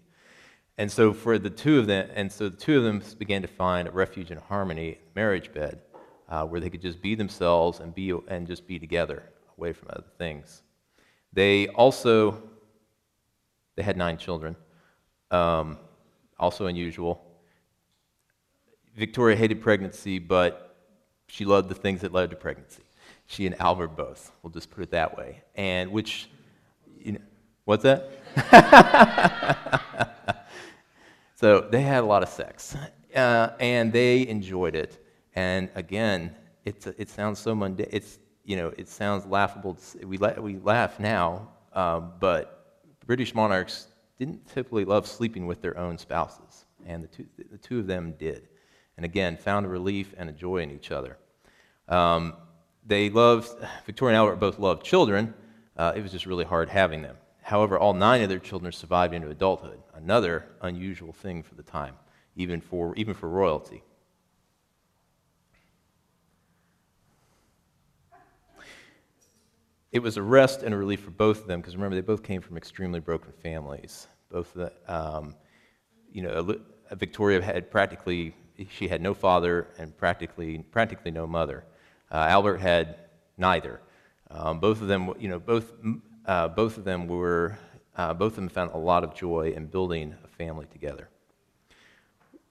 And 0.78 0.92
so 0.92 1.14
for 1.14 1.38
the 1.38 1.50
two 1.50 1.80
of 1.80 1.88
them, 1.88 2.10
and 2.14 2.32
so 2.32 2.50
the 2.50 2.58
two 2.58 2.78
of 2.78 2.84
them 2.84 3.02
began 3.18 3.42
to 3.44 3.48
find 3.48 3.88
a 3.88 3.92
refuge 3.92 4.32
and 4.32 4.40
harmony, 4.40 4.98
marriage 5.16 5.54
bed, 5.54 5.82
uh, 6.28 6.46
where 6.46 6.60
they 6.60 6.70
could 6.70 6.82
just 6.82 7.02
be 7.02 7.16
themselves 7.16 7.80
and 7.80 7.94
be 7.94 8.12
and 8.28 8.48
just 8.48 8.68
be 8.68 8.80
together 8.80 9.24
away 9.58 9.72
from 9.72 9.90
other 9.92 10.04
things. 10.18 10.64
They 11.32 11.68
also 11.70 12.44
they 13.76 13.84
had 13.84 13.98
nine 13.98 14.18
children, 14.18 14.56
um, 15.32 15.78
also 16.40 16.66
unusual. 16.66 17.22
Victoria 18.96 19.36
hated 19.36 19.62
pregnancy, 19.62 20.20
but 20.20 20.65
she 21.28 21.46
loved 21.46 21.70
the 21.70 21.76
things 21.76 22.02
that 22.02 22.12
led 22.12 22.30
to 22.30 22.36
pregnancy. 22.36 22.84
She 23.28 23.46
and 23.46 23.60
Albert 23.60 23.96
both. 23.96 24.32
We'll 24.44 24.52
just 24.52 24.70
put 24.70 24.84
it 24.84 24.92
that 24.92 25.18
way. 25.18 25.42
And 25.56 25.92
which, 25.92 26.30
you 27.00 27.14
know, 27.14 27.20
what's 27.66 27.84
that? 27.84 28.12
so 31.36 31.62
they 31.62 31.82
had 31.82 32.04
a 32.04 32.08
lot 32.08 32.24
of 32.24 32.30
sex, 32.30 32.76
uh, 33.16 33.50
and 33.60 33.92
they 33.92 34.28
enjoyed 34.28 34.76
it. 34.76 35.04
And 35.36 35.70
again, 35.76 36.36
it's, 36.64 36.88
it 36.88 37.10
sounds 37.10 37.40
so 37.40 37.56
mundane. 37.56 37.90
It's 37.92 38.20
you 38.46 38.56
know, 38.56 38.72
it 38.78 38.88
sounds 38.88 39.26
laughable. 39.26 39.78
We, 40.04 40.18
la- 40.18 40.40
we 40.40 40.60
laugh 40.60 41.00
now, 41.00 41.50
um, 41.74 42.14
but 42.20 42.80
British 43.06 43.34
monarchs 43.34 43.88
didn't 44.20 44.48
typically 44.48 44.86
love 44.86 45.08
sleeping 45.08 45.48
with 45.48 45.62
their 45.62 45.78
own 45.78 45.98
spouses, 45.98 46.66
and 46.86 47.04
the 47.04 47.08
two, 47.08 47.26
the 47.52 47.58
two 47.58 47.80
of 47.80 47.88
them 47.88 48.14
did. 48.18 48.48
And 48.98 49.06
again, 49.06 49.38
found 49.38 49.66
a 49.66 49.70
relief 49.70 50.14
and 50.18 50.30
a 50.30 50.34
joy 50.34 50.58
in 50.58 50.72
each 50.72 50.92
other. 50.92 51.18
Um, 51.88 52.34
they 52.86 53.10
loved, 53.10 53.50
Victoria 53.86 54.16
and 54.16 54.18
Albert 54.18 54.38
both 54.38 54.60
loved 54.60 54.84
children. 54.84 55.34
Uh, 55.76 55.94
it 55.96 56.02
was 56.02 56.12
just 56.12 56.26
really 56.26 56.46
hard 56.46 56.70
having 56.70 57.02
them. 57.02 57.18
However, 57.42 57.78
all 57.78 57.94
nine 57.94 58.24
of 58.24 58.30
their 58.30 58.40
children 58.40 58.72
survived 58.72 59.14
into 59.14 59.30
adulthood, 59.30 59.80
another 59.94 60.46
unusual 60.62 61.14
thing 61.14 61.44
for 61.44 61.56
the 61.56 61.64
time, 61.64 61.96
even 62.36 62.62
for, 62.62 62.96
even 62.96 63.14
for 63.14 63.30
royalty. 63.30 63.84
It 69.92 70.02
was 70.04 70.18
a 70.18 70.22
rest 70.22 70.62
and 70.62 70.74
a 70.74 70.78
relief 70.78 71.02
for 71.02 71.12
both 71.12 71.42
of 71.42 71.48
them 71.48 71.62
because 71.62 71.76
remember, 71.76 71.96
they 71.96 72.02
both 72.02 72.22
came 72.22 72.42
from 72.42 72.58
extremely 72.58 73.00
broken 73.00 73.32
families. 73.32 74.08
Both 74.30 74.54
the, 74.54 74.74
um, 74.88 75.36
you 76.12 76.22
know, 76.22 76.60
Victoria 76.92 77.42
had 77.42 77.72
practically, 77.72 78.36
she 78.70 78.88
had 78.88 79.02
no 79.02 79.14
father 79.14 79.68
and 79.78 79.96
practically, 79.98 80.60
practically 80.72 81.12
no 81.12 81.28
mother. 81.28 81.64
Uh, 82.12 82.26
Albert 82.30 82.58
had 82.58 82.98
neither. 83.38 83.82
Um, 84.30 84.60
both 84.60 84.82
of 84.82 84.88
them, 84.88 85.14
you 85.20 85.28
know, 85.28 85.40
both, 85.40 85.74
uh, 86.26 86.48
both 86.48 86.78
of 86.78 86.84
them 86.84 87.08
were, 87.08 87.58
uh, 87.98 88.14
both 88.14 88.34
of 88.34 88.36
them 88.38 88.50
found 88.50 88.72
a 88.72 88.78
lot 88.78 89.04
of 89.04 89.14
joy 89.14 89.54
in 89.56 89.68
building 89.68 90.16
a 90.24 90.28
family 90.28 90.68
together. 90.72 91.10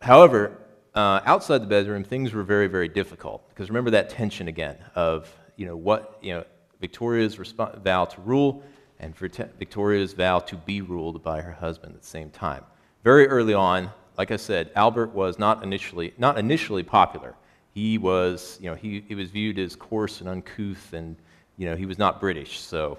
However, 0.01 0.59
uh, 0.95 1.21
outside 1.25 1.63
the 1.63 1.67
bedroom, 1.67 2.05
things 2.05 2.33
were 2.33 2.43
very, 2.43 2.67
very 2.67 2.89
difficult 2.89 3.49
because 3.49 3.69
remember 3.69 3.91
that 3.91 4.11
tension 4.11 4.49
again 4.49 4.77
of, 4.95 5.35
you 5.57 5.67
know, 5.67 5.77
what, 5.77 6.19
you 6.23 6.35
know, 6.35 6.45
Victoria's 6.81 7.37
resp- 7.37 7.83
vow 7.83 8.05
to 8.05 8.21
rule 8.21 8.63
and 9.01 9.17
Victoria's 9.17 10.13
vow 10.13 10.39
to 10.39 10.57
be 10.57 10.81
ruled 10.81 11.23
by 11.23 11.41
her 11.41 11.53
husband 11.53 11.95
at 11.95 12.03
the 12.03 12.07
same 12.07 12.31
time. 12.31 12.65
Very 13.03 13.27
early 13.27 13.55
on, 13.55 13.91
like 14.17 14.31
I 14.31 14.37
said, 14.37 14.71
Albert 14.75 15.15
was 15.15 15.39
not 15.39 15.63
initially, 15.63 16.15
not 16.19 16.39
initially 16.39 16.83
popular. 16.83 17.35
He 17.73 17.99
was, 17.99 18.59
you 18.61 18.71
know, 18.71 18.77
he, 18.77 19.05
he 19.09 19.15
was 19.15 19.31
viewed 19.31 19.59
as 19.59 19.75
coarse 19.75 20.21
and 20.21 20.29
uncouth, 20.29 20.93
and 20.93 21.17
you 21.57 21.69
know, 21.69 21.77
he 21.77 21.87
was 21.87 21.99
not 21.99 22.21
British, 22.21 22.61
so 22.61 22.99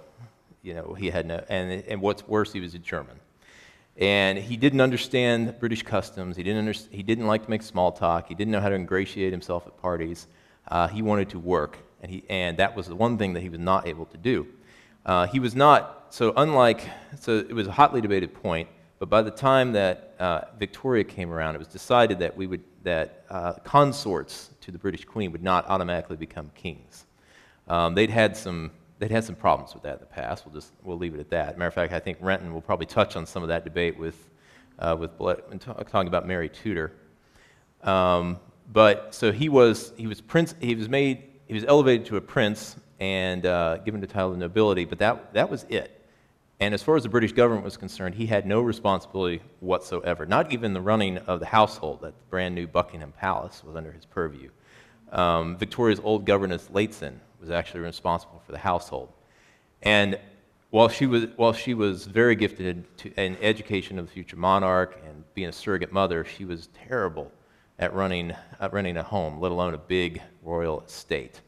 you 0.65 0.73
know, 0.73 0.93
he 0.95 1.11
had 1.11 1.27
no, 1.27 1.43
and, 1.47 1.83
and 1.87 2.01
what's 2.01 2.27
worse, 2.27 2.51
he 2.51 2.59
was 2.59 2.73
a 2.73 2.79
German. 2.79 3.19
And 3.97 4.37
he 4.37 4.57
didn't 4.57 4.81
understand 4.81 5.57
British 5.59 5.83
customs. 5.83 6.35
He 6.35 6.43
didn't, 6.43 6.59
under, 6.59 6.73
he 6.73 7.03
didn't 7.03 7.27
like 7.27 7.43
to 7.43 7.49
make 7.49 7.61
small 7.61 7.91
talk. 7.91 8.27
He 8.27 8.35
didn't 8.35 8.51
know 8.51 8.59
how 8.59 8.69
to 8.69 8.75
ingratiate 8.75 9.31
himself 9.31 9.65
at 9.67 9.77
parties. 9.77 10.27
Uh, 10.67 10.87
he 10.87 11.01
wanted 11.01 11.29
to 11.29 11.39
work. 11.39 11.77
And, 12.01 12.11
he, 12.11 12.23
and 12.29 12.57
that 12.57 12.75
was 12.75 12.87
the 12.87 12.95
one 12.95 13.17
thing 13.17 13.33
that 13.33 13.41
he 13.41 13.47
was 13.47 13.59
not 13.59 13.87
able 13.87 14.05
to 14.07 14.17
do. 14.17 14.47
Uh, 15.05 15.27
he 15.27 15.39
was 15.39 15.55
not, 15.55 16.07
so 16.09 16.33
unlike, 16.35 16.89
so 17.19 17.37
it 17.37 17.53
was 17.53 17.67
a 17.67 17.71
hotly 17.71 18.01
debated 18.01 18.33
point, 18.33 18.67
but 18.99 19.09
by 19.09 19.21
the 19.21 19.31
time 19.31 19.73
that 19.73 20.15
uh, 20.19 20.41
Victoria 20.57 21.03
came 21.03 21.31
around, 21.31 21.55
it 21.55 21.59
was 21.59 21.67
decided 21.67 22.19
that, 22.19 22.35
we 22.35 22.47
would, 22.47 22.63
that 22.83 23.25
uh, 23.29 23.53
consorts 23.63 24.51
to 24.61 24.71
the 24.71 24.77
British 24.77 25.05
Queen 25.05 25.31
would 25.31 25.43
not 25.43 25.67
automatically 25.67 26.15
become 26.15 26.51
kings. 26.55 27.05
Um, 27.67 27.95
they'd, 27.95 28.09
had 28.09 28.37
some, 28.37 28.71
they'd 28.99 29.11
had 29.11 29.23
some 29.23 29.35
problems 29.35 29.73
with 29.73 29.83
that 29.83 29.95
in 29.95 29.99
the 29.99 30.05
past. 30.05 30.45
We'll, 30.45 30.53
just, 30.53 30.71
we'll 30.83 30.97
leave 30.97 31.13
it 31.13 31.19
at 31.19 31.29
that. 31.31 31.57
Matter 31.57 31.67
of 31.67 31.73
fact, 31.73 31.93
I 31.93 31.99
think 31.99 32.17
Renton 32.21 32.53
will 32.53 32.61
probably 32.61 32.85
touch 32.85 33.15
on 33.15 33.25
some 33.25 33.43
of 33.43 33.49
that 33.49 33.63
debate 33.63 33.97
with, 33.97 34.29
uh, 34.79 34.95
with 34.97 35.17
talking 35.17 36.07
about 36.07 36.27
Mary 36.27 36.49
Tudor. 36.49 36.93
Um, 37.83 38.39
but 38.71 39.13
so 39.13 39.31
he 39.31 39.49
was, 39.49 39.93
he 39.97 40.07
was, 40.07 40.21
prince, 40.21 40.55
he 40.59 40.75
was 40.75 40.89
made 40.89 41.23
he 41.47 41.53
was 41.53 41.63
elevated 41.65 42.05
to 42.07 42.17
a 42.17 42.21
prince 42.21 42.75
and 42.99 43.45
uh, 43.45 43.77
given 43.77 44.01
the 44.01 44.07
title 44.07 44.31
of 44.31 44.37
nobility, 44.37 44.85
but 44.85 44.99
that, 44.99 45.33
that 45.33 45.49
was 45.49 45.65
it. 45.69 46.04
And 46.59 46.73
as 46.73 46.81
far 46.81 46.95
as 46.95 47.03
the 47.03 47.09
British 47.09 47.33
government 47.33 47.65
was 47.65 47.75
concerned, 47.75 48.15
he 48.15 48.27
had 48.27 48.45
no 48.45 48.61
responsibility 48.61 49.41
whatsoever, 49.59 50.25
not 50.25 50.53
even 50.53 50.73
the 50.73 50.81
running 50.81 51.17
of 51.17 51.39
the 51.41 51.45
household 51.45 52.01
that 52.01 52.17
the 52.17 52.23
brand 52.29 52.55
new 52.55 52.65
Buckingham 52.65 53.11
Palace 53.11 53.61
was 53.63 53.75
under 53.75 53.91
his 53.91 54.05
purview. 54.05 54.49
Um, 55.11 55.57
Victoria's 55.57 55.99
old 56.01 56.25
governess, 56.25 56.69
Lehzen, 56.73 57.15
was 57.41 57.49
actually 57.49 57.81
responsible 57.81 58.41
for 58.45 58.53
the 58.53 58.57
household. 58.57 59.09
And 59.81 60.17
while 60.69 60.87
she 60.87 61.05
was, 61.05 61.27
while 61.35 61.53
she 61.53 61.73
was 61.73 62.05
very 62.05 62.35
gifted 62.35 62.85
to, 62.99 63.13
in 63.21 63.37
education 63.41 63.99
of 63.99 64.07
the 64.07 64.11
future 64.11 64.37
monarch 64.37 64.99
and 65.05 65.23
being 65.33 65.49
a 65.49 65.53
surrogate 65.53 65.91
mother, 65.91 66.23
she 66.23 66.45
was 66.45 66.69
terrible 66.87 67.31
at 67.79 67.93
running, 67.93 68.33
at 68.61 68.73
running 68.73 68.95
a 68.97 69.03
home, 69.03 69.39
let 69.41 69.51
alone 69.51 69.73
a 69.73 69.77
big 69.77 70.21
royal 70.41 70.81
estate. 70.81 71.41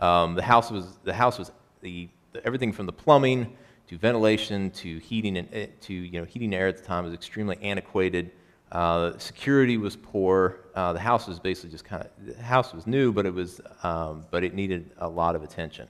Um, 0.00 0.34
the 0.34 0.42
house 0.42 0.70
was, 0.70 0.98
the 1.04 1.14
house 1.14 1.38
was 1.38 1.52
the, 1.80 2.08
everything 2.44 2.72
from 2.72 2.86
the 2.86 2.92
plumbing 2.92 3.56
to 3.88 3.98
ventilation 3.98 4.70
to 4.70 4.98
heating 4.98 5.38
and 5.38 5.48
eh, 5.52 5.66
to 5.80 5.94
you 5.94 6.20
know 6.20 6.24
heating 6.24 6.54
air 6.54 6.68
at 6.68 6.76
the 6.76 6.84
time 6.84 7.04
was 7.04 7.14
extremely 7.14 7.56
antiquated. 7.62 8.30
Uh, 8.70 9.16
security 9.18 9.78
was 9.78 9.96
poor. 9.96 10.60
Uh, 10.74 10.92
the 10.92 11.00
house 11.00 11.26
was 11.26 11.40
basically 11.40 11.70
just 11.70 11.84
kind 11.84 12.04
of 12.04 12.36
the 12.36 12.42
house 12.42 12.74
was 12.74 12.86
new, 12.86 13.12
but 13.12 13.24
it 13.26 13.32
was 13.32 13.60
um, 13.82 14.26
but 14.30 14.44
it 14.44 14.54
needed 14.54 14.90
a 14.98 15.08
lot 15.08 15.34
of 15.34 15.42
attention. 15.42 15.88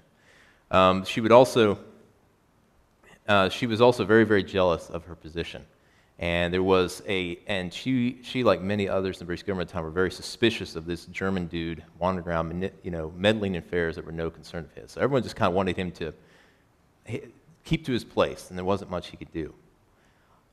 Um, 0.70 1.04
she 1.04 1.20
would 1.20 1.32
also 1.32 1.78
uh, 3.26 3.48
she 3.48 3.66
was 3.66 3.80
also 3.80 4.04
very 4.04 4.24
very 4.24 4.44
jealous 4.44 4.88
of 4.90 5.04
her 5.04 5.14
position. 5.14 5.64
And 6.20 6.52
there 6.52 6.64
was 6.64 7.00
a, 7.06 7.38
and 7.46 7.72
she, 7.72 8.18
she 8.22 8.42
like 8.42 8.61
many 8.61 8.88
others 8.88 9.16
in 9.16 9.18
the 9.20 9.24
British 9.26 9.44
government 9.44 9.68
at 9.68 9.72
the 9.72 9.74
time, 9.74 9.84
were 9.84 9.90
very 9.92 10.11
suspicious 10.11 10.74
of 10.74 10.84
this 10.84 11.04
German 11.06 11.46
dude 11.46 11.84
wandering 12.00 12.26
around, 12.26 12.70
you 12.82 12.90
know, 12.90 13.12
meddling 13.16 13.54
in 13.54 13.62
affairs 13.62 13.94
that 13.94 14.04
were 14.04 14.11
no 14.11 14.28
concern 14.28 14.64
of 14.64 14.82
his. 14.82 14.90
So 14.90 15.00
everyone 15.00 15.22
just 15.22 15.37
kind 15.37 15.48
of 15.48 15.54
wanted 15.54 15.76
him 15.76 15.92
to 15.92 16.12
keep 17.68 17.85
to 17.85 17.92
his 17.92 18.04
place, 18.04 18.48
and 18.48 18.57
there 18.59 18.64
wasn't 18.64 18.90
much 18.90 19.09
he 19.09 19.16
could 19.16 19.33
do. 19.33 19.52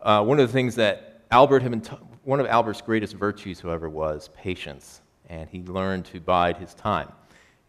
Uh, 0.01 0.21
one 0.23 0.37
of 0.37 0.47
the 0.47 0.51
things 0.51 0.75
that 0.75 1.21
Albert 1.31 1.61
had 1.61 1.71
been, 1.71 1.81
t- 1.81 1.95
one 2.23 2.41
of 2.41 2.45
Albert's 2.45 2.81
greatest 2.81 3.13
virtues, 3.13 3.61
however, 3.61 3.87
was 3.89 4.29
patience, 4.35 5.01
and 5.29 5.49
he 5.49 5.63
learned 5.63 6.05
to 6.05 6.19
bide 6.19 6.57
his 6.57 6.73
time. 6.73 7.09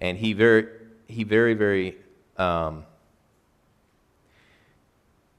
And 0.01 0.19
he 0.19 0.33
very, 0.33 0.67
he 1.07 1.23
very, 1.23 1.55
very, 1.55 1.97
um, 2.39 2.85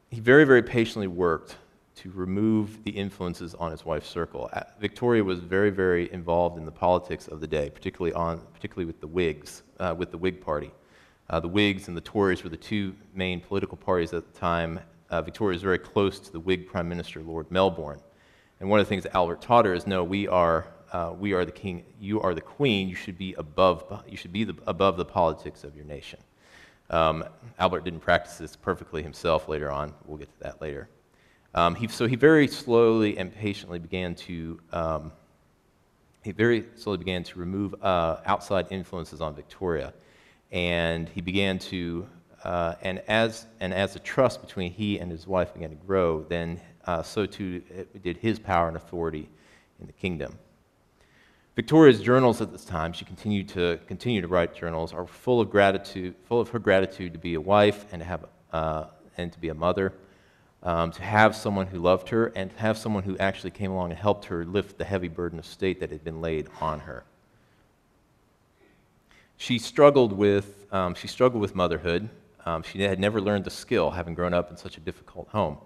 he 0.09 0.21
very, 0.21 0.45
very 0.45 0.63
patiently 0.63 1.07
worked 1.07 1.57
to 1.95 2.11
remove 2.11 2.83
the 2.85 2.91
influences 2.91 3.55
on 3.55 3.71
his 3.71 3.83
wife's 3.83 4.07
circle. 4.07 4.49
Uh, 4.53 4.61
Victoria 4.79 5.23
was 5.23 5.39
very, 5.39 5.69
very 5.69 6.11
involved 6.13 6.57
in 6.57 6.63
the 6.63 6.71
politics 6.71 7.27
of 7.27 7.41
the 7.41 7.47
day, 7.47 7.69
particularly, 7.69 8.13
on, 8.13 8.39
particularly 8.53 8.85
with 8.85 9.01
the 9.01 9.07
Whigs, 9.07 9.63
uh, 9.79 9.93
with 9.97 10.11
the 10.11 10.17
Whig 10.17 10.39
Party. 10.39 10.71
Uh, 11.29 11.39
the 11.39 11.47
Whigs 11.47 11.87
and 11.87 11.97
the 11.97 12.01
Tories 12.01 12.43
were 12.43 12.49
the 12.49 12.57
two 12.57 12.95
main 13.13 13.41
political 13.41 13.77
parties 13.77 14.13
at 14.13 14.31
the 14.31 14.39
time. 14.39 14.79
Uh, 15.09 15.21
Victoria 15.21 15.55
was 15.55 15.61
very 15.61 15.77
close 15.77 16.19
to 16.19 16.31
the 16.31 16.39
Whig 16.39 16.67
Prime 16.67 16.87
Minister, 16.87 17.21
Lord 17.21 17.49
Melbourne. 17.51 17.99
And 18.59 18.69
one 18.69 18.79
of 18.79 18.85
the 18.85 18.89
things 18.89 19.05
Albert 19.13 19.41
taught 19.41 19.65
her 19.65 19.73
is 19.73 19.85
no, 19.85 20.03
we 20.03 20.27
are, 20.27 20.67
uh, 20.91 21.13
we 21.17 21.33
are 21.33 21.45
the 21.45 21.51
king, 21.51 21.83
you 21.99 22.21
are 22.21 22.33
the 22.33 22.41
queen, 22.41 22.87
you 22.89 22.95
should 22.95 23.17
be 23.17 23.33
above, 23.33 24.03
you 24.07 24.17
should 24.17 24.33
be 24.33 24.45
the, 24.45 24.55
above 24.65 24.97
the 24.97 25.05
politics 25.05 25.63
of 25.63 25.75
your 25.75 25.85
nation. 25.85 26.19
Um, 26.89 27.25
Albert 27.59 27.83
didn't 27.83 27.99
practice 27.99 28.37
this 28.37 28.55
perfectly 28.55 29.03
himself 29.03 29.49
later 29.49 29.69
on. 29.69 29.93
We'll 30.05 30.17
get 30.17 30.31
to 30.31 30.39
that 30.43 30.61
later. 30.61 30.89
Um, 31.53 31.75
he, 31.75 31.87
so 31.87 32.07
he 32.07 32.15
very 32.15 32.47
slowly 32.47 33.17
and 33.17 33.33
patiently 33.33 33.79
began 33.79 34.15
to 34.15 34.59
um, 34.71 35.11
he 36.23 36.33
very 36.33 36.65
slowly 36.75 36.97
began 36.97 37.23
to 37.23 37.39
remove 37.39 37.73
uh, 37.81 38.17
outside 38.25 38.67
influences 38.69 39.21
on 39.21 39.33
Victoria, 39.33 39.93
and 40.51 41.09
he 41.09 41.21
began 41.21 41.59
to 41.59 42.07
uh, 42.43 42.75
and 42.81 42.99
as 43.07 43.45
and 43.59 43.73
as 43.73 43.93
the 43.93 43.99
trust 43.99 44.41
between 44.41 44.71
he 44.71 44.99
and 44.99 45.11
his 45.11 45.27
wife 45.27 45.53
began 45.53 45.69
to 45.69 45.75
grow, 45.75 46.23
then 46.23 46.59
uh, 46.85 47.03
so 47.03 47.25
too 47.25 47.61
did 48.01 48.17
his 48.17 48.39
power 48.39 48.67
and 48.67 48.77
authority 48.77 49.29
in 49.79 49.87
the 49.87 49.93
kingdom. 49.93 50.37
Victoria's 51.55 52.01
journals 52.01 52.39
at 52.39 52.51
this 52.51 52.63
time, 52.63 52.93
she 52.93 53.03
continued 53.03 53.49
to 53.49 53.79
continue 53.87 54.21
to 54.21 54.27
write 54.27 54.53
journals, 54.53 54.93
are 54.93 55.07
full 55.07 55.41
of 55.41 55.49
gratitude, 55.49 56.13
full 56.25 56.39
of 56.39 56.49
her 56.49 56.59
gratitude 56.59 57.13
to 57.13 57.19
be 57.19 57.33
a 57.33 57.41
wife 57.41 57.85
and 57.91 58.01
to 58.01 58.05
have 58.05 58.25
uh, 58.53 58.85
and 59.17 59.33
to 59.33 59.39
be 59.39 59.49
a 59.49 59.55
mother 59.55 59.93
um, 60.63 60.91
to 60.91 61.01
have 61.01 61.35
someone 61.35 61.67
who 61.67 61.79
loved 61.79 62.09
her 62.09 62.27
and 62.35 62.51
to 62.51 62.57
have 62.57 62.77
someone 62.77 63.03
who 63.03 63.17
actually 63.17 63.51
came 63.51 63.71
along 63.71 63.91
and 63.91 63.99
helped 63.99 64.25
her 64.25 64.45
lift 64.45 64.77
the 64.77 64.83
heavy 64.83 65.07
burden 65.07 65.39
of 65.39 65.45
state 65.45 65.79
that 65.79 65.91
had 65.91 66.03
been 66.03 66.21
laid 66.21 66.47
on 66.59 66.79
her. 66.81 67.03
She 69.37 69.59
struggled 69.59 70.13
with, 70.13 70.65
um, 70.71 70.95
she 70.95 71.07
struggled 71.07 71.41
with 71.41 71.53
motherhood. 71.55 72.09
Um, 72.45 72.63
she 72.63 72.81
had 72.81 72.99
never 72.99 73.21
learned 73.21 73.45
the 73.45 73.51
skill, 73.51 73.91
having 73.91 74.15
grown 74.15 74.33
up 74.33 74.49
in 74.49 74.57
such 74.57 74.77
a 74.77 74.79
difficult 74.79 75.29
home. 75.29 75.57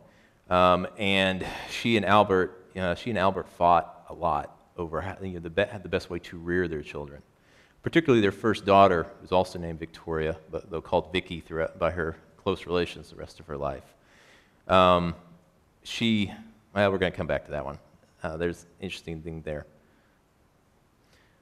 Um, 0.50 0.88
and 0.98 1.46
she 1.70 1.96
and 1.96 2.06
Albert, 2.06 2.68
you 2.76 2.82
know, 2.82 2.96
she 2.96 3.10
and 3.10 3.18
Albert 3.18 3.48
fought 3.48 4.06
a 4.10 4.14
lot 4.14 4.58
over 4.78 5.00
how, 5.00 5.18
you 5.22 5.34
know, 5.34 5.40
the, 5.40 5.50
be- 5.50 5.64
the 5.82 5.90
best 5.90 6.10
way 6.10 6.20
to 6.20 6.38
rear 6.38 6.68
their 6.68 6.82
children. 6.82 7.22
Particularly 7.82 8.22
their 8.22 8.32
first 8.32 8.66
daughter, 8.66 9.04
who 9.04 9.22
was 9.22 9.32
also 9.32 9.58
named 9.58 9.80
Victoria, 9.80 10.36
but 10.52 10.70
though 10.70 10.82
called 10.82 11.12
Vicky 11.14 11.40
throughout, 11.40 11.80
by 11.80 11.92
her 11.92 12.18
close 12.38 12.66
relations 12.66 13.10
the 13.10 13.16
rest 13.16 13.40
of 13.40 13.48
her 13.48 13.58
life. 13.58 13.96
Um, 14.68 15.16
she, 15.84 16.32
well, 16.76 16.92
we're 16.92 16.98
going 16.98 17.12
to 17.12 17.18
come 17.18 17.28
back 17.28 17.46
to 17.46 17.52
that 17.52 17.64
one. 17.64 17.80
Uh, 18.22 18.38
there's 18.38 18.64
an 18.64 18.70
interesting 18.82 19.22
thing 19.22 19.42
there. 19.44 19.66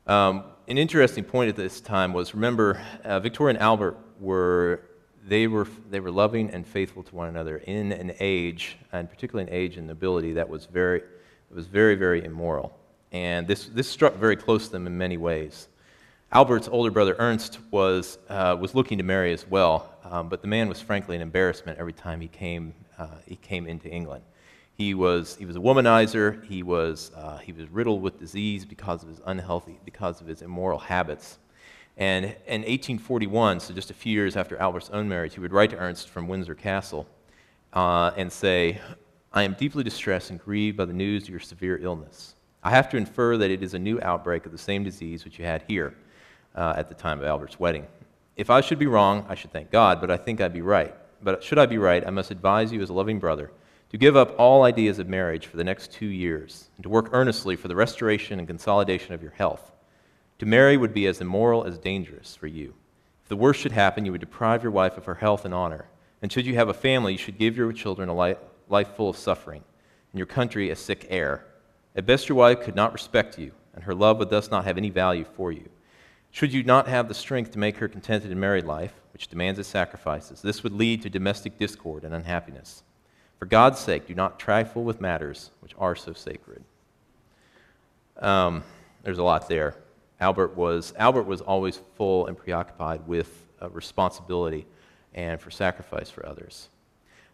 Um, 0.09 0.45
an 0.67 0.79
interesting 0.79 1.23
point 1.23 1.49
at 1.49 1.55
this 1.55 1.79
time 1.79 2.13
was 2.13 2.33
remember, 2.33 2.81
uh, 3.03 3.19
Victoria 3.19 3.53
and 3.53 3.61
Albert 3.61 3.95
were 4.19 4.81
they 5.27 5.45
were 5.45 5.67
they 5.91 5.99
were 5.99 6.09
loving 6.09 6.49
and 6.49 6.65
faithful 6.65 7.03
to 7.03 7.15
one 7.15 7.27
another 7.27 7.57
in 7.57 7.91
an 7.91 8.13
age, 8.19 8.79
and 8.91 9.07
particularly 9.07 9.47
an 9.47 9.55
age 9.55 9.77
and 9.77 9.85
nobility 9.85 10.33
that 10.33 10.49
was 10.49 10.65
very 10.65 11.03
was 11.53 11.67
very 11.67 11.93
very 11.93 12.25
immoral. 12.25 12.75
And 13.11 13.47
this 13.47 13.67
this 13.67 13.87
struck 13.87 14.15
very 14.15 14.35
close 14.35 14.65
to 14.65 14.71
them 14.71 14.87
in 14.87 14.97
many 14.97 15.17
ways. 15.17 15.67
Albert's 16.31 16.67
older 16.67 16.89
brother 16.89 17.15
Ernst 17.19 17.59
was 17.69 18.17
uh, 18.29 18.57
was 18.59 18.73
looking 18.73 18.97
to 18.97 19.03
marry 19.03 19.31
as 19.31 19.45
well, 19.47 19.93
um, 20.03 20.27
but 20.27 20.41
the 20.41 20.47
man 20.47 20.67
was 20.67 20.81
frankly 20.81 21.17
an 21.17 21.21
embarrassment 21.21 21.77
every 21.77 21.93
time 21.93 22.19
he 22.19 22.27
came 22.27 22.73
uh, 22.97 23.09
he 23.27 23.35
came 23.35 23.67
into 23.67 23.87
England. 23.87 24.23
He 24.79 24.93
was, 24.93 25.35
he 25.35 25.43
was 25.43 25.57
a 25.57 25.59
womanizer. 25.59 26.41
He 26.45 26.63
was, 26.63 27.11
uh, 27.13 27.37
he 27.39 27.51
was 27.51 27.67
riddled 27.67 28.01
with 28.01 28.17
disease 28.17 28.63
because 28.63 29.03
of 29.03 29.09
his 29.09 29.19
unhealthy, 29.25 29.77
because 29.83 30.21
of 30.21 30.27
his 30.27 30.41
immoral 30.41 30.79
habits. 30.79 31.37
And 31.97 32.23
in 32.23 32.61
1841, 32.61 33.59
so 33.59 33.73
just 33.73 33.91
a 33.91 33.93
few 33.93 34.13
years 34.13 34.37
after 34.37 34.55
Albert's 34.55 34.89
own 34.91 35.09
marriage, 35.09 35.33
he 35.33 35.41
would 35.41 35.51
write 35.51 35.71
to 35.71 35.77
Ernst 35.77 36.07
from 36.07 36.29
Windsor 36.29 36.55
Castle 36.55 37.05
uh, 37.73 38.11
and 38.15 38.31
say, 38.31 38.79
I 39.33 39.43
am 39.43 39.51
deeply 39.55 39.83
distressed 39.83 40.29
and 40.29 40.39
grieved 40.39 40.77
by 40.77 40.85
the 40.85 40.93
news 40.93 41.23
of 41.23 41.29
your 41.29 41.41
severe 41.41 41.77
illness. 41.83 42.35
I 42.63 42.69
have 42.69 42.87
to 42.91 42.95
infer 42.95 43.35
that 43.35 43.51
it 43.51 43.61
is 43.61 43.73
a 43.73 43.79
new 43.79 43.99
outbreak 44.01 44.45
of 44.45 44.53
the 44.53 44.57
same 44.57 44.85
disease 44.85 45.25
which 45.25 45.37
you 45.37 45.43
had 45.43 45.61
here 45.67 45.93
uh, 46.55 46.75
at 46.77 46.87
the 46.87 46.95
time 46.95 47.19
of 47.19 47.25
Albert's 47.25 47.59
wedding. 47.59 47.85
If 48.37 48.49
I 48.49 48.61
should 48.61 48.79
be 48.79 48.87
wrong, 48.87 49.25
I 49.27 49.35
should 49.35 49.51
thank 49.51 49.71
God, 49.71 49.99
but 49.99 50.09
I 50.09 50.15
think 50.15 50.39
I'd 50.39 50.53
be 50.53 50.61
right. 50.61 50.95
But 51.21 51.43
should 51.43 51.59
I 51.59 51.65
be 51.65 51.77
right, 51.77 52.07
I 52.07 52.11
must 52.11 52.31
advise 52.31 52.71
you 52.71 52.81
as 52.81 52.87
a 52.87 52.93
loving 52.93 53.19
brother 53.19 53.51
to 53.89 53.97
give 53.97 54.15
up 54.15 54.35
all 54.37 54.63
ideas 54.63 54.99
of 54.99 55.09
marriage 55.09 55.47
for 55.47 55.57
the 55.57 55.63
next 55.63 55.91
two 55.91 56.05
years, 56.05 56.69
and 56.77 56.83
to 56.83 56.89
work 56.89 57.09
earnestly 57.11 57.55
for 57.55 57.67
the 57.67 57.75
restoration 57.75 58.37
and 58.37 58.47
consolidation 58.47 59.13
of 59.13 59.21
your 59.21 59.31
health. 59.31 59.71
To 60.39 60.45
marry 60.45 60.77
would 60.77 60.93
be 60.93 61.07
as 61.07 61.21
immoral 61.21 61.65
as 61.65 61.77
dangerous 61.79 62.35
for 62.35 62.47
you. 62.47 62.75
If 63.23 63.29
the 63.29 63.35
worst 63.35 63.59
should 63.59 63.71
happen, 63.71 64.05
you 64.05 64.11
would 64.11 64.21
deprive 64.21 64.63
your 64.63 64.71
wife 64.71 64.97
of 64.97 65.05
her 65.05 65.15
health 65.15 65.43
and 65.43 65.53
honor. 65.53 65.87
And 66.21 66.31
should 66.31 66.45
you 66.45 66.55
have 66.55 66.69
a 66.69 66.73
family, 66.73 67.13
you 67.13 67.17
should 67.17 67.37
give 67.37 67.57
your 67.57 67.73
children 67.73 68.09
a 68.09 68.13
life, 68.13 68.37
full 68.95 69.09
of 69.09 69.17
suffering, 69.17 69.63
and 70.11 70.19
your 70.19 70.27
country 70.27 70.69
a 70.69 70.75
sick 70.75 71.07
heir. 71.09 71.45
At 71.95 72.05
best, 72.05 72.29
your 72.29 72.37
wife 72.37 72.61
could 72.61 72.75
not 72.75 72.93
respect 72.93 73.39
you, 73.39 73.51
and 73.73 73.83
her 73.83 73.95
love 73.95 74.19
would 74.19 74.29
thus 74.29 74.51
not 74.51 74.65
have 74.65 74.77
any 74.77 74.89
value 74.89 75.25
for 75.25 75.51
you. 75.51 75.67
Should 76.31 76.53
you 76.53 76.63
not 76.63 76.87
have 76.87 77.07
the 77.07 77.15
strength 77.15 77.51
to 77.51 77.59
make 77.59 77.77
her 77.77 77.87
contented 77.87 78.31
in 78.31 78.39
married 78.39 78.65
life, 78.65 78.93
which 79.13 79.27
demands 79.27 79.59
its 79.59 79.67
sacrifices, 79.67 80.41
this 80.41 80.63
would 80.63 80.73
lead 80.73 81.01
to 81.01 81.09
domestic 81.09 81.57
discord 81.57 82.03
and 82.03 82.13
unhappiness. 82.13 82.83
For 83.39 83.45
God's 83.45 83.79
sake, 83.79 84.05
do 84.05 84.13
not 84.13 84.37
trifle 84.37 84.83
with 84.83 84.99
matters 84.99 85.51
which 85.61 85.73
are 85.79 85.95
so 85.95 86.11
sacred. 86.11 86.61
Um, 88.17 88.63
there's 89.03 89.17
a 89.17 89.23
lot 89.23 89.47
there. 89.47 89.75
Albert 90.19 90.57
was, 90.57 90.93
Albert 90.97 91.23
was 91.23 91.39
always 91.39 91.79
full 91.95 92.27
and 92.27 92.37
preoccupied 92.37 93.07
with 93.07 93.47
uh, 93.61 93.69
responsibility 93.69 94.67
and 95.13 95.39
for 95.39 95.51
sacrifice 95.51 96.09
for 96.09 96.25
others. 96.25 96.67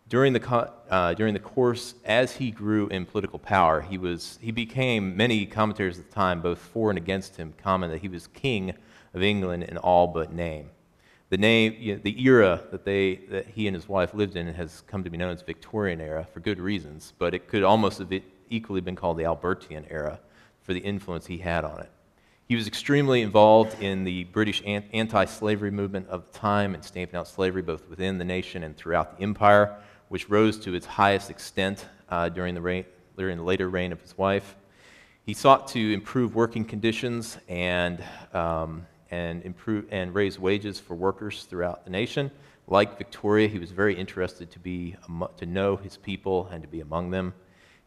During 0.07 0.33
the, 0.33 0.71
uh, 0.91 1.15
during 1.15 1.33
the 1.33 1.39
course, 1.39 1.95
as 2.05 2.35
he 2.35 2.51
grew 2.51 2.87
in 2.89 3.07
political 3.07 3.39
power, 3.39 3.81
he, 3.81 3.97
was, 3.97 4.37
he 4.39 4.51
became, 4.51 5.17
many 5.17 5.47
commentators 5.47 5.97
at 5.97 6.07
the 6.07 6.13
time, 6.13 6.41
both 6.41 6.59
for 6.59 6.91
and 6.91 6.97
against 6.99 7.37
him, 7.37 7.55
comment 7.57 7.91
that 7.91 8.01
he 8.01 8.07
was 8.07 8.27
king 8.27 8.75
of 9.15 9.23
England 9.23 9.63
in 9.63 9.77
all 9.77 10.05
but 10.05 10.31
name. 10.31 10.69
The 11.35 11.41
name, 11.41 11.75
you 11.77 11.95
know, 11.95 11.99
the 12.01 12.23
era 12.23 12.61
that, 12.71 12.85
they, 12.85 13.15
that 13.29 13.45
he 13.45 13.67
and 13.67 13.75
his 13.75 13.89
wife 13.89 14.13
lived 14.13 14.37
in 14.37 14.53
has 14.53 14.83
come 14.87 15.03
to 15.03 15.09
be 15.09 15.17
known 15.17 15.31
as 15.31 15.41
Victorian 15.41 15.99
era 15.99 16.25
for 16.33 16.39
good 16.39 16.61
reasons, 16.61 17.11
but 17.17 17.33
it 17.33 17.49
could 17.49 17.61
almost 17.61 17.99
have 17.99 18.09
equally 18.49 18.79
been 18.79 18.95
called 18.95 19.17
the 19.17 19.25
Albertian 19.25 19.85
era 19.89 20.21
for 20.61 20.73
the 20.73 20.79
influence 20.79 21.25
he 21.25 21.39
had 21.39 21.65
on 21.65 21.81
it. 21.81 21.91
He 22.47 22.55
was 22.55 22.67
extremely 22.67 23.21
involved 23.21 23.83
in 23.83 24.05
the 24.05 24.23
British 24.23 24.63
anti 24.65 25.25
slavery 25.25 25.71
movement 25.71 26.07
of 26.07 26.25
the 26.25 26.39
time 26.39 26.73
and 26.73 26.81
stamping 26.81 27.17
out 27.17 27.27
slavery 27.27 27.61
both 27.61 27.85
within 27.89 28.17
the 28.17 28.23
nation 28.23 28.63
and 28.63 28.77
throughout 28.77 29.17
the 29.17 29.23
empire, 29.23 29.75
which 30.07 30.29
rose 30.29 30.57
to 30.59 30.73
its 30.73 30.85
highest 30.85 31.29
extent 31.29 31.85
uh, 32.07 32.29
during, 32.29 32.55
the 32.55 32.61
reign, 32.61 32.85
during 33.17 33.35
the 33.35 33.43
later 33.43 33.67
reign 33.67 33.91
of 33.91 33.99
his 33.99 34.17
wife. 34.17 34.55
He 35.25 35.33
sought 35.33 35.67
to 35.69 35.93
improve 35.93 36.33
working 36.33 36.63
conditions 36.63 37.37
and 37.49 38.01
um, 38.33 38.85
and, 39.11 39.43
improve, 39.43 39.85
and 39.91 40.13
raise 40.13 40.39
wages 40.39 40.79
for 40.79 40.95
workers 40.95 41.43
throughout 41.43 41.83
the 41.83 41.89
nation. 41.89 42.31
Like 42.67 42.97
Victoria, 42.97 43.47
he 43.47 43.59
was 43.59 43.71
very 43.71 43.95
interested 43.95 44.49
to, 44.51 44.59
be, 44.59 44.95
to 45.37 45.45
know 45.45 45.75
his 45.75 45.97
people 45.97 46.47
and 46.51 46.61
to 46.63 46.67
be 46.67 46.81
among 46.81 47.11
them. 47.11 47.33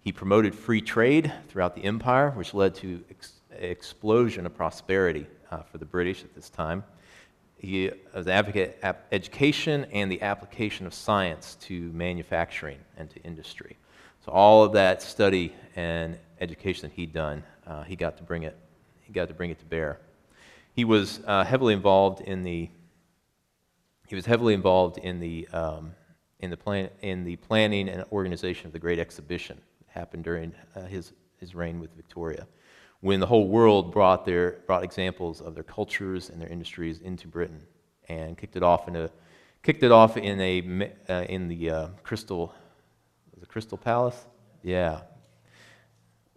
He 0.00 0.12
promoted 0.12 0.54
free 0.54 0.81
trade 0.81 1.33
throughout 1.48 1.74
the 1.74 1.85
empire, 1.85 2.31
which 2.31 2.54
led 2.54 2.74
to 2.76 3.02
ex- 3.11 3.40
explosion 3.50 4.46
of 4.46 4.54
prosperity 4.54 5.26
uh, 5.50 5.62
for 5.62 5.78
the 5.78 5.85
British 5.85 6.22
at 6.22 6.35
this 6.35 6.48
time. 6.48 6.85
He 7.59 7.90
was 8.14 8.26
an 8.26 8.33
advocate 8.33 8.78
of 8.85 8.96
education 9.11 9.87
and 9.92 10.11
the 10.11 10.22
application 10.22 10.87
of 10.87 10.94
science 10.94 11.57
to 11.62 11.90
manufacturing 11.92 12.78
and 12.96 13.11
to 13.11 13.20
industry. 13.22 13.76
So 14.24 14.31
all 14.31 14.62
of 14.62 14.72
that 14.72 15.02
study 15.02 15.52
and 15.74 16.18
education 16.40 16.88
that 16.88 16.94
he'd 16.94 17.12
done, 17.12 17.42
uh, 17.66 17.83
he 17.83 17.96
got 17.96 18.16
to 18.18 18.22
bring 18.22 18.44
it. 18.44 18.57
He 19.00 19.12
got 19.12 19.26
to 19.28 19.35
bring 19.35 19.50
it 19.50 19.59
to 19.59 19.64
bear. 19.64 19.98
He 20.79 20.85
was 20.85 21.19
uh, 21.27 21.43
heavily 21.43 21.75
involved 21.75 22.21
in 22.21 22.45
the 22.45 22.71
he 24.07 24.14
was 24.14 24.27
heavily 24.27 24.55
involved 24.55 24.97
in 24.99 25.19
the 25.19 25.49
um, 25.49 25.91
in 26.38 26.51
the 26.51 26.57
plan 26.57 26.91
in 27.01 27.25
the 27.25 27.35
planning 27.35 27.88
and 27.88 28.05
organization 28.12 28.69
of 28.69 28.73
the 28.73 28.79
Great 28.79 29.01
Exhibition 29.01 29.61
that 29.81 29.99
happened 29.99 30.23
during 30.23 30.55
uh, 30.77 30.83
his 30.83 31.14
his 31.41 31.53
reign 31.53 31.81
with 31.81 31.93
Victoria, 31.97 32.47
when 33.01 33.19
the 33.19 33.27
whole 33.27 33.49
world 33.49 33.91
brought 33.91 34.25
their 34.25 34.61
brought 34.69 34.85
examples 34.85 35.41
of 35.41 35.57
their 35.57 35.64
cultures 35.64 36.31
and 36.31 36.41
their 36.41 36.49
industries 36.49 37.01
into 37.01 37.27
Britain 37.27 37.61
and 38.09 38.38
kicked 38.38 38.55
it 38.55 38.62
off 38.62 38.87
in 38.87 38.95
a 38.95 39.11
kicked 39.64 39.83
it 39.83 39.91
off 39.91 40.17
in 40.17 40.41
a 40.41 40.93
uh, 41.09 41.25
in 41.29 41.49
the 41.49 41.71
uh, 41.71 41.88
Crystal 42.05 42.55
the 43.37 43.47
Crystal 43.47 43.79
Palace, 43.79 44.27
yeah. 44.62 45.01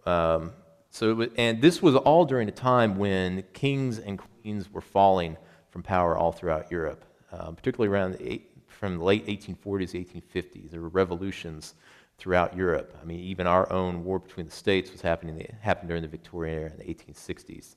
Um, 0.08 0.54
so, 0.92 1.16
was, 1.16 1.30
and 1.38 1.62
this 1.62 1.82
was 1.82 1.96
all 1.96 2.26
during 2.26 2.48
a 2.50 2.52
time 2.52 2.98
when 2.98 3.44
kings 3.54 3.98
and 3.98 4.20
queens 4.20 4.72
were 4.72 4.82
falling 4.82 5.38
from 5.70 5.84
power 5.84 6.18
all 6.18 6.34
throughout 6.34 6.70
Europe, 6.70 7.06
um, 7.32 7.56
particularly 7.56 7.92
around 7.92 8.18
eight, 8.20 8.52
from 8.68 8.98
the 8.98 9.04
late 9.04 9.26
1840s, 9.26 9.94
1850s. 9.94 10.70
There 10.70 10.82
were 10.82 10.90
revolutions 10.90 11.76
throughout 12.18 12.56
Europe. 12.56 12.96
I 13.02 13.06
mean, 13.06 13.22
even 13.22 13.48
our 13.48 13.72
own 13.72 14.04
war 14.04 14.20
between 14.20 14.46
the 14.46 14.52
states 14.52 14.92
was 14.92 15.02
happening 15.02 15.44
happened 15.62 15.88
during 15.88 16.04
the 16.04 16.10
Victorian 16.10 16.60
era 16.60 16.72
in 16.72 16.78
the 16.78 16.94
1860s. 16.94 17.76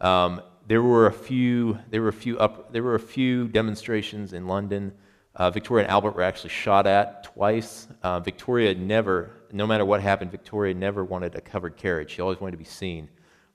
Um, 0.00 0.42
there 0.66 0.82
were 0.82 1.06
a 1.06 1.12
few. 1.12 1.78
There 1.90 2.02
were 2.02 2.08
a 2.08 2.12
few 2.12 2.38
up. 2.38 2.72
There 2.72 2.82
were 2.82 2.94
a 2.94 3.00
few 3.00 3.48
demonstrations 3.48 4.32
in 4.32 4.46
London. 4.46 4.92
Uh, 5.34 5.50
Victoria 5.50 5.84
and 5.84 5.92
Albert 5.92 6.16
were 6.16 6.22
actually 6.22 6.50
shot 6.50 6.86
at 6.86 7.24
twice. 7.24 7.88
Uh, 8.02 8.20
Victoria 8.20 8.74
never 8.74 9.30
no 9.52 9.66
matter 9.66 9.84
what 9.84 10.00
happened, 10.00 10.30
Victoria 10.30 10.74
never 10.74 11.04
wanted 11.04 11.34
a 11.34 11.40
covered 11.40 11.76
carriage. 11.76 12.10
She 12.10 12.22
always 12.22 12.40
wanted 12.40 12.52
to 12.52 12.58
be 12.58 12.64
seen 12.64 13.08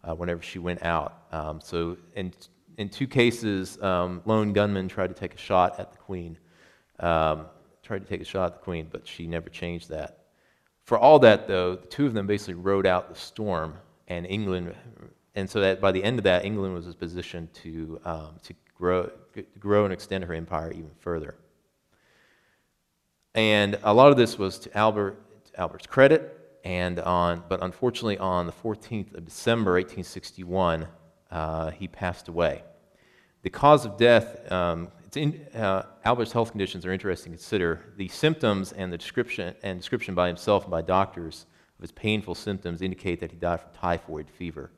uh, 0.04 0.14
whenever 0.16 0.42
she 0.42 0.60
went 0.60 0.84
out. 0.84 1.26
Um, 1.32 1.60
so, 1.62 1.98
in, 2.16 2.34
in 2.78 2.90
two 2.90 3.08
cases, 3.08 3.82
um, 3.82 4.22
lone 4.26 4.54
gunmen 4.54 4.88
tried 4.88 5.08
to 5.08 5.14
take 5.14 5.34
a 5.34 5.38
shot 5.38 5.80
at 5.80 5.92
the 5.92 5.98
Queen. 5.98 6.38
Um, 7.00 7.46
tried 7.84 8.00
to 8.00 8.08
take 8.08 8.22
a 8.22 8.26
shot 8.26 8.46
at 8.46 8.54
the 8.54 8.64
Queen, 8.64 8.88
but 8.92 9.08
she 9.08 9.28
never 9.28 9.50
changed 9.50 9.90
that. 9.90 10.20
For 10.84 10.98
all 10.98 11.20
that, 11.20 11.48
though, 11.48 11.76
the 11.76 11.88
two 11.88 12.06
of 12.06 12.14
them 12.14 12.28
basically 12.28 12.56
rode 12.56 12.86
out 12.86 13.10
the 13.10 13.16
storm, 13.16 13.76
and 14.12 14.26
England, 14.28 14.76
and 15.36 15.50
so 15.50 15.62
that 15.62 15.80
by 15.80 15.92
the 15.92 16.04
end 16.04 16.20
of 16.20 16.24
that, 16.24 16.44
England 16.44 16.74
was 16.74 16.86
in 16.86 16.92
a 16.92 16.96
position 16.96 17.48
to, 17.54 18.00
um, 18.04 18.36
to 18.44 18.54
grow, 18.76 19.10
grow 19.58 19.86
and 19.86 19.94
extend 19.94 20.24
her 20.26 20.34
empire 20.34 20.72
even 20.72 20.92
further. 21.00 21.36
And 23.34 23.80
a 23.84 23.94
lot 23.94 24.12
of 24.12 24.18
this 24.18 24.38
was 24.38 24.60
to 24.60 24.78
Albert 24.78 25.18
Albert's 25.58 25.88
credit, 25.88 26.38
and 26.64 27.00
on, 27.00 27.44
but 27.50 27.64
unfortunately, 27.64 28.18
on 28.18 28.46
the 28.46 28.52
14th 28.52 29.16
of 29.16 29.26
December, 29.26 29.74
1861, 29.74 30.88
uh, 31.32 31.72
he 31.72 31.88
passed 31.88 32.28
away. 32.28 32.64
The 33.44 33.50
cause 33.50 33.86
of 33.86 33.98
death, 33.98 34.52
um, 34.52 34.90
in, 35.16 35.48
uh, 35.56 35.84
Albert's 36.06 36.32
health 36.32 36.52
conditions 36.52 36.86
are 36.86 36.94
interesting 36.94 37.32
to 37.32 37.38
consider. 37.38 37.94
The 37.98 38.08
symptoms 38.10 38.72
and 38.72 38.94
the 38.94 38.98
description 38.98 39.56
and 39.64 39.80
description 39.80 40.14
by 40.14 40.28
himself 40.28 40.64
and 40.64 40.72
by 40.72 40.82
doctors 40.82 41.48
of 41.78 41.82
his 41.82 41.92
painful 41.92 42.36
symptoms 42.36 42.82
indicate 42.82 43.20
that 43.20 43.32
he 43.32 43.38
died 43.38 43.62
from 43.62 43.72
typhoid 43.74 44.30
fever, 44.30 44.72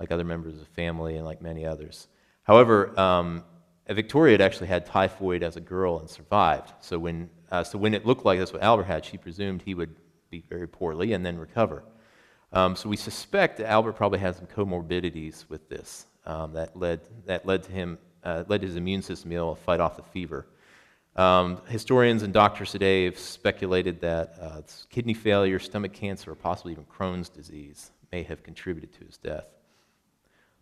like 0.00 0.10
other 0.10 0.24
members 0.24 0.54
of 0.54 0.60
the 0.60 0.66
family 0.66 1.16
and 1.16 1.24
like 1.24 1.40
many 1.40 1.64
others. 1.64 2.08
However, 2.42 2.98
um, 2.98 3.44
Victoria 3.88 4.32
had 4.32 4.40
actually 4.40 4.66
had 4.66 4.84
typhoid 4.84 5.42
as 5.42 5.56
a 5.56 5.60
girl 5.60 5.98
and 5.98 6.10
survived. 6.10 6.72
So 6.80 6.98
when, 6.98 7.30
uh, 7.50 7.64
so 7.64 7.78
when 7.78 7.94
it 7.94 8.04
looked 8.04 8.24
like 8.24 8.38
that's 8.38 8.52
what 8.52 8.62
Albert 8.62 8.84
had, 8.84 9.04
she 9.04 9.16
presumed 9.16 9.62
he 9.62 9.74
would 9.74 9.94
be 10.30 10.44
very 10.48 10.68
poorly 10.68 11.12
and 11.12 11.24
then 11.24 11.38
recover. 11.38 11.82
Um, 12.52 12.76
so 12.76 12.88
we 12.88 12.96
suspect 12.96 13.60
Albert 13.60 13.92
probably 13.94 14.18
had 14.18 14.36
some 14.36 14.46
comorbidities 14.46 15.48
with 15.48 15.68
this 15.68 16.06
um, 16.24 16.52
that, 16.54 16.76
led, 16.76 17.00
that 17.26 17.46
led 17.46 17.62
to 17.64 17.72
him, 17.72 17.98
uh, 18.24 18.44
led 18.48 18.62
to 18.62 18.66
his 18.66 18.76
immune 18.76 19.02
system 19.02 19.30
being 19.30 19.40
able 19.40 19.54
to 19.54 19.62
fight 19.62 19.80
off 19.80 19.96
the 19.96 20.02
fever. 20.02 20.46
Um, 21.16 21.60
historians 21.66 22.22
and 22.22 22.32
doctors 22.32 22.70
today 22.70 23.04
have 23.04 23.18
speculated 23.18 24.00
that 24.02 24.34
uh, 24.40 24.62
kidney 24.88 25.14
failure, 25.14 25.58
stomach 25.58 25.92
cancer, 25.92 26.30
or 26.30 26.36
possibly 26.36 26.72
even 26.72 26.84
Crohn's 26.84 27.28
disease 27.28 27.90
may 28.12 28.22
have 28.22 28.42
contributed 28.42 28.92
to 28.94 29.04
his 29.04 29.16
death. 29.16 29.46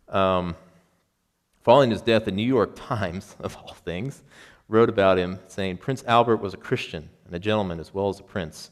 Um, 0.08 0.56
following 1.62 1.90
his 1.90 2.00
death, 2.00 2.24
the 2.24 2.32
New 2.32 2.46
York 2.46 2.72
Times, 2.76 3.36
of 3.40 3.56
all 3.56 3.74
things, 3.74 4.22
wrote 4.68 4.88
about 4.88 5.18
him 5.18 5.38
saying 5.48 5.76
Prince 5.76 6.02
Albert 6.06 6.38
was 6.38 6.54
a 6.54 6.56
Christian 6.56 7.08
and 7.26 7.34
a 7.34 7.38
gentleman 7.38 7.78
as 7.78 7.92
well 7.92 8.08
as 8.08 8.18
a 8.18 8.24
prince, 8.24 8.70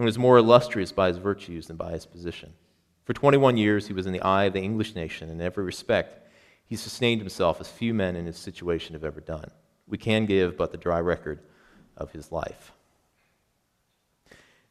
and 0.00 0.06
was 0.06 0.16
more 0.16 0.38
illustrious 0.38 0.92
by 0.92 1.08
his 1.08 1.18
virtues 1.18 1.66
than 1.66 1.76
by 1.76 1.92
his 1.92 2.06
position. 2.06 2.54
For 3.04 3.12
21 3.12 3.58
years, 3.58 3.86
he 3.86 3.92
was 3.92 4.06
in 4.06 4.14
the 4.14 4.22
eye 4.22 4.44
of 4.44 4.54
the 4.54 4.62
English 4.62 4.94
nation 4.94 5.28
in 5.28 5.42
every 5.42 5.62
respect. 5.62 6.26
He 6.64 6.74
sustained 6.74 7.20
himself 7.20 7.60
as 7.60 7.68
few 7.68 7.92
men 7.92 8.16
in 8.16 8.24
his 8.24 8.38
situation 8.38 8.94
have 8.94 9.04
ever 9.04 9.20
done. 9.20 9.50
We 9.86 9.98
can 9.98 10.24
give 10.24 10.56
but 10.56 10.72
the 10.72 10.78
dry 10.78 11.00
record 11.00 11.40
of 11.98 12.12
his 12.12 12.32
life. 12.32 12.72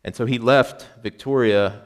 And 0.04 0.16
so 0.16 0.26
he 0.26 0.40
left 0.40 0.88
Victoria. 1.04 1.84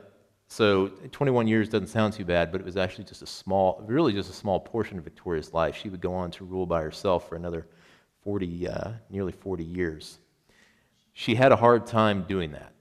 So 0.47 0.88
21 1.12 1.45
years 1.49 1.67
doesn't 1.67 1.88
sound 1.88 2.13
too 2.13 2.23
bad, 2.23 2.49
but 2.49 2.62
it 2.62 2.65
was 2.65 2.77
actually 2.77 3.03
just 3.03 3.23
a 3.23 3.27
small, 3.27 3.84
really 3.86 4.13
just 4.13 4.29
a 4.29 4.34
small 4.34 4.62
portion 4.62 4.97
of 4.97 5.03
Victoria's 5.03 5.51
life. 5.51 5.75
She 5.75 5.89
would 5.89 5.99
go 5.99 6.13
on 6.13 6.32
to 6.32 6.45
rule 6.45 6.65
by 6.65 6.82
herself 6.82 7.27
for 7.27 7.36
another 7.36 7.67
40, 8.21 8.69
uh, 8.69 8.91
nearly 9.10 9.34
40 9.34 9.65
years. 9.65 10.19
She 11.12 11.36
had 11.36 11.51
a 11.51 11.58
hard 11.58 11.86
time 11.86 12.23
doing 12.23 12.53
that. 12.53 12.72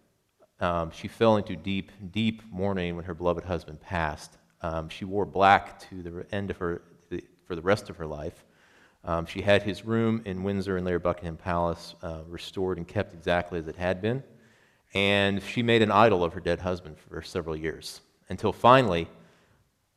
Um, 0.63 0.93
she 0.93 1.09
fell 1.09 1.37
into 1.37 1.57
deep, 1.57 1.91
deep 2.13 2.41
mourning 2.51 2.95
when 2.95 3.05
her 3.05 3.15
beloved 3.15 3.45
husband 3.45 3.81
passed. 3.81 4.39
Um, 4.63 4.89
she 4.89 5.05
wore 5.05 5.27
black 5.27 5.81
to 5.91 6.03
the 6.03 6.27
end 6.33 6.51
of 6.51 6.57
her, 6.59 6.83
for 7.45 7.57
the 7.57 7.63
rest 7.63 7.91
of 7.91 7.97
her 7.97 8.07
life. 8.07 8.45
Um, 9.05 9.27
she 9.27 9.43
had 9.43 9.65
his 9.65 9.85
room 9.85 10.23
in 10.25 10.45
Windsor 10.45 10.77
and 10.77 10.87
later 10.87 11.01
Buckingham 11.01 11.37
Palace 11.37 11.97
uh, 12.03 12.21
restored 12.29 12.79
and 12.79 12.87
kept 12.87 13.13
exactly 13.13 13.59
as 13.59 13.67
it 13.67 13.75
had 13.75 14.01
been. 14.01 14.23
And 14.95 15.43
she 15.43 15.65
made 15.65 15.83
an 15.83 15.91
idol 15.91 16.23
of 16.23 16.33
her 16.35 16.41
dead 16.41 16.61
husband 16.61 16.97
for 16.97 17.21
several 17.23 17.57
years 17.57 18.01
until 18.29 18.53
finally, 18.53 19.09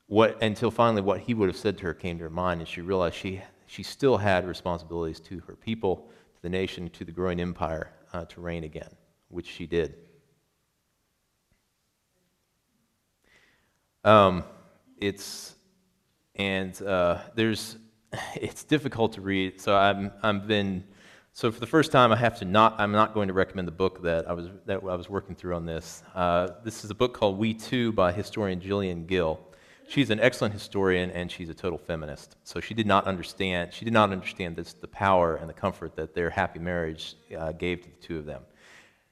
what, 0.07 0.41
until 0.41 0.71
finally 0.71 1.03
what 1.03 1.19
he 1.19 1.35
would 1.35 1.47
have 1.47 1.57
said 1.57 1.77
to 1.77 1.83
her 1.83 1.93
came 1.93 2.17
to 2.17 2.23
her 2.23 2.29
mind, 2.31 2.61
and 2.61 2.67
she 2.67 2.81
realized 2.81 3.15
she, 3.15 3.41
she 3.67 3.83
still 3.83 4.17
had 4.17 4.47
responsibilities 4.47 5.19
to 5.19 5.41
her 5.41 5.55
people, 5.55 6.09
to 6.35 6.41
the 6.41 6.49
nation, 6.49 6.89
to 6.89 7.05
the 7.05 7.11
growing 7.11 7.39
empire 7.39 7.91
uh, 8.13 8.25
to 8.25 8.41
reign 8.41 8.63
again, 8.63 8.89
which 9.29 9.47
she 9.47 9.67
did. 9.67 9.95
Um, 14.05 14.43
it's, 14.99 15.55
and 16.35 16.79
uh, 16.83 17.21
there's, 17.33 17.75
it's 18.35 18.63
difficult 18.63 19.13
to 19.13 19.21
read. 19.21 19.59
So 19.59 19.75
I'm, 19.75 20.11
I've 20.21 20.47
been, 20.47 20.83
so 21.33 21.51
for 21.51 21.59
the 21.59 21.65
first 21.65 21.91
time, 21.91 22.11
I 22.11 22.15
have 22.15 22.37
to 22.37 22.45
not, 22.45 22.79
I'm 22.79 22.91
not 22.91 23.15
going 23.15 23.29
to 23.29 23.33
recommend 23.33 23.67
the 23.67 23.73
book 23.73 24.03
that 24.03 24.29
I 24.29 24.33
was, 24.33 24.49
that 24.67 24.83
I 24.83 24.95
was 24.95 25.09
working 25.09 25.35
through 25.35 25.55
on 25.55 25.65
this. 25.65 26.03
Uh, 26.13 26.49
this 26.63 26.85
is 26.85 26.91
a 26.91 26.95
book 26.95 27.15
called 27.15 27.39
We 27.39 27.55
Two 27.55 27.91
by 27.93 28.11
historian 28.11 28.61
Gillian 28.61 29.07
Gill. 29.07 29.39
She's 29.87 30.11
an 30.11 30.19
excellent 30.19 30.53
historian 30.53 31.09
and 31.09 31.31
she's 31.31 31.49
a 31.49 31.55
total 31.55 31.79
feminist. 31.79 32.37
So 32.43 32.59
she 32.59 32.75
did 32.75 32.85
not 32.85 33.07
understand, 33.07 33.73
she 33.73 33.85
did 33.85 33.93
not 33.93 34.11
understand 34.11 34.55
this, 34.55 34.73
the 34.73 34.87
power 34.87 35.35
and 35.35 35.49
the 35.49 35.53
comfort 35.53 35.95
that 35.95 36.13
their 36.13 36.29
happy 36.29 36.59
marriage 36.59 37.15
uh, 37.35 37.53
gave 37.53 37.81
to 37.81 37.89
the 37.89 37.95
two 37.95 38.19
of 38.19 38.25
them. 38.27 38.43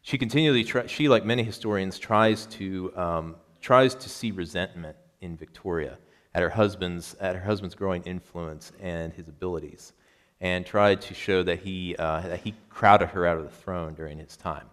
She 0.03 0.19
continually, 0.19 0.63
try, 0.63 0.85
she 0.85 1.09
like 1.09 1.25
many 1.25 1.41
historians, 1.43 1.97
tries 1.97 2.45
to, 2.47 2.95
um, 2.95 3.35
tries 3.63 3.95
to 3.95 4.09
see 4.09 4.29
resentment 4.31 4.97
in 5.21 5.37
Victoria 5.37 5.97
at 6.35 6.43
her 6.43 6.49
husband's, 6.49 7.15
at 7.21 7.33
her 7.35 7.41
husband's 7.41 7.73
growing 7.73 8.03
influence 8.03 8.73
and 8.81 9.13
his 9.13 9.29
abilities, 9.29 9.93
and 10.41 10.65
tried 10.65 10.99
to 10.99 11.13
show 11.13 11.41
that 11.43 11.59
he, 11.59 11.95
uh, 11.95 12.19
that 12.21 12.41
he 12.41 12.53
crowded 12.69 13.07
her 13.07 13.25
out 13.25 13.37
of 13.37 13.45
the 13.45 13.49
throne 13.49 13.93
during 13.93 14.19
his 14.19 14.35
time. 14.35 14.67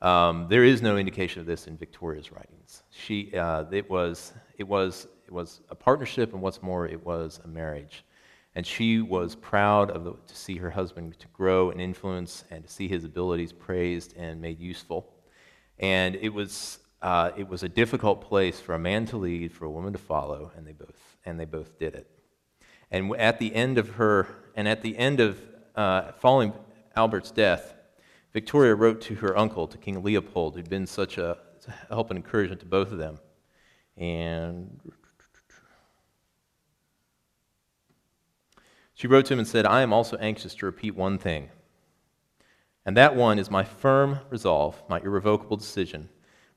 Um, 0.00 0.46
there 0.48 0.62
is 0.62 0.80
no 0.80 0.96
indication 0.96 1.40
of 1.40 1.46
this 1.46 1.66
in 1.66 1.76
Victoria's 1.76 2.30
writings. 2.30 2.84
She, 2.90 3.34
uh, 3.36 3.64
it, 3.72 3.90
was, 3.90 4.32
it, 4.56 4.68
was, 4.68 5.08
it 5.26 5.32
was 5.32 5.60
a 5.70 5.74
partnership, 5.74 6.32
and 6.32 6.40
what's 6.40 6.62
more, 6.62 6.86
it 6.86 7.04
was 7.04 7.40
a 7.42 7.48
marriage. 7.48 8.04
And 8.54 8.64
she 8.64 9.00
was 9.00 9.34
proud 9.34 9.90
of 9.90 10.04
the, 10.04 10.12
to 10.12 10.36
see 10.36 10.56
her 10.58 10.70
husband 10.70 11.18
to 11.18 11.26
grow 11.32 11.70
and 11.70 11.80
influence 11.80 12.44
and 12.52 12.64
to 12.64 12.72
see 12.72 12.86
his 12.86 13.02
abilities 13.02 13.52
praised 13.52 14.16
and 14.16 14.40
made 14.40 14.60
useful. 14.60 15.12
And 15.80 16.14
it 16.16 16.28
was 16.28 16.78
uh, 17.00 17.30
it 17.36 17.48
was 17.48 17.62
a 17.62 17.68
difficult 17.68 18.20
place 18.22 18.60
for 18.60 18.74
a 18.74 18.78
man 18.78 19.06
to 19.06 19.16
lead, 19.16 19.52
for 19.52 19.64
a 19.64 19.70
woman 19.70 19.92
to 19.92 19.98
follow, 19.98 20.50
and 20.56 20.66
they 20.66 20.72
both 20.72 21.16
and 21.24 21.38
they 21.38 21.44
both 21.44 21.78
did 21.78 21.94
it. 21.94 22.10
And 22.90 23.14
at 23.16 23.38
the 23.38 23.54
end 23.54 23.78
of 23.78 23.90
her, 23.90 24.26
and 24.54 24.66
at 24.66 24.82
the 24.82 24.96
end 24.96 25.20
of 25.20 25.40
uh, 25.76 26.12
following 26.12 26.52
Albert's 26.96 27.30
death, 27.30 27.74
Victoria 28.32 28.74
wrote 28.74 29.00
to 29.02 29.14
her 29.16 29.36
uncle, 29.36 29.68
to 29.68 29.78
King 29.78 30.02
Leopold, 30.02 30.56
who'd 30.56 30.70
been 30.70 30.86
such 30.86 31.18
a 31.18 31.38
help 31.88 32.10
and 32.10 32.16
encouragement 32.16 32.60
to 32.60 32.66
both 32.66 32.90
of 32.90 32.98
them. 32.98 33.18
And 33.96 34.80
she 38.94 39.06
wrote 39.06 39.26
to 39.26 39.34
him 39.34 39.38
and 39.38 39.48
said, 39.48 39.66
I 39.66 39.82
am 39.82 39.92
also 39.92 40.16
anxious 40.16 40.54
to 40.56 40.66
repeat 40.66 40.96
one 40.96 41.18
thing. 41.18 41.50
And 42.86 42.96
that 42.96 43.14
one 43.14 43.38
is 43.38 43.50
my 43.50 43.64
firm 43.64 44.20
resolve, 44.30 44.82
my 44.88 44.98
irrevocable 45.00 45.56
decision 45.56 46.08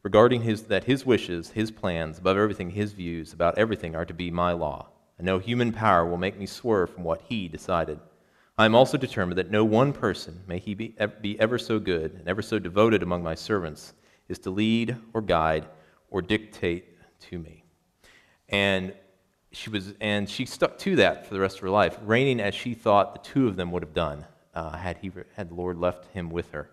regarding 0.04 0.42
his, 0.42 0.64
that 0.64 0.86
his 0.86 1.06
wishes, 1.06 1.52
his 1.52 1.72
plans, 1.72 2.18
above 2.18 2.38
everything, 2.38 2.72
his 2.72 2.94
views 2.94 3.34
about 3.34 3.58
everything 3.58 3.96
are 3.96 4.06
to 4.06 4.14
be 4.14 4.32
my 4.32 4.52
law, 4.52 4.88
and 5.18 5.26
no 5.26 5.40
human 5.40 5.72
power 5.72 6.06
will 6.06 6.18
make 6.18 6.38
me 6.38 6.46
swerve 6.46 6.90
from 6.90 7.04
what 7.04 7.22
he 7.22 7.48
decided. 7.48 8.00
I 8.58 8.66
am 8.66 8.76
also 8.76 8.98
determined 8.98 9.38
that 9.38 9.52
no 9.52 9.64
one 9.64 9.94
person, 9.94 10.42
may 10.48 10.60
he 10.60 10.74
be, 10.74 10.96
be 11.22 11.40
ever 11.40 11.58
so 11.58 11.80
good 11.80 12.14
and 12.14 12.28
ever 12.28 12.42
so 12.42 12.60
devoted 12.60 13.02
among 13.04 13.24
my 13.24 13.36
servants, 13.36 13.94
is 14.28 14.40
to 14.40 14.50
lead 14.50 14.98
or 15.14 15.22
guide 15.22 15.66
or 16.10 16.22
dictate 16.22 16.86
to 17.22 17.40
me. 17.40 17.64
And 18.50 18.94
she 19.52 19.70
was, 19.70 19.94
and 20.00 20.30
she 20.30 20.46
stuck 20.46 20.78
to 20.80 20.96
that 20.98 21.26
for 21.26 21.34
the 21.34 21.40
rest 21.40 21.58
of 21.58 21.62
her 21.62 21.70
life, 21.70 21.98
reigning 22.04 22.40
as 22.40 22.56
she 22.56 22.74
thought 22.74 23.14
the 23.14 23.30
two 23.30 23.48
of 23.48 23.56
them 23.56 23.72
would 23.72 23.84
have 23.84 23.94
done 23.94 24.26
uh, 24.54 24.78
had, 24.78 24.98
he, 24.98 25.12
had 25.36 25.50
the 25.50 25.56
Lord 25.56 25.78
left 25.78 26.12
him 26.14 26.30
with 26.30 26.52
her. 26.52 26.70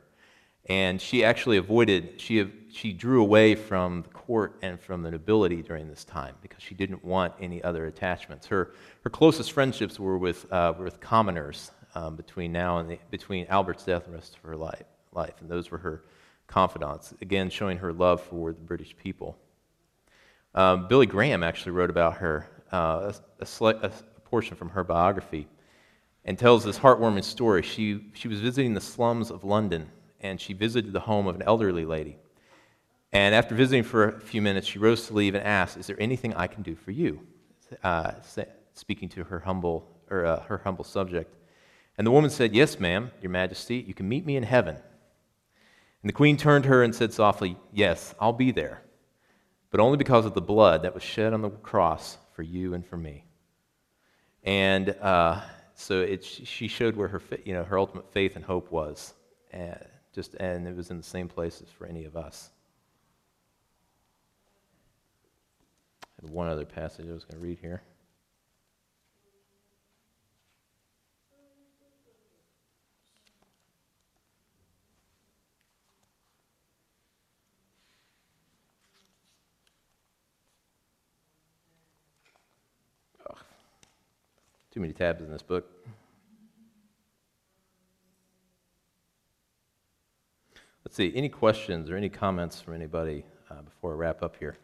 And 0.68 1.00
she 1.00 1.24
actually 1.24 1.56
avoided, 1.56 2.20
she, 2.20 2.46
she 2.70 2.92
drew 2.92 3.22
away 3.22 3.54
from 3.54 4.02
the 4.02 4.10
court 4.10 4.58
and 4.60 4.78
from 4.78 5.02
the 5.02 5.10
nobility 5.10 5.62
during 5.62 5.88
this 5.88 6.04
time 6.04 6.34
because 6.42 6.62
she 6.62 6.74
didn't 6.74 7.02
want 7.02 7.32
any 7.40 7.62
other 7.62 7.86
attachments. 7.86 8.46
Her, 8.46 8.74
her 9.02 9.10
closest 9.10 9.52
friendships 9.52 9.98
were 9.98 10.18
with, 10.18 10.50
uh, 10.52 10.74
were 10.76 10.84
with 10.84 11.00
commoners 11.00 11.70
um, 11.94 12.16
between 12.16 12.52
now 12.52 12.78
and 12.78 12.90
the, 12.90 12.98
between 13.10 13.46
Albert's 13.48 13.84
death 13.84 14.04
and 14.04 14.12
the 14.12 14.18
rest 14.18 14.36
of 14.36 14.42
her 14.42 14.56
life, 14.56 14.84
life. 15.12 15.34
And 15.40 15.48
those 15.48 15.70
were 15.70 15.78
her 15.78 16.04
confidants, 16.46 17.14
again, 17.22 17.48
showing 17.48 17.78
her 17.78 17.92
love 17.92 18.20
for 18.20 18.52
the 18.52 18.60
British 18.60 18.94
people. 18.96 19.38
Um, 20.54 20.86
Billy 20.86 21.06
Graham 21.06 21.42
actually 21.42 21.72
wrote 21.72 21.90
about 21.90 22.18
her, 22.18 22.46
uh, 22.72 23.12
a, 23.40 23.64
a, 23.64 23.74
a 23.86 23.90
portion 24.24 24.54
from 24.54 24.68
her 24.70 24.84
biography, 24.84 25.46
and 26.26 26.38
tells 26.38 26.62
this 26.62 26.78
heartwarming 26.78 27.24
story. 27.24 27.62
She, 27.62 28.10
she 28.12 28.28
was 28.28 28.40
visiting 28.40 28.74
the 28.74 28.80
slums 28.82 29.30
of 29.30 29.44
London 29.44 29.90
and 30.20 30.40
she 30.40 30.52
visited 30.52 30.92
the 30.92 31.00
home 31.00 31.26
of 31.26 31.34
an 31.34 31.42
elderly 31.42 31.84
lady. 31.84 32.18
And 33.12 33.34
after 33.34 33.54
visiting 33.54 33.84
for 33.84 34.08
a 34.08 34.20
few 34.20 34.42
minutes, 34.42 34.66
she 34.66 34.78
rose 34.78 35.06
to 35.06 35.14
leave 35.14 35.34
and 35.34 35.44
asked, 35.44 35.76
Is 35.76 35.86
there 35.86 36.00
anything 36.00 36.34
I 36.34 36.46
can 36.46 36.62
do 36.62 36.74
for 36.74 36.90
you? 36.90 37.26
Uh, 37.82 38.12
speaking 38.74 39.08
to 39.10 39.24
her 39.24 39.40
humble, 39.40 39.88
or, 40.10 40.26
uh, 40.26 40.42
her 40.42 40.58
humble 40.58 40.84
subject. 40.84 41.34
And 41.96 42.06
the 42.06 42.10
woman 42.10 42.30
said, 42.30 42.54
Yes, 42.54 42.78
ma'am, 42.78 43.10
your 43.22 43.30
majesty, 43.30 43.76
you 43.76 43.94
can 43.94 44.08
meet 44.08 44.26
me 44.26 44.36
in 44.36 44.42
heaven. 44.42 44.76
And 46.02 46.08
the 46.08 46.12
queen 46.12 46.36
turned 46.36 46.64
to 46.64 46.70
her 46.70 46.82
and 46.82 46.94
said 46.94 47.12
softly, 47.12 47.56
Yes, 47.72 48.14
I'll 48.20 48.32
be 48.32 48.50
there, 48.50 48.82
but 49.70 49.80
only 49.80 49.96
because 49.96 50.26
of 50.26 50.34
the 50.34 50.40
blood 50.40 50.82
that 50.82 50.94
was 50.94 51.02
shed 51.02 51.32
on 51.32 51.42
the 51.42 51.50
cross 51.50 52.18
for 52.34 52.42
you 52.42 52.74
and 52.74 52.86
for 52.86 52.96
me. 52.96 53.24
And 54.44 54.90
uh, 55.00 55.40
so 55.74 56.00
it, 56.00 56.24
she 56.24 56.68
showed 56.68 56.94
where 56.94 57.08
her, 57.08 57.22
you 57.44 57.54
know, 57.54 57.64
her 57.64 57.78
ultimate 57.78 58.12
faith 58.12 58.36
and 58.36 58.44
hope 58.44 58.70
was. 58.70 59.14
And 59.50 59.84
just 60.14 60.34
and 60.34 60.66
it 60.66 60.76
was 60.76 60.90
in 60.90 60.96
the 60.96 61.02
same 61.02 61.28
places 61.28 61.68
for 61.70 61.86
any 61.86 62.04
of 62.04 62.16
us. 62.16 62.50
I 66.02 66.26
had 66.26 66.30
one 66.30 66.48
other 66.48 66.64
passage 66.64 67.06
I 67.08 67.12
was 67.12 67.24
going 67.24 67.40
to 67.40 67.46
read 67.46 67.58
here. 67.60 67.82
Too 84.70 84.82
many 84.82 84.92
tabs 84.92 85.22
in 85.22 85.30
this 85.30 85.42
book. 85.42 85.66
Let's 90.88 90.96
see, 90.96 91.12
any 91.14 91.28
questions 91.28 91.90
or 91.90 91.98
any 91.98 92.08
comments 92.08 92.62
from 92.62 92.72
anybody 92.72 93.22
uh, 93.50 93.60
before 93.60 93.92
I 93.92 93.96
wrap 93.96 94.22
up 94.22 94.36
here? 94.38 94.56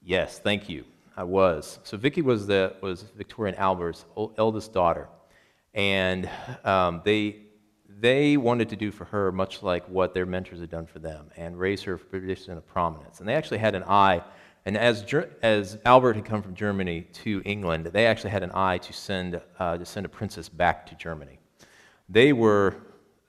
Yes, 0.00 0.38
thank 0.38 0.68
you. 0.68 0.84
I 1.16 1.24
was. 1.24 1.80
So 1.82 1.96
Vicky 1.96 2.22
was 2.22 2.46
the 2.46 2.76
was 2.80 3.02
Victoria 3.16 3.54
and 3.54 3.60
Albert's 3.60 4.04
eldest 4.38 4.72
daughter, 4.72 5.08
and 5.74 6.30
um, 6.62 7.02
they 7.04 7.38
they 7.88 8.36
wanted 8.36 8.68
to 8.68 8.76
do 8.76 8.92
for 8.92 9.06
her 9.06 9.32
much 9.32 9.64
like 9.64 9.84
what 9.88 10.14
their 10.14 10.24
mentors 10.24 10.60
had 10.60 10.70
done 10.70 10.86
for 10.86 11.00
them, 11.00 11.32
and 11.36 11.58
raise 11.58 11.82
her 11.82 11.98
for 11.98 12.20
position 12.20 12.56
of 12.56 12.64
prominence. 12.64 13.18
And 13.18 13.28
they 13.28 13.34
actually 13.34 13.58
had 13.58 13.74
an 13.74 13.82
eye 13.82 14.22
And 14.66 14.76
as, 14.76 15.04
as 15.42 15.78
Albert 15.84 16.16
had 16.16 16.24
come 16.24 16.42
from 16.42 16.56
Germany 16.56 17.02
to 17.12 17.40
England, 17.44 17.86
they 17.86 18.04
actually 18.04 18.30
had 18.30 18.42
an 18.42 18.50
eye 18.52 18.78
to 18.78 18.92
send, 18.92 19.40
uh, 19.60 19.78
to 19.78 19.84
send 19.84 20.04
a 20.04 20.08
princess 20.08 20.48
back 20.48 20.86
to 20.86 20.96
Germany. 20.96 21.38
They 22.08 22.32
were, 22.32 22.76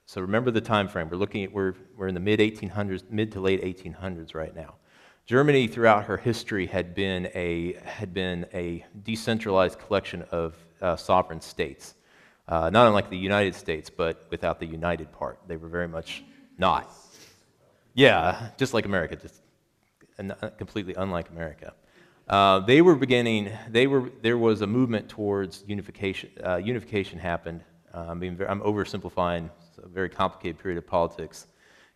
so 0.05 0.21
remember 0.21 0.51
the 0.51 0.61
time 0.61 0.87
frame. 0.87 1.09
We're 1.09 1.17
looking 1.17 1.43
at, 1.43 1.51
we're, 1.51 1.73
we're 1.95 2.07
in 2.07 2.13
the 2.13 2.19
mid 2.19 2.39
1800s, 2.39 3.09
mid 3.09 3.31
to 3.33 3.39
late 3.39 3.63
1800s 3.63 4.35
right 4.35 4.55
now. 4.55 4.75
Germany, 5.25 5.67
throughout 5.67 6.05
her 6.05 6.15
history, 6.15 6.67
had 6.67 6.95
been 6.95 7.29
a, 7.35 7.73
had 7.83 8.13
been 8.13 8.45
a 8.53 8.85
decentralized 9.03 9.77
collection 9.77 10.21
of 10.31 10.55
uh, 10.81 10.95
sovereign 10.95 11.41
states. 11.41 11.95
Uh, 12.47 12.69
not 12.69 12.87
unlike 12.87 13.09
the 13.09 13.17
United 13.17 13.53
States, 13.53 13.89
but 13.89 14.25
without 14.29 14.57
the 14.59 14.65
united 14.65 15.11
part. 15.11 15.37
They 15.47 15.57
were 15.57 15.67
very 15.67 15.87
much 15.87 16.23
not. 16.57 16.89
Yeah, 17.93 18.51
just 18.57 18.73
like 18.73 18.85
America, 18.85 19.17
just 19.17 19.41
completely 20.57 20.93
unlike 20.93 21.29
America. 21.29 21.73
Uh, 22.29 22.59
they 22.59 22.81
were 22.81 22.95
beginning, 22.95 23.51
they 23.69 23.87
were, 23.87 24.09
there 24.21 24.37
was 24.37 24.61
a 24.61 24.67
movement 24.67 25.09
towards 25.09 25.63
unification. 25.67 26.29
Uh, 26.45 26.55
unification 26.57 27.19
happened. 27.19 27.63
Uh, 27.93 28.05
I'm, 28.09 28.19
being 28.19 28.35
very, 28.35 28.49
I'm 28.49 28.61
oversimplifying 28.61 29.49
it's 29.77 29.85
a 29.85 29.87
very 29.87 30.09
complicated 30.09 30.59
period 30.59 30.77
of 30.77 30.87
politics 30.87 31.47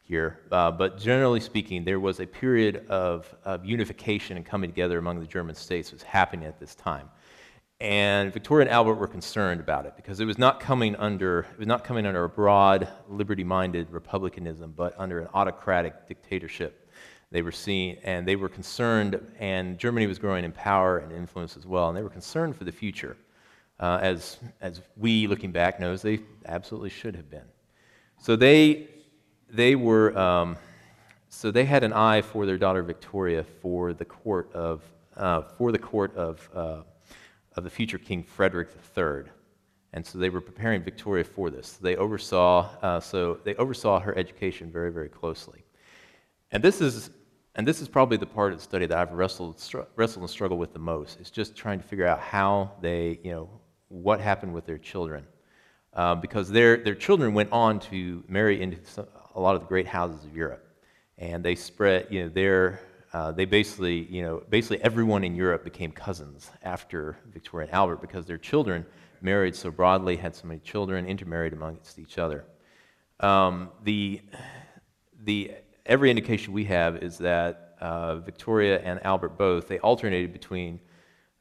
here. 0.01 0.39
Uh, 0.51 0.71
but 0.71 0.99
generally 0.99 1.39
speaking, 1.39 1.83
there 1.83 1.99
was 1.99 2.19
a 2.19 2.25
period 2.25 2.85
of, 2.89 3.33
of 3.45 3.65
unification 3.65 4.37
and 4.37 4.45
coming 4.45 4.69
together 4.69 4.97
among 4.97 5.19
the 5.19 5.25
German 5.25 5.55
states 5.55 5.89
that 5.89 5.95
was 5.95 6.03
happening 6.03 6.45
at 6.45 6.59
this 6.59 6.75
time. 6.75 7.09
And 7.79 8.31
Victoria 8.31 8.67
and 8.67 8.73
Albert 8.73 8.95
were 8.95 9.07
concerned 9.07 9.59
about 9.59 9.87
it 9.87 9.95
because 9.95 10.19
it 10.19 10.25
was 10.25 10.37
not 10.37 10.59
coming 10.59 10.95
under, 10.97 11.47
it 11.53 11.59
was 11.59 11.67
not 11.67 11.83
coming 11.83 12.05
under 12.05 12.23
a 12.23 12.29
broad, 12.29 12.87
liberty-minded 13.09 13.89
republicanism, 13.89 14.73
but 14.77 14.93
under 14.99 15.19
an 15.21 15.27
autocratic 15.33 16.07
dictatorship. 16.07 16.91
They 17.31 17.41
were 17.41 17.51
seeing, 17.51 17.97
and 18.03 18.27
they 18.27 18.35
were 18.35 18.49
concerned, 18.49 19.19
and 19.39 19.79
Germany 19.79 20.05
was 20.05 20.19
growing 20.19 20.45
in 20.45 20.51
power 20.51 20.99
and 20.99 21.11
influence 21.11 21.57
as 21.57 21.65
well, 21.65 21.87
and 21.87 21.97
they 21.97 22.03
were 22.03 22.09
concerned 22.09 22.55
for 22.55 22.65
the 22.65 22.71
future, 22.71 23.17
uh, 23.81 23.97
as, 24.01 24.37
as 24.61 24.81
we, 24.95 25.27
looking 25.27 25.51
back, 25.51 25.79
knows 25.79 26.01
they 26.01 26.19
absolutely 26.45 26.89
should 26.89 27.15
have 27.15 27.29
been. 27.29 27.45
So 28.19 28.35
they, 28.35 28.87
they 29.49 29.75
were, 29.75 30.17
um, 30.17 30.55
so 31.29 31.49
they 31.49 31.65
had 31.65 31.83
an 31.83 31.91
eye 31.91 32.21
for 32.21 32.45
their 32.45 32.57
daughter 32.57 32.83
Victoria 32.83 33.43
for 33.43 33.93
the 33.93 34.05
court 34.05 34.53
of, 34.53 34.83
uh, 35.17 35.41
for 35.41 35.71
the 35.71 35.79
court 35.79 36.15
of, 36.15 36.47
uh, 36.53 36.81
of 37.55 37.63
the 37.63 37.69
future 37.69 37.97
King 37.97 38.23
Frederick 38.23 38.69
III. 38.95 39.23
And 39.93 40.05
so 40.05 40.19
they 40.19 40.29
were 40.29 40.41
preparing 40.41 40.83
Victoria 40.83 41.23
for 41.23 41.49
this. 41.49 41.73
They 41.73 41.95
oversaw, 41.95 42.69
uh, 42.81 42.99
so 42.99 43.39
they 43.43 43.55
oversaw 43.55 43.99
her 43.99 44.17
education 44.17 44.71
very, 44.71 44.91
very 44.91 45.09
closely. 45.09 45.65
And 46.51 46.63
this 46.63 46.79
is, 46.81 47.09
and 47.55 47.67
this 47.67 47.81
is 47.81 47.89
probably 47.89 48.17
the 48.17 48.25
part 48.25 48.53
of 48.53 48.59
the 48.59 48.63
study 48.63 48.85
that 48.85 48.97
I've 48.97 49.11
wrestled, 49.11 49.59
str- 49.59 49.81
wrestled 49.95 50.23
and 50.23 50.29
struggled 50.29 50.59
with 50.59 50.71
the 50.71 50.79
most. 50.79 51.19
It's 51.19 51.31
just 51.31 51.55
trying 51.55 51.81
to 51.81 51.85
figure 51.85 52.05
out 52.05 52.19
how 52.19 52.71
they, 52.81 53.19
you 53.23 53.31
know, 53.31 53.49
what 53.91 54.19
happened 54.19 54.53
with 54.53 54.65
their 54.65 54.77
children. 54.77 55.25
Uh, 55.93 56.15
because 56.15 56.49
their, 56.49 56.77
their 56.77 56.95
children 56.95 57.33
went 57.33 57.51
on 57.51 57.77
to 57.77 58.23
marry 58.27 58.61
into 58.61 58.77
some, 58.85 59.05
a 59.35 59.39
lot 59.39 59.55
of 59.55 59.61
the 59.61 59.67
great 59.67 59.87
houses 59.87 60.23
of 60.23 60.35
Europe. 60.35 60.65
And 61.17 61.43
they 61.43 61.55
spread, 61.55 62.07
you 62.09 62.23
know, 62.23 62.29
their, 62.29 62.79
uh, 63.11 63.31
they 63.31 63.43
basically, 63.43 64.05
you 64.05 64.21
know, 64.21 64.41
basically 64.49 64.81
everyone 64.83 65.23
in 65.25 65.35
Europe 65.35 65.65
became 65.65 65.91
cousins 65.91 66.49
after 66.63 67.17
Victoria 67.33 67.67
and 67.67 67.75
Albert 67.75 67.99
because 67.99 68.25
their 68.25 68.37
children 68.37 68.85
married 69.21 69.53
so 69.53 69.69
broadly, 69.69 70.15
had 70.15 70.33
so 70.33 70.47
many 70.47 70.61
children, 70.61 71.05
intermarried 71.05 71.51
amongst 71.51 71.99
each 71.99 72.17
other. 72.17 72.45
Um, 73.19 73.69
the, 73.83 74.21
the, 75.25 75.51
every 75.85 76.09
indication 76.09 76.53
we 76.53 76.65
have 76.65 77.03
is 77.03 77.17
that 77.17 77.75
uh, 77.81 78.15
Victoria 78.17 78.79
and 78.79 79.03
Albert 79.05 79.37
both, 79.37 79.67
they 79.67 79.79
alternated 79.79 80.31
between, 80.31 80.79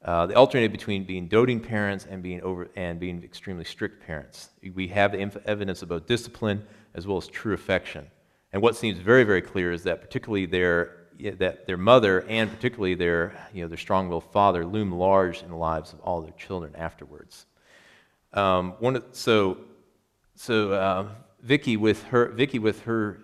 uh, 0.05 0.27
they 0.27 0.35
alternated 0.35 0.73
between 0.73 1.05
being 1.05 1.29
doting 1.29 1.61
parents 1.61 2.07
and 2.09 2.23
being, 2.23 2.41
over, 2.43 2.69
and 2.77 2.99
being 2.99 3.23
extremely 3.23 3.65
strict 3.65 4.05
parents. 4.05 4.51
We 4.75 4.89
have 4.89 5.15
evidence 5.15 5.83
about 5.83 6.07
discipline 6.07 6.65
as 6.95 7.07
well 7.07 7.19
as 7.19 7.27
true 7.29 7.53
affection. 7.53 8.07
And 8.53 8.63
what 8.63 8.77
seems 8.77 8.99
very, 8.99 9.25
very 9.25 9.43
clear 9.43 9.73
is 9.73 9.83
that 9.85 10.01
particularly 10.01 10.47
their 10.47 10.97
that 11.39 11.67
their 11.67 11.77
mother 11.77 12.25
and 12.29 12.51
particularly 12.51 12.95
their, 12.95 13.35
you 13.53 13.63
know, 13.63 13.69
their 13.69 13.77
strong-willed 13.77 14.25
father 14.33 14.65
loom 14.65 14.91
large 14.91 15.43
in 15.43 15.51
the 15.51 15.57
lives 15.57 15.93
of 15.93 16.01
all 16.01 16.23
their 16.23 16.33
children 16.33 16.75
afterwards. 16.77 17.47
Um, 18.33 18.75
one, 18.79 19.03
so, 19.13 19.59
so 20.35 20.73
uh, 20.73 21.09
Vicky 21.43 21.77
with 21.77 22.03
her, 22.05 22.29
Vicky 22.29 22.59
with 22.59 22.83
her, 22.83 23.19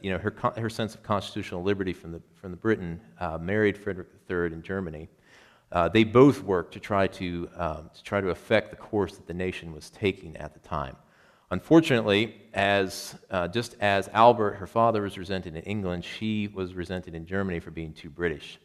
you 0.00 0.10
know, 0.10 0.18
her, 0.18 0.34
her 0.56 0.70
sense 0.70 0.94
of 0.94 1.02
constitutional 1.02 1.62
liberty 1.62 1.92
from 1.92 2.12
the, 2.12 2.22
from 2.34 2.52
the 2.52 2.56
Britain, 2.56 3.00
uh, 3.20 3.38
married 3.38 3.76
Frederick 3.76 4.08
III 4.30 4.46
in 4.46 4.62
Germany. 4.62 5.08
Uh, 5.72 5.88
they 5.88 6.04
both 6.04 6.42
worked 6.42 6.74
to 6.74 6.80
try 6.80 7.06
to, 7.06 7.48
um, 7.56 7.90
to 7.94 8.02
try 8.04 8.20
to 8.20 8.28
affect 8.28 8.70
the 8.70 8.76
course 8.76 9.16
that 9.16 9.26
the 9.26 9.34
nation 9.34 9.72
was 9.72 9.90
taking 9.90 10.36
at 10.36 10.52
the 10.52 10.60
time. 10.60 10.94
Unfortunately, 11.50 12.34
as, 12.54 13.14
uh, 13.30 13.48
just 13.48 13.76
as 13.80 14.08
Albert, 14.12 14.54
her 14.54 14.66
father, 14.66 15.02
was 15.02 15.18
resented 15.18 15.56
in 15.56 15.62
England, 15.62 16.04
she 16.04 16.48
was 16.48 16.74
resented 16.74 17.14
in 17.14 17.26
Germany 17.26 17.58
for 17.58 17.70
being 17.70 17.92
too 17.92 18.10
British. 18.10 18.58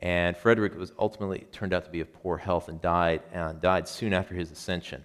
And 0.00 0.36
Frederick 0.36 0.76
was 0.76 0.92
ultimately 0.98 1.46
turned 1.52 1.72
out 1.72 1.84
to 1.84 1.90
be 1.90 2.00
of 2.00 2.12
poor 2.12 2.36
health 2.36 2.68
and 2.68 2.80
died, 2.80 3.22
and 3.32 3.60
died 3.60 3.86
soon 3.86 4.12
after 4.12 4.34
his 4.34 4.50
ascension. 4.50 5.04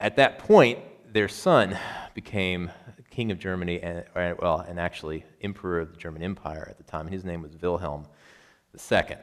At 0.00 0.16
that 0.16 0.38
point, 0.38 0.78
their 1.12 1.28
son 1.28 1.78
became 2.14 2.70
king 3.10 3.32
of 3.32 3.38
Germany, 3.40 3.80
and, 3.80 4.04
well, 4.38 4.60
and 4.60 4.78
actually 4.78 5.24
emperor 5.40 5.80
of 5.80 5.90
the 5.90 5.96
German 5.96 6.22
Empire 6.22 6.68
at 6.70 6.78
the 6.78 6.84
time. 6.84 7.06
And 7.06 7.12
his 7.12 7.24
name 7.24 7.42
was 7.42 7.56
Wilhelm 7.60 8.06
II, 8.74 9.16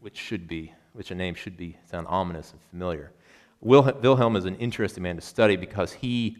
which 0.00 0.16
should 0.16 0.46
be, 0.46 0.72
which 0.92 1.10
a 1.10 1.14
name 1.14 1.34
should 1.34 1.56
be 1.56 1.76
sound 1.90 2.06
ominous 2.08 2.52
and 2.52 2.60
familiar. 2.70 3.12
Wilhelm 3.60 4.36
is 4.36 4.44
an 4.44 4.56
interesting 4.56 5.02
man 5.02 5.16
to 5.16 5.22
study 5.22 5.56
because 5.56 5.92
he, 5.92 6.36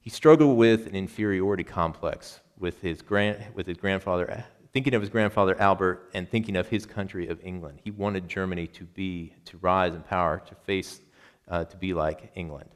he 0.00 0.10
struggled 0.10 0.56
with 0.56 0.86
an 0.86 0.96
inferiority 0.96 1.64
complex 1.64 2.40
with 2.58 2.80
his, 2.80 3.02
grand, 3.02 3.44
with 3.54 3.66
his 3.66 3.76
grandfather, 3.76 4.44
thinking 4.72 4.94
of 4.94 5.00
his 5.00 5.10
grandfather 5.10 5.60
Albert 5.60 6.10
and 6.14 6.28
thinking 6.28 6.56
of 6.56 6.68
his 6.68 6.84
country 6.84 7.28
of 7.28 7.38
England. 7.44 7.80
He 7.84 7.90
wanted 7.90 8.28
Germany 8.28 8.66
to 8.68 8.84
be, 8.84 9.32
to 9.44 9.58
rise 9.58 9.94
in 9.94 10.02
power, 10.02 10.42
to 10.46 10.54
face, 10.54 11.00
uh, 11.48 11.64
to 11.64 11.76
be 11.76 11.94
like 11.94 12.32
England. 12.34 12.70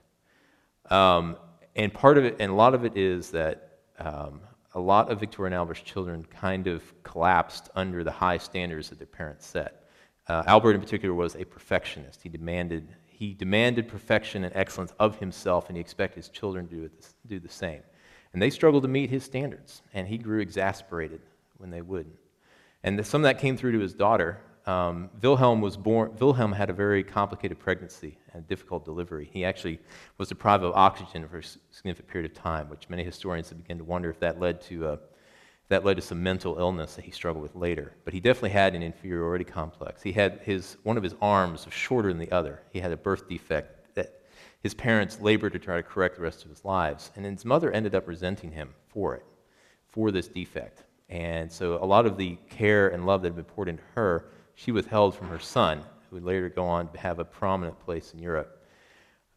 Um, 0.88 1.36
and 1.74 1.92
part 1.92 2.18
of 2.18 2.24
it, 2.24 2.36
and 2.38 2.52
a 2.52 2.54
lot 2.54 2.74
of 2.74 2.84
it 2.84 2.96
is 2.96 3.30
that 3.30 3.78
um, 3.98 4.40
a 4.74 4.80
lot 4.80 5.10
of 5.10 5.18
Victoria 5.18 5.48
and 5.48 5.54
Albert's 5.54 5.82
children 5.82 6.24
kind 6.24 6.66
of 6.66 6.82
collapsed 7.02 7.70
under 7.74 8.04
the 8.04 8.10
high 8.10 8.38
standards 8.38 8.90
that 8.90 8.98
their 8.98 9.06
parents 9.06 9.46
set. 9.46 9.79
Uh, 10.30 10.44
Albert, 10.46 10.74
in 10.74 10.80
particular, 10.80 11.12
was 11.12 11.34
a 11.34 11.44
perfectionist. 11.44 12.22
He 12.22 12.28
demanded 12.28 12.86
he 13.08 13.34
demanded 13.34 13.88
perfection 13.88 14.44
and 14.44 14.54
excellence 14.54 14.94
of 15.00 15.18
himself, 15.18 15.68
and 15.68 15.76
he 15.76 15.80
expected 15.80 16.16
his 16.16 16.28
children 16.28 16.68
to 16.68 16.74
do, 16.74 16.84
it, 16.84 16.92
do 17.26 17.40
the 17.40 17.48
same. 17.48 17.82
And 18.32 18.40
they 18.40 18.48
struggled 18.48 18.84
to 18.84 18.88
meet 18.88 19.10
his 19.10 19.24
standards, 19.24 19.82
and 19.92 20.06
he 20.06 20.16
grew 20.16 20.40
exasperated 20.40 21.20
when 21.58 21.70
they 21.70 21.82
wouldn't. 21.82 22.14
And 22.84 23.04
some 23.04 23.22
of 23.22 23.24
that 23.24 23.40
came 23.40 23.56
through 23.56 23.72
to 23.72 23.80
his 23.80 23.92
daughter. 23.92 24.38
Um, 24.66 25.10
Wilhelm 25.20 25.60
was 25.60 25.76
born. 25.76 26.14
Wilhelm 26.20 26.52
had 26.52 26.70
a 26.70 26.72
very 26.72 27.02
complicated 27.02 27.58
pregnancy 27.58 28.16
and 28.32 28.46
difficult 28.46 28.84
delivery. 28.84 29.28
He 29.32 29.44
actually 29.44 29.80
was 30.16 30.28
deprived 30.28 30.62
of 30.62 30.72
oxygen 30.76 31.26
for 31.28 31.38
a 31.38 31.44
significant 31.72 32.08
period 32.08 32.30
of 32.30 32.36
time, 32.36 32.70
which 32.70 32.88
many 32.88 33.02
historians 33.02 33.48
have 33.48 33.58
begun 33.58 33.78
to 33.78 33.84
wonder 33.84 34.08
if 34.08 34.20
that 34.20 34.38
led 34.38 34.60
to 34.62 34.90
a 34.90 34.98
that 35.70 35.84
led 35.84 35.94
to 35.94 36.02
some 36.02 36.20
mental 36.20 36.58
illness 36.58 36.96
that 36.96 37.04
he 37.04 37.12
struggled 37.12 37.44
with 37.44 37.54
later. 37.54 37.94
But 38.04 38.12
he 38.12 38.18
definitely 38.18 38.50
had 38.50 38.74
an 38.74 38.82
inferiority 38.82 39.44
complex. 39.44 40.02
He 40.02 40.10
had 40.10 40.40
his, 40.42 40.76
one 40.82 40.96
of 40.96 41.02
his 41.04 41.14
arms 41.22 41.64
was 41.64 41.72
shorter 41.72 42.08
than 42.08 42.18
the 42.18 42.32
other. 42.32 42.60
He 42.72 42.80
had 42.80 42.90
a 42.90 42.96
birth 42.96 43.28
defect 43.28 43.94
that 43.94 44.20
his 44.64 44.74
parents 44.74 45.20
labored 45.20 45.52
to 45.52 45.60
try 45.60 45.76
to 45.76 45.82
correct 45.84 46.16
the 46.16 46.22
rest 46.22 46.42
of 46.42 46.50
his 46.50 46.64
lives. 46.64 47.12
And 47.14 47.24
his 47.24 47.44
mother 47.44 47.70
ended 47.70 47.94
up 47.94 48.08
resenting 48.08 48.50
him 48.50 48.74
for 48.88 49.14
it, 49.14 49.24
for 49.86 50.10
this 50.10 50.26
defect. 50.26 50.82
And 51.08 51.50
so 51.50 51.78
a 51.80 51.86
lot 51.86 52.04
of 52.04 52.16
the 52.16 52.36
care 52.50 52.88
and 52.88 53.06
love 53.06 53.22
that 53.22 53.28
had 53.28 53.36
been 53.36 53.44
poured 53.44 53.68
into 53.68 53.84
her, 53.94 54.26
she 54.56 54.72
withheld 54.72 55.14
from 55.14 55.28
her 55.28 55.38
son, 55.38 55.84
who 56.08 56.16
would 56.16 56.24
later 56.24 56.48
go 56.48 56.66
on 56.66 56.90
to 56.90 56.98
have 56.98 57.20
a 57.20 57.24
prominent 57.24 57.78
place 57.78 58.12
in 58.12 58.18
Europe. 58.18 58.66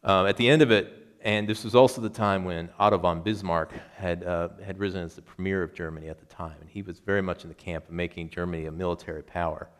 Um, 0.02 0.26
at 0.26 0.36
the 0.36 0.50
end 0.50 0.62
of 0.62 0.72
it, 0.72 1.03
and 1.24 1.48
this 1.48 1.64
was 1.64 1.74
also 1.74 2.02
the 2.02 2.10
time 2.10 2.44
when 2.44 2.68
Otto 2.78 2.98
von 2.98 3.22
Bismarck 3.22 3.72
had, 3.96 4.24
uh, 4.24 4.50
had 4.64 4.78
risen 4.78 5.02
as 5.02 5.14
the 5.14 5.22
premier 5.22 5.62
of 5.62 5.72
Germany 5.72 6.08
at 6.08 6.18
the 6.18 6.26
time. 6.26 6.56
And 6.60 6.68
he 6.68 6.82
was 6.82 7.00
very 7.00 7.22
much 7.22 7.44
in 7.44 7.48
the 7.48 7.54
camp 7.54 7.88
of 7.88 7.92
making 7.92 8.28
Germany 8.28 8.66
a 8.66 8.70
military 8.70 9.22
power 9.22 9.70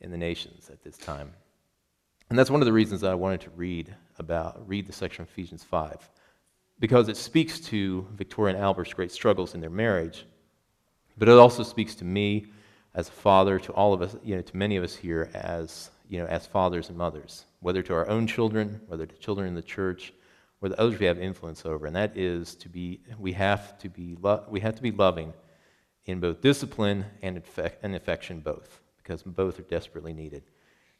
in 0.00 0.10
the 0.10 0.16
nations 0.16 0.70
at 0.70 0.82
this 0.82 0.96
time. 0.96 1.34
And 2.30 2.38
that's 2.38 2.50
one 2.50 2.62
of 2.62 2.66
the 2.66 2.72
reasons 2.72 3.04
I 3.04 3.14
wanted 3.14 3.42
to 3.42 3.50
read 3.50 3.94
about, 4.18 4.66
read 4.66 4.86
the 4.86 4.92
section 4.92 5.22
of 5.22 5.28
Ephesians 5.28 5.62
5, 5.62 6.08
because 6.78 7.08
it 7.08 7.18
speaks 7.18 7.60
to 7.60 8.06
Victoria 8.14 8.54
and 8.54 8.62
Albert's 8.64 8.94
great 8.94 9.12
struggles 9.12 9.54
in 9.54 9.60
their 9.60 9.70
marriage, 9.70 10.24
but 11.18 11.28
it 11.28 11.36
also 11.36 11.62
speaks 11.62 11.94
to 11.96 12.04
me 12.04 12.46
as 12.94 13.08
a 13.08 13.12
father, 13.12 13.58
to 13.58 13.72
all 13.72 13.92
of 13.92 14.00
us, 14.00 14.16
you 14.24 14.34
know, 14.34 14.42
to 14.42 14.56
many 14.56 14.76
of 14.76 14.82
us 14.82 14.94
here 14.94 15.30
as, 15.34 15.90
you 16.08 16.18
know, 16.18 16.26
as 16.26 16.46
fathers 16.46 16.88
and 16.88 16.96
mothers, 16.96 17.44
whether 17.60 17.82
to 17.82 17.92
our 17.92 18.08
own 18.08 18.26
children, 18.26 18.80
whether 18.88 19.06
to 19.06 19.14
children 19.16 19.46
in 19.46 19.54
the 19.54 19.62
church, 19.62 20.12
or 20.60 20.68
the 20.68 20.80
others 20.80 20.98
we 20.98 21.06
have 21.06 21.18
influence 21.18 21.64
over, 21.64 21.86
and 21.86 21.94
that 21.94 22.16
is 22.16 22.54
to 22.56 22.68
be 22.68 23.00
we 23.18 23.32
have 23.32 23.78
to 23.78 23.88
be 23.88 24.16
lo- 24.20 24.44
we 24.48 24.60
have 24.60 24.74
to 24.74 24.82
be 24.82 24.90
loving 24.90 25.32
in 26.04 26.20
both 26.20 26.40
discipline 26.40 27.04
and, 27.22 27.42
and 27.82 27.94
affection 27.94 28.40
both, 28.40 28.80
because 28.96 29.22
both 29.22 29.58
are 29.58 29.62
desperately 29.62 30.14
needed. 30.14 30.42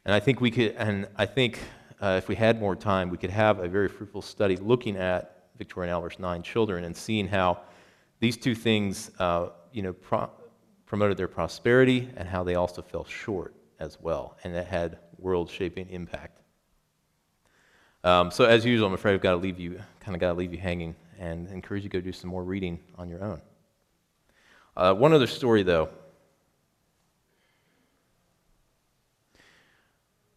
And 0.04 0.14
I 0.14 0.20
think 0.20 0.40
we 0.40 0.50
could, 0.50 0.74
and 0.76 1.08
I 1.16 1.26
think 1.26 1.58
uh, 2.00 2.14
if 2.18 2.28
we 2.28 2.34
had 2.34 2.60
more 2.60 2.76
time, 2.76 3.10
we 3.10 3.18
could 3.18 3.30
have 3.30 3.58
a 3.58 3.68
very 3.68 3.88
fruitful 3.88 4.22
study 4.22 4.56
looking 4.56 4.96
at 4.96 5.48
Victoria 5.56 5.88
and 5.88 5.94
Albert's 5.94 6.18
nine 6.18 6.42
children 6.42 6.84
and 6.84 6.96
seeing 6.96 7.26
how 7.26 7.60
these 8.20 8.36
two 8.36 8.54
things, 8.54 9.10
uh, 9.18 9.48
you 9.72 9.82
know, 9.82 9.92
pro- 9.92 10.30
promoted 10.86 11.16
their 11.16 11.28
prosperity 11.28 12.08
and 12.16 12.28
how 12.28 12.44
they 12.44 12.54
also 12.54 12.82
fell 12.82 13.04
short 13.04 13.54
as 13.80 13.98
well, 14.00 14.36
and 14.44 14.54
it 14.54 14.66
had 14.66 14.98
world-shaping 15.18 15.88
impact. 15.88 16.40
Um, 18.04 18.30
so 18.30 18.44
as 18.44 18.64
usual, 18.64 18.86
I'm 18.86 18.94
afraid 18.94 19.14
I've 19.14 19.20
got 19.20 19.32
to 19.32 19.36
leave 19.38 19.58
you, 19.58 19.80
kind 20.00 20.14
of 20.14 20.20
got 20.20 20.28
to 20.28 20.38
leave 20.38 20.52
you 20.52 20.58
hanging, 20.58 20.94
and 21.18 21.48
encourage 21.48 21.82
you 21.82 21.88
to 21.88 21.98
go 21.98 22.00
do 22.00 22.12
some 22.12 22.30
more 22.30 22.44
reading 22.44 22.78
on 22.96 23.08
your 23.08 23.24
own. 23.24 23.40
Uh, 24.76 24.94
one 24.94 25.12
other 25.12 25.26
story, 25.26 25.64
though. 25.64 25.88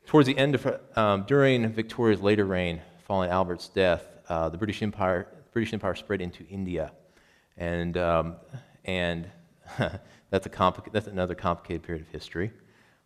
Towards 0.07 0.28
the 0.28 0.38
end 0.38 0.55
of, 0.55 0.80
um, 0.97 1.24
during 1.28 1.72
Victoria's 1.72 2.20
later 2.20 2.45
reign, 2.45 2.82
following 3.07 3.30
Albert's 3.30 3.70
death, 3.70 4.03
uh, 4.28 4.49
the 4.49 4.57
British 4.57 4.82
Empire, 4.82 5.28
British 5.53 5.74
Empire 5.74 5.95
spread 5.95 6.20
into 6.22 6.45
India, 6.47 6.91
and 7.57 7.95
um, 7.97 8.36
and 8.86 9.30
that's 10.30 10.45
a 10.45 10.49
complica- 10.49 10.91
that's 10.91 11.07
another 11.07 11.36
complicated 11.36 11.84
period 11.84 12.01
of 12.01 12.12
history. 12.12 12.51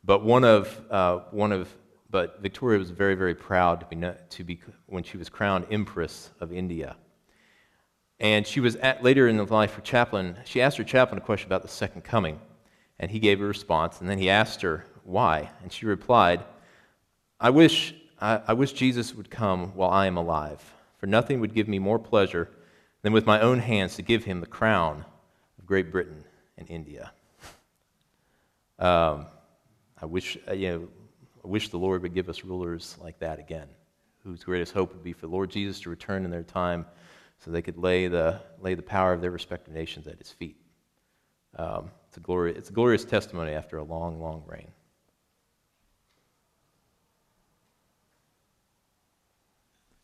But 0.03 0.23
one 0.23 0.43
of 0.43 0.81
uh, 0.89 1.19
one 1.31 1.51
of 1.51 1.75
but 2.15 2.41
Victoria 2.41 2.79
was 2.79 2.91
very 2.91 3.15
very 3.15 3.35
proud 3.35 3.81
to 3.81 3.85
be 3.87 3.97
to 4.29 4.43
be 4.45 4.61
when 4.85 5.03
she 5.03 5.17
was 5.17 5.27
crowned 5.27 5.65
Empress 5.69 6.31
of 6.39 6.53
India. 6.53 6.95
And 8.21 8.47
she 8.47 8.61
was 8.61 8.77
at, 8.77 9.03
later 9.03 9.27
in 9.27 9.45
life 9.47 9.73
her 9.73 9.81
chaplain. 9.81 10.37
She 10.45 10.61
asked 10.61 10.77
her 10.77 10.85
chaplain 10.85 11.17
a 11.21 11.25
question 11.25 11.49
about 11.49 11.61
the 11.61 11.67
second 11.67 12.03
coming, 12.03 12.39
and 12.99 13.11
he 13.11 13.19
gave 13.19 13.41
a 13.41 13.45
response. 13.45 13.99
And 13.99 14.09
then 14.09 14.17
he 14.17 14.29
asked 14.29 14.61
her 14.61 14.85
why, 15.03 15.49
and 15.61 15.73
she 15.73 15.85
replied, 15.85 16.45
"I 17.37 17.49
wish 17.49 17.93
I, 18.21 18.41
I 18.47 18.53
wish 18.53 18.71
Jesus 18.71 19.13
would 19.13 19.29
come 19.29 19.75
while 19.75 19.89
I 19.89 20.07
am 20.07 20.15
alive." 20.15 20.63
for 20.97 21.07
nothing 21.07 21.39
would 21.39 21.53
give 21.53 21.67
me 21.67 21.77
more 21.77 21.99
pleasure 21.99 22.49
than 23.03 23.13
with 23.13 23.25
my 23.25 23.39
own 23.39 23.59
hands 23.59 23.95
to 23.95 24.01
give 24.01 24.23
him 24.23 24.39
the 24.39 24.47
crown 24.47 25.05
of 25.59 25.65
Great 25.65 25.91
Britain 25.91 26.23
and 26.57 26.67
India. 26.69 27.11
Um, 28.79 29.27
I 30.01 30.05
wish, 30.05 30.37
uh, 30.47 30.53
you 30.53 30.69
know, 30.69 30.87
I 31.45 31.47
wish 31.47 31.69
the 31.69 31.77
Lord 31.77 32.01
would 32.01 32.15
give 32.15 32.27
us 32.27 32.43
rulers 32.43 32.97
like 32.99 33.19
that 33.19 33.37
again, 33.37 33.67
whose 34.23 34.43
greatest 34.43 34.73
hope 34.73 34.91
would 34.93 35.03
be 35.03 35.13
for 35.13 35.27
the 35.27 35.31
Lord 35.31 35.51
Jesus 35.51 35.79
to 35.81 35.91
return 35.91 36.25
in 36.25 36.31
their 36.31 36.41
time 36.41 36.87
so 37.37 37.51
they 37.51 37.61
could 37.61 37.77
lay 37.77 38.07
the, 38.07 38.41
lay 38.59 38.73
the 38.73 38.81
power 38.81 39.13
of 39.13 39.21
their 39.21 39.29
respective 39.29 39.71
nations 39.71 40.07
at 40.07 40.17
his 40.17 40.31
feet. 40.31 40.57
Um, 41.55 41.91
it's, 42.07 42.17
a 42.17 42.19
glorious, 42.19 42.57
it's 42.57 42.69
a 42.71 42.73
glorious 42.73 43.05
testimony 43.05 43.51
after 43.51 43.77
a 43.77 43.83
long, 43.83 44.19
long 44.19 44.43
reign. 44.47 44.71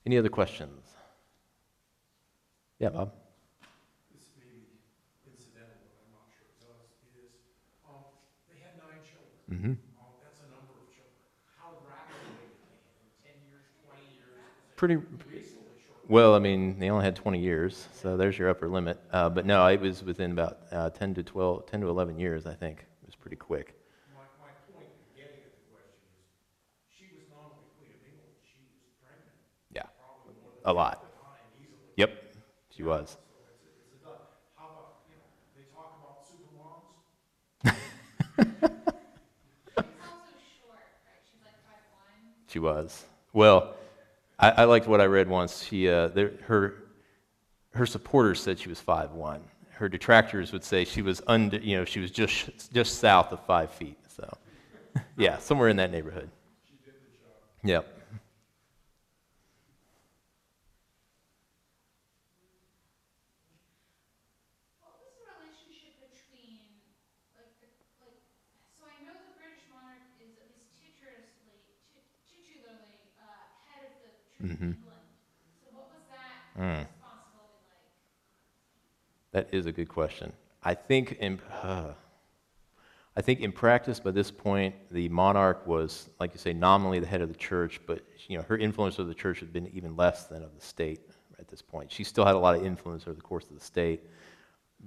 Any 0.05 0.19
other 0.19 0.29
questions? 0.29 0.85
Yeah, 2.77 2.89
Bob. 2.89 3.13
This 4.13 4.29
may 4.37 4.45
be 4.45 4.77
incidental, 5.25 5.73
but 5.81 6.05
I'm 6.05 6.13
not 6.13 6.29
sure 6.29 6.45
it 6.45 6.61
does, 6.61 6.85
is, 7.17 7.33
um, 7.89 8.05
they 8.45 8.61
had 8.61 8.77
nine 8.77 9.01
children. 9.01 9.41
Mm-hmm. 9.49 9.73
Um, 10.01 10.13
that's 10.23 10.41
a 10.41 10.49
number 10.49 10.73
of 10.73 10.89
children. 10.89 11.21
How 11.59 11.77
rapidly 11.85 12.33
did 12.41 12.57
they, 12.65 12.81
in 12.97 13.07
ten 13.21 13.37
years, 13.45 13.69
twenty 13.85 14.09
years? 14.17 14.41
is 14.65 14.70
it 14.70 14.70
Pretty. 14.81 14.97
Well, 16.07 16.35
I 16.35 16.39
mean, 16.39 16.79
they 16.79 16.89
only 16.89 17.05
had 17.05 17.15
20 17.15 17.39
years, 17.39 17.87
so 17.93 18.17
there's 18.17 18.37
your 18.37 18.49
upper 18.49 18.67
limit. 18.67 18.99
Uh, 19.11 19.29
but 19.29 19.45
no, 19.45 19.65
it 19.67 19.79
was 19.79 20.03
within 20.03 20.31
about 20.31 20.59
uh, 20.71 20.89
10 20.89 21.13
to 21.15 21.23
12, 21.23 21.65
10 21.65 21.81
to 21.81 21.89
11 21.89 22.19
years, 22.19 22.45
I 22.45 22.53
think. 22.55 22.79
It 23.03 23.05
was 23.07 23.15
pretty 23.15 23.37
quick. 23.37 23.75
My, 24.15 24.23
my 24.39 24.51
point 24.73 24.87
in 24.89 25.05
getting 25.15 25.39
at 25.45 25.53
the 25.53 25.63
question 25.69 26.09
is, 26.19 26.33
she 26.89 27.05
was 27.15 27.29
not 27.29 27.45
only 27.45 27.69
Queen 27.77 27.93
of 27.93 28.01
England, 28.03 28.33
she 28.43 28.57
was 28.59 28.73
pregnant. 29.05 29.37
Yeah, 29.71 29.87
Probably 30.01 30.35
more 30.41 30.51
than 30.59 30.71
a 30.71 30.73
lot. 30.73 31.01
the 31.05 31.13
time 31.21 31.45
easily. 31.61 31.87
Yep, 31.95 32.11
she 32.75 32.83
was. 32.83 33.15
So 33.15 33.45
it's, 33.53 33.63
a- 33.63 33.75
it's 33.77 33.93
a, 33.93 33.99
done. 34.01 34.19
how 34.57 34.65
about, 34.73 35.05
you 35.07 35.15
know, 35.15 35.27
they 35.55 35.63
talk 35.69 35.93
about 36.01 36.25
super 36.25 36.49
moms? 36.57 36.91
She's 39.77 40.01
also 40.03 40.35
short, 40.59 40.89
right? 41.05 41.21
She's 41.29 41.41
like 41.45 41.57
five 41.63 41.85
one. 41.93 42.33
She 42.47 42.59
was. 42.59 43.05
Well, 43.33 43.75
I, 44.41 44.51
I 44.51 44.63
liked 44.65 44.87
what 44.87 45.01
I 45.01 45.05
read 45.05 45.29
once. 45.29 45.63
She, 45.63 45.89
uh, 45.89 46.09
there, 46.09 46.33
her, 46.43 46.75
her 47.73 47.85
supporters 47.85 48.41
said 48.41 48.59
she 48.59 48.69
was 48.69 48.79
5'1". 48.79 49.41
Her 49.71 49.89
detractors 49.89 50.51
would 50.53 50.63
say 50.63 50.85
she 50.85 51.01
was 51.01 51.21
under, 51.27 51.57
you 51.57 51.77
know, 51.77 51.85
she 51.85 51.99
was 51.99 52.11
just, 52.11 52.71
just 52.73 52.99
south 52.99 53.31
of 53.31 53.45
five 53.45 53.71
feet. 53.71 53.97
So, 54.07 54.29
yeah, 55.17 55.37
somewhere 55.39 55.69
in 55.69 55.77
that 55.77 55.91
neighborhood. 55.91 56.29
Yep. 57.63 57.85
What 64.81 64.97
was 64.99 65.13
the 65.13 65.23
relationship 65.37 65.95
between, 66.01 66.65
like, 67.37 67.53
the, 67.61 67.69
like, 68.01 68.17
so 68.73 68.83
I 68.89 68.97
know 69.05 69.13
the 69.21 69.33
British 69.37 69.65
monarch 69.69 70.01
is 70.17 70.33
at 70.41 70.49
least 70.49 70.73
titularly, 70.75 71.61
ti- 71.93 72.09
titularly, 72.25 73.13
uh, 73.21 73.45
head 73.69 73.93
of 74.43 74.49
the 74.49 74.55
Church 74.55 74.59
Mhm. 74.59 74.77
So 75.63 75.69
what 75.73 75.89
was 75.89 76.03
that 76.55 76.61
Mm. 76.61 76.87
That 79.31 79.53
is 79.53 79.65
a 79.65 79.71
good 79.71 79.89
question. 79.89 80.33
I 80.63 80.73
think 80.73 81.13
in, 81.13 81.39
uh, 81.63 81.93
I 83.15 83.21
think 83.21 83.41
in 83.41 83.51
practice, 83.51 83.99
by 83.99 84.11
this 84.11 84.31
point, 84.31 84.75
the 84.89 85.09
monarch 85.09 85.67
was, 85.67 86.09
like 86.19 86.33
you 86.33 86.39
say, 86.39 86.53
nominally 86.53 86.99
the 86.99 87.07
head 87.07 87.21
of 87.21 87.29
the 87.29 87.35
church, 87.35 87.79
but 87.85 88.01
you 88.27 88.37
know 88.37 88.43
her 88.43 88.57
influence 88.57 88.99
over 88.99 89.07
the 89.09 89.15
church 89.15 89.39
had 89.39 89.51
been 89.51 89.67
even 89.73 89.95
less 89.95 90.27
than 90.27 90.43
of 90.43 90.55
the 90.55 90.61
state 90.61 91.01
at 91.39 91.47
this 91.47 91.61
point. 91.61 91.91
She 91.91 92.03
still 92.03 92.25
had 92.25 92.35
a 92.35 92.39
lot 92.39 92.55
of 92.55 92.65
influence 92.65 93.03
over 93.03 93.13
the 93.13 93.21
course 93.21 93.47
of 93.49 93.55
the 93.55 93.63
state. 93.63 94.01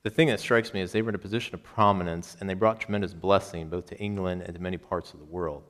the 0.03 0.11
thing 0.11 0.29
that 0.29 0.41
strikes 0.41 0.75
me 0.75 0.81
is 0.81 0.93
they 0.93 1.03
were 1.03 1.11
in 1.11 1.15
a 1.15 1.19
position 1.19 1.55
of 1.55 1.63
prominence, 1.63 2.37
and 2.41 2.49
they 2.49 2.55
brought 2.55 2.81
tremendous 2.81 3.15
blessing 3.15 3.69
both 3.69 3.87
to 3.87 3.99
England 3.99 4.43
and 4.43 4.55
to 4.55 4.61
many 4.61 4.77
parts 4.77 5.13
of 5.15 5.21
the 5.21 5.25
world, 5.27 5.63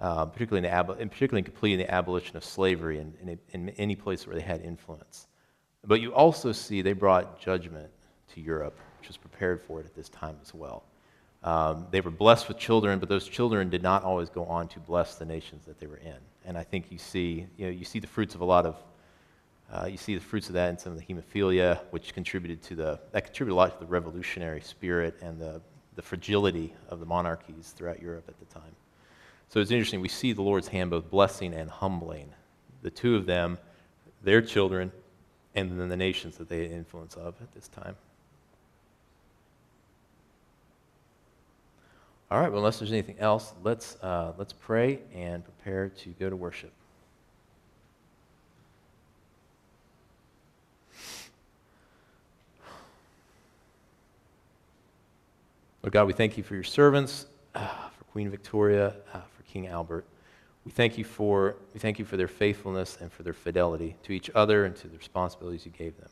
uh, 0.00 0.24
particularly, 0.26 0.66
in 0.66 0.72
ab- 0.72 0.88
particularly 0.98 1.38
in 1.38 1.44
completing 1.44 1.78
the 1.78 1.92
abolition 1.92 2.36
of 2.36 2.44
slavery 2.44 2.98
in, 2.98 3.14
in, 3.22 3.38
in 3.50 3.68
any 3.70 3.94
place 3.94 4.26
where 4.26 4.34
they 4.34 4.42
had 4.42 4.62
influence. 4.62 5.28
But 5.84 6.00
you 6.00 6.12
also 6.12 6.52
see 6.52 6.82
they 6.82 6.92
brought 6.92 7.40
judgment 7.40 7.90
to 8.34 8.40
Europe, 8.40 8.76
which 8.98 9.08
was 9.08 9.16
prepared 9.16 9.62
for 9.62 9.80
it 9.80 9.86
at 9.86 9.94
this 9.94 10.08
time 10.08 10.36
as 10.42 10.52
well. 10.52 10.84
Um, 11.44 11.86
they 11.92 12.00
were 12.00 12.10
blessed 12.10 12.48
with 12.48 12.58
children, 12.58 12.98
but 12.98 13.08
those 13.08 13.28
children 13.28 13.70
did 13.70 13.82
not 13.82 14.02
always 14.02 14.28
go 14.28 14.44
on 14.46 14.66
to 14.68 14.80
bless 14.80 15.14
the 15.14 15.24
nations 15.24 15.64
that 15.66 15.78
they 15.78 15.86
were 15.86 15.98
in. 15.98 16.16
And 16.44 16.58
I 16.58 16.64
think 16.64 16.90
you 16.90 16.98
see, 16.98 17.46
you 17.56 17.66
know, 17.66 17.70
you 17.70 17.84
see 17.84 18.00
the 18.00 18.08
fruits 18.08 18.34
of 18.34 18.40
a 18.40 18.44
lot 18.44 18.66
of, 18.66 18.76
uh, 19.72 19.86
you 19.86 19.98
see 19.98 20.14
the 20.14 20.20
fruits 20.20 20.48
of 20.48 20.54
that 20.54 20.70
in 20.70 20.78
some 20.78 20.92
of 20.92 20.98
the 20.98 21.04
hemophilia, 21.04 21.80
which 21.90 22.14
contributed 22.14 22.62
to 22.62 22.74
the, 22.74 23.00
that 23.12 23.24
contributed 23.24 23.52
a 23.52 23.56
lot 23.56 23.78
to 23.78 23.84
the 23.84 23.90
revolutionary 23.90 24.62
spirit 24.62 25.18
and 25.20 25.38
the, 25.38 25.60
the 25.96 26.02
fragility 26.02 26.74
of 26.88 27.00
the 27.00 27.06
monarchies 27.06 27.74
throughout 27.76 28.00
Europe 28.00 28.24
at 28.28 28.38
the 28.38 28.46
time. 28.46 28.74
So 29.48 29.60
it's 29.60 29.70
interesting. 29.70 30.00
We 30.00 30.08
see 30.08 30.32
the 30.32 30.42
Lord's 30.42 30.68
hand 30.68 30.90
both 30.90 31.10
blessing 31.10 31.54
and 31.54 31.70
humbling. 31.70 32.30
The 32.82 32.90
two 32.90 33.16
of 33.16 33.26
them, 33.26 33.58
their 34.22 34.40
children, 34.40 34.92
and 35.54 35.78
then 35.78 35.88
the 35.88 35.96
nations 35.96 36.36
that 36.38 36.48
they 36.48 36.62
had 36.62 36.70
influence 36.70 37.14
of 37.14 37.34
at 37.42 37.52
this 37.52 37.68
time. 37.68 37.96
All 42.30 42.38
right, 42.38 42.50
well, 42.50 42.58
unless 42.58 42.78
there's 42.78 42.92
anything 42.92 43.18
else, 43.18 43.54
let's, 43.64 43.96
uh, 44.02 44.32
let's 44.36 44.52
pray 44.52 45.00
and 45.14 45.42
prepare 45.42 45.88
to 45.88 46.10
go 46.10 46.28
to 46.28 46.36
worship. 46.36 46.72
Lord 55.82 55.92
God, 55.92 56.08
we 56.08 56.12
thank 56.12 56.36
you 56.36 56.42
for 56.42 56.54
your 56.54 56.64
servants, 56.64 57.26
uh, 57.54 57.68
for 57.96 58.04
Queen 58.10 58.30
Victoria, 58.30 58.96
uh, 59.14 59.20
for 59.20 59.42
King 59.44 59.68
Albert. 59.68 60.04
We 60.64 60.72
thank 60.72 60.98
you 60.98 61.04
for 61.04 61.54
we 61.72 61.78
thank 61.78 62.00
you 62.00 62.04
for 62.04 62.16
their 62.16 62.26
faithfulness 62.26 62.98
and 63.00 63.12
for 63.12 63.22
their 63.22 63.32
fidelity 63.32 63.96
to 64.02 64.12
each 64.12 64.28
other 64.34 64.64
and 64.64 64.74
to 64.74 64.88
the 64.88 64.98
responsibilities 64.98 65.64
you 65.64 65.70
gave 65.70 65.96
them. 65.98 66.08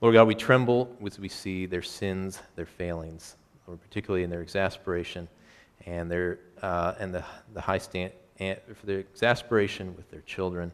Lord 0.00 0.14
God, 0.14 0.26
we 0.26 0.34
tremble 0.34 0.96
as 1.04 1.18
we 1.18 1.28
see 1.28 1.66
their 1.66 1.82
sins, 1.82 2.40
their 2.56 2.64
failings, 2.64 3.36
Lord, 3.66 3.82
particularly 3.82 4.24
in 4.24 4.30
their 4.30 4.40
exasperation 4.40 5.28
and 5.84 6.10
their 6.10 6.38
uh, 6.62 6.94
and 6.98 7.12
the 7.12 7.24
the 7.52 7.60
high 7.60 7.78
stand 7.78 8.12
and 8.38 8.58
for 8.74 8.86
their 8.86 9.00
exasperation 9.00 9.94
with 9.94 10.10
their 10.10 10.22
children 10.22 10.72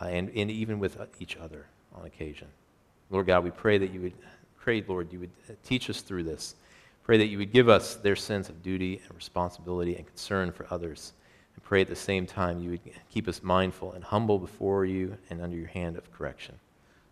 uh, 0.00 0.06
and, 0.06 0.30
and 0.34 0.50
even 0.50 0.80
with 0.80 0.98
each 1.20 1.36
other 1.36 1.66
on 1.94 2.06
occasion. 2.06 2.48
Lord 3.08 3.28
God, 3.28 3.44
we 3.44 3.52
pray 3.52 3.78
that 3.78 3.92
you 3.92 4.00
would 4.00 4.14
pray, 4.58 4.84
Lord, 4.86 5.12
you 5.12 5.20
would 5.20 5.30
teach 5.62 5.88
us 5.88 6.00
through 6.00 6.24
this. 6.24 6.56
Pray 7.06 7.18
that 7.18 7.28
you 7.28 7.38
would 7.38 7.52
give 7.52 7.68
us 7.68 7.94
their 7.94 8.16
sense 8.16 8.48
of 8.48 8.64
duty 8.64 9.00
and 9.06 9.14
responsibility 9.14 9.94
and 9.94 10.04
concern 10.04 10.50
for 10.50 10.66
others. 10.70 11.12
And 11.54 11.62
pray 11.62 11.80
at 11.80 11.86
the 11.86 11.94
same 11.94 12.26
time 12.26 12.58
you 12.58 12.70
would 12.70 12.80
keep 13.08 13.28
us 13.28 13.44
mindful 13.44 13.92
and 13.92 14.02
humble 14.02 14.40
before 14.40 14.84
you 14.84 15.16
and 15.30 15.40
under 15.40 15.56
your 15.56 15.68
hand 15.68 15.96
of 15.96 16.10
correction. 16.10 16.56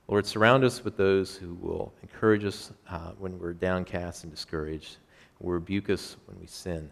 Lord, 0.09 0.27
surround 0.27 0.65
us 0.65 0.83
with 0.83 0.97
those 0.97 1.37
who 1.37 1.55
will 1.55 1.95
encourage 2.03 2.45
us 2.45 2.73
uh, 2.91 3.13
when 3.21 3.39
we're 3.39 3.53
downcast 3.53 4.25
and 4.25 4.33
discouraged, 4.33 4.97
will 5.39 5.53
rebuke 5.53 5.89
us 5.89 6.17
when 6.27 6.41
we 6.41 6.47
sin. 6.49 6.91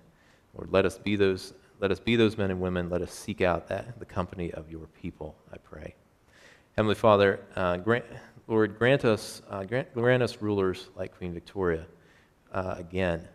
Lord, 0.56 0.70
let 0.70 0.86
us 0.86 0.96
be 0.96 1.16
those, 1.16 1.54
let 1.80 1.90
us 1.90 1.98
be 1.98 2.14
those 2.14 2.38
men 2.38 2.52
and 2.52 2.60
women. 2.60 2.88
Let 2.88 3.02
us 3.02 3.12
seek 3.12 3.40
out 3.40 3.66
that, 3.66 3.98
the 3.98 4.04
company 4.04 4.52
of 4.52 4.70
your 4.70 4.86
people, 5.02 5.34
I 5.52 5.56
pray. 5.56 5.96
Heavenly 6.76 6.94
Father, 6.94 7.40
uh, 7.56 7.78
grant, 7.78 8.04
Lord, 8.46 8.78
grant 8.78 9.04
us, 9.04 9.42
uh, 9.50 9.64
grant, 9.64 9.92
grant 9.92 10.22
us 10.22 10.40
rulers 10.40 10.90
like 10.94 11.16
Queen 11.16 11.34
Victoria 11.34 11.84
uh, 12.52 12.74
again, 12.78 13.26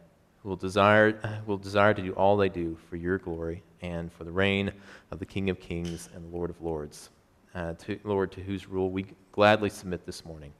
who 0.41 0.49
will 0.49 0.55
desire, 0.55 1.41
will 1.45 1.57
desire 1.57 1.93
to 1.93 2.01
do 2.01 2.13
all 2.13 2.37
they 2.37 2.49
do 2.49 2.77
for 2.89 2.95
your 2.95 3.17
glory 3.17 3.63
and 3.81 4.11
for 4.11 4.23
the 4.23 4.31
reign 4.31 4.71
of 5.11 5.19
the 5.19 5.25
King 5.25 5.49
of 5.49 5.59
Kings 5.59 6.09
and 6.15 6.23
the 6.31 6.35
Lord 6.35 6.49
of 6.49 6.61
Lords. 6.61 7.09
Uh, 7.53 7.73
to, 7.73 7.99
Lord, 8.03 8.31
to 8.33 8.41
whose 8.41 8.67
rule 8.67 8.91
we 8.91 9.05
gladly 9.31 9.69
submit 9.69 10.05
this 10.05 10.25
morning. 10.25 10.53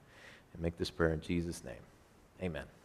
And 0.53 0.62
make 0.62 0.78
this 0.78 0.89
prayer 0.89 1.14
in 1.14 1.22
Jesus' 1.22 1.64
name. 1.64 1.76
Amen. 2.41 2.76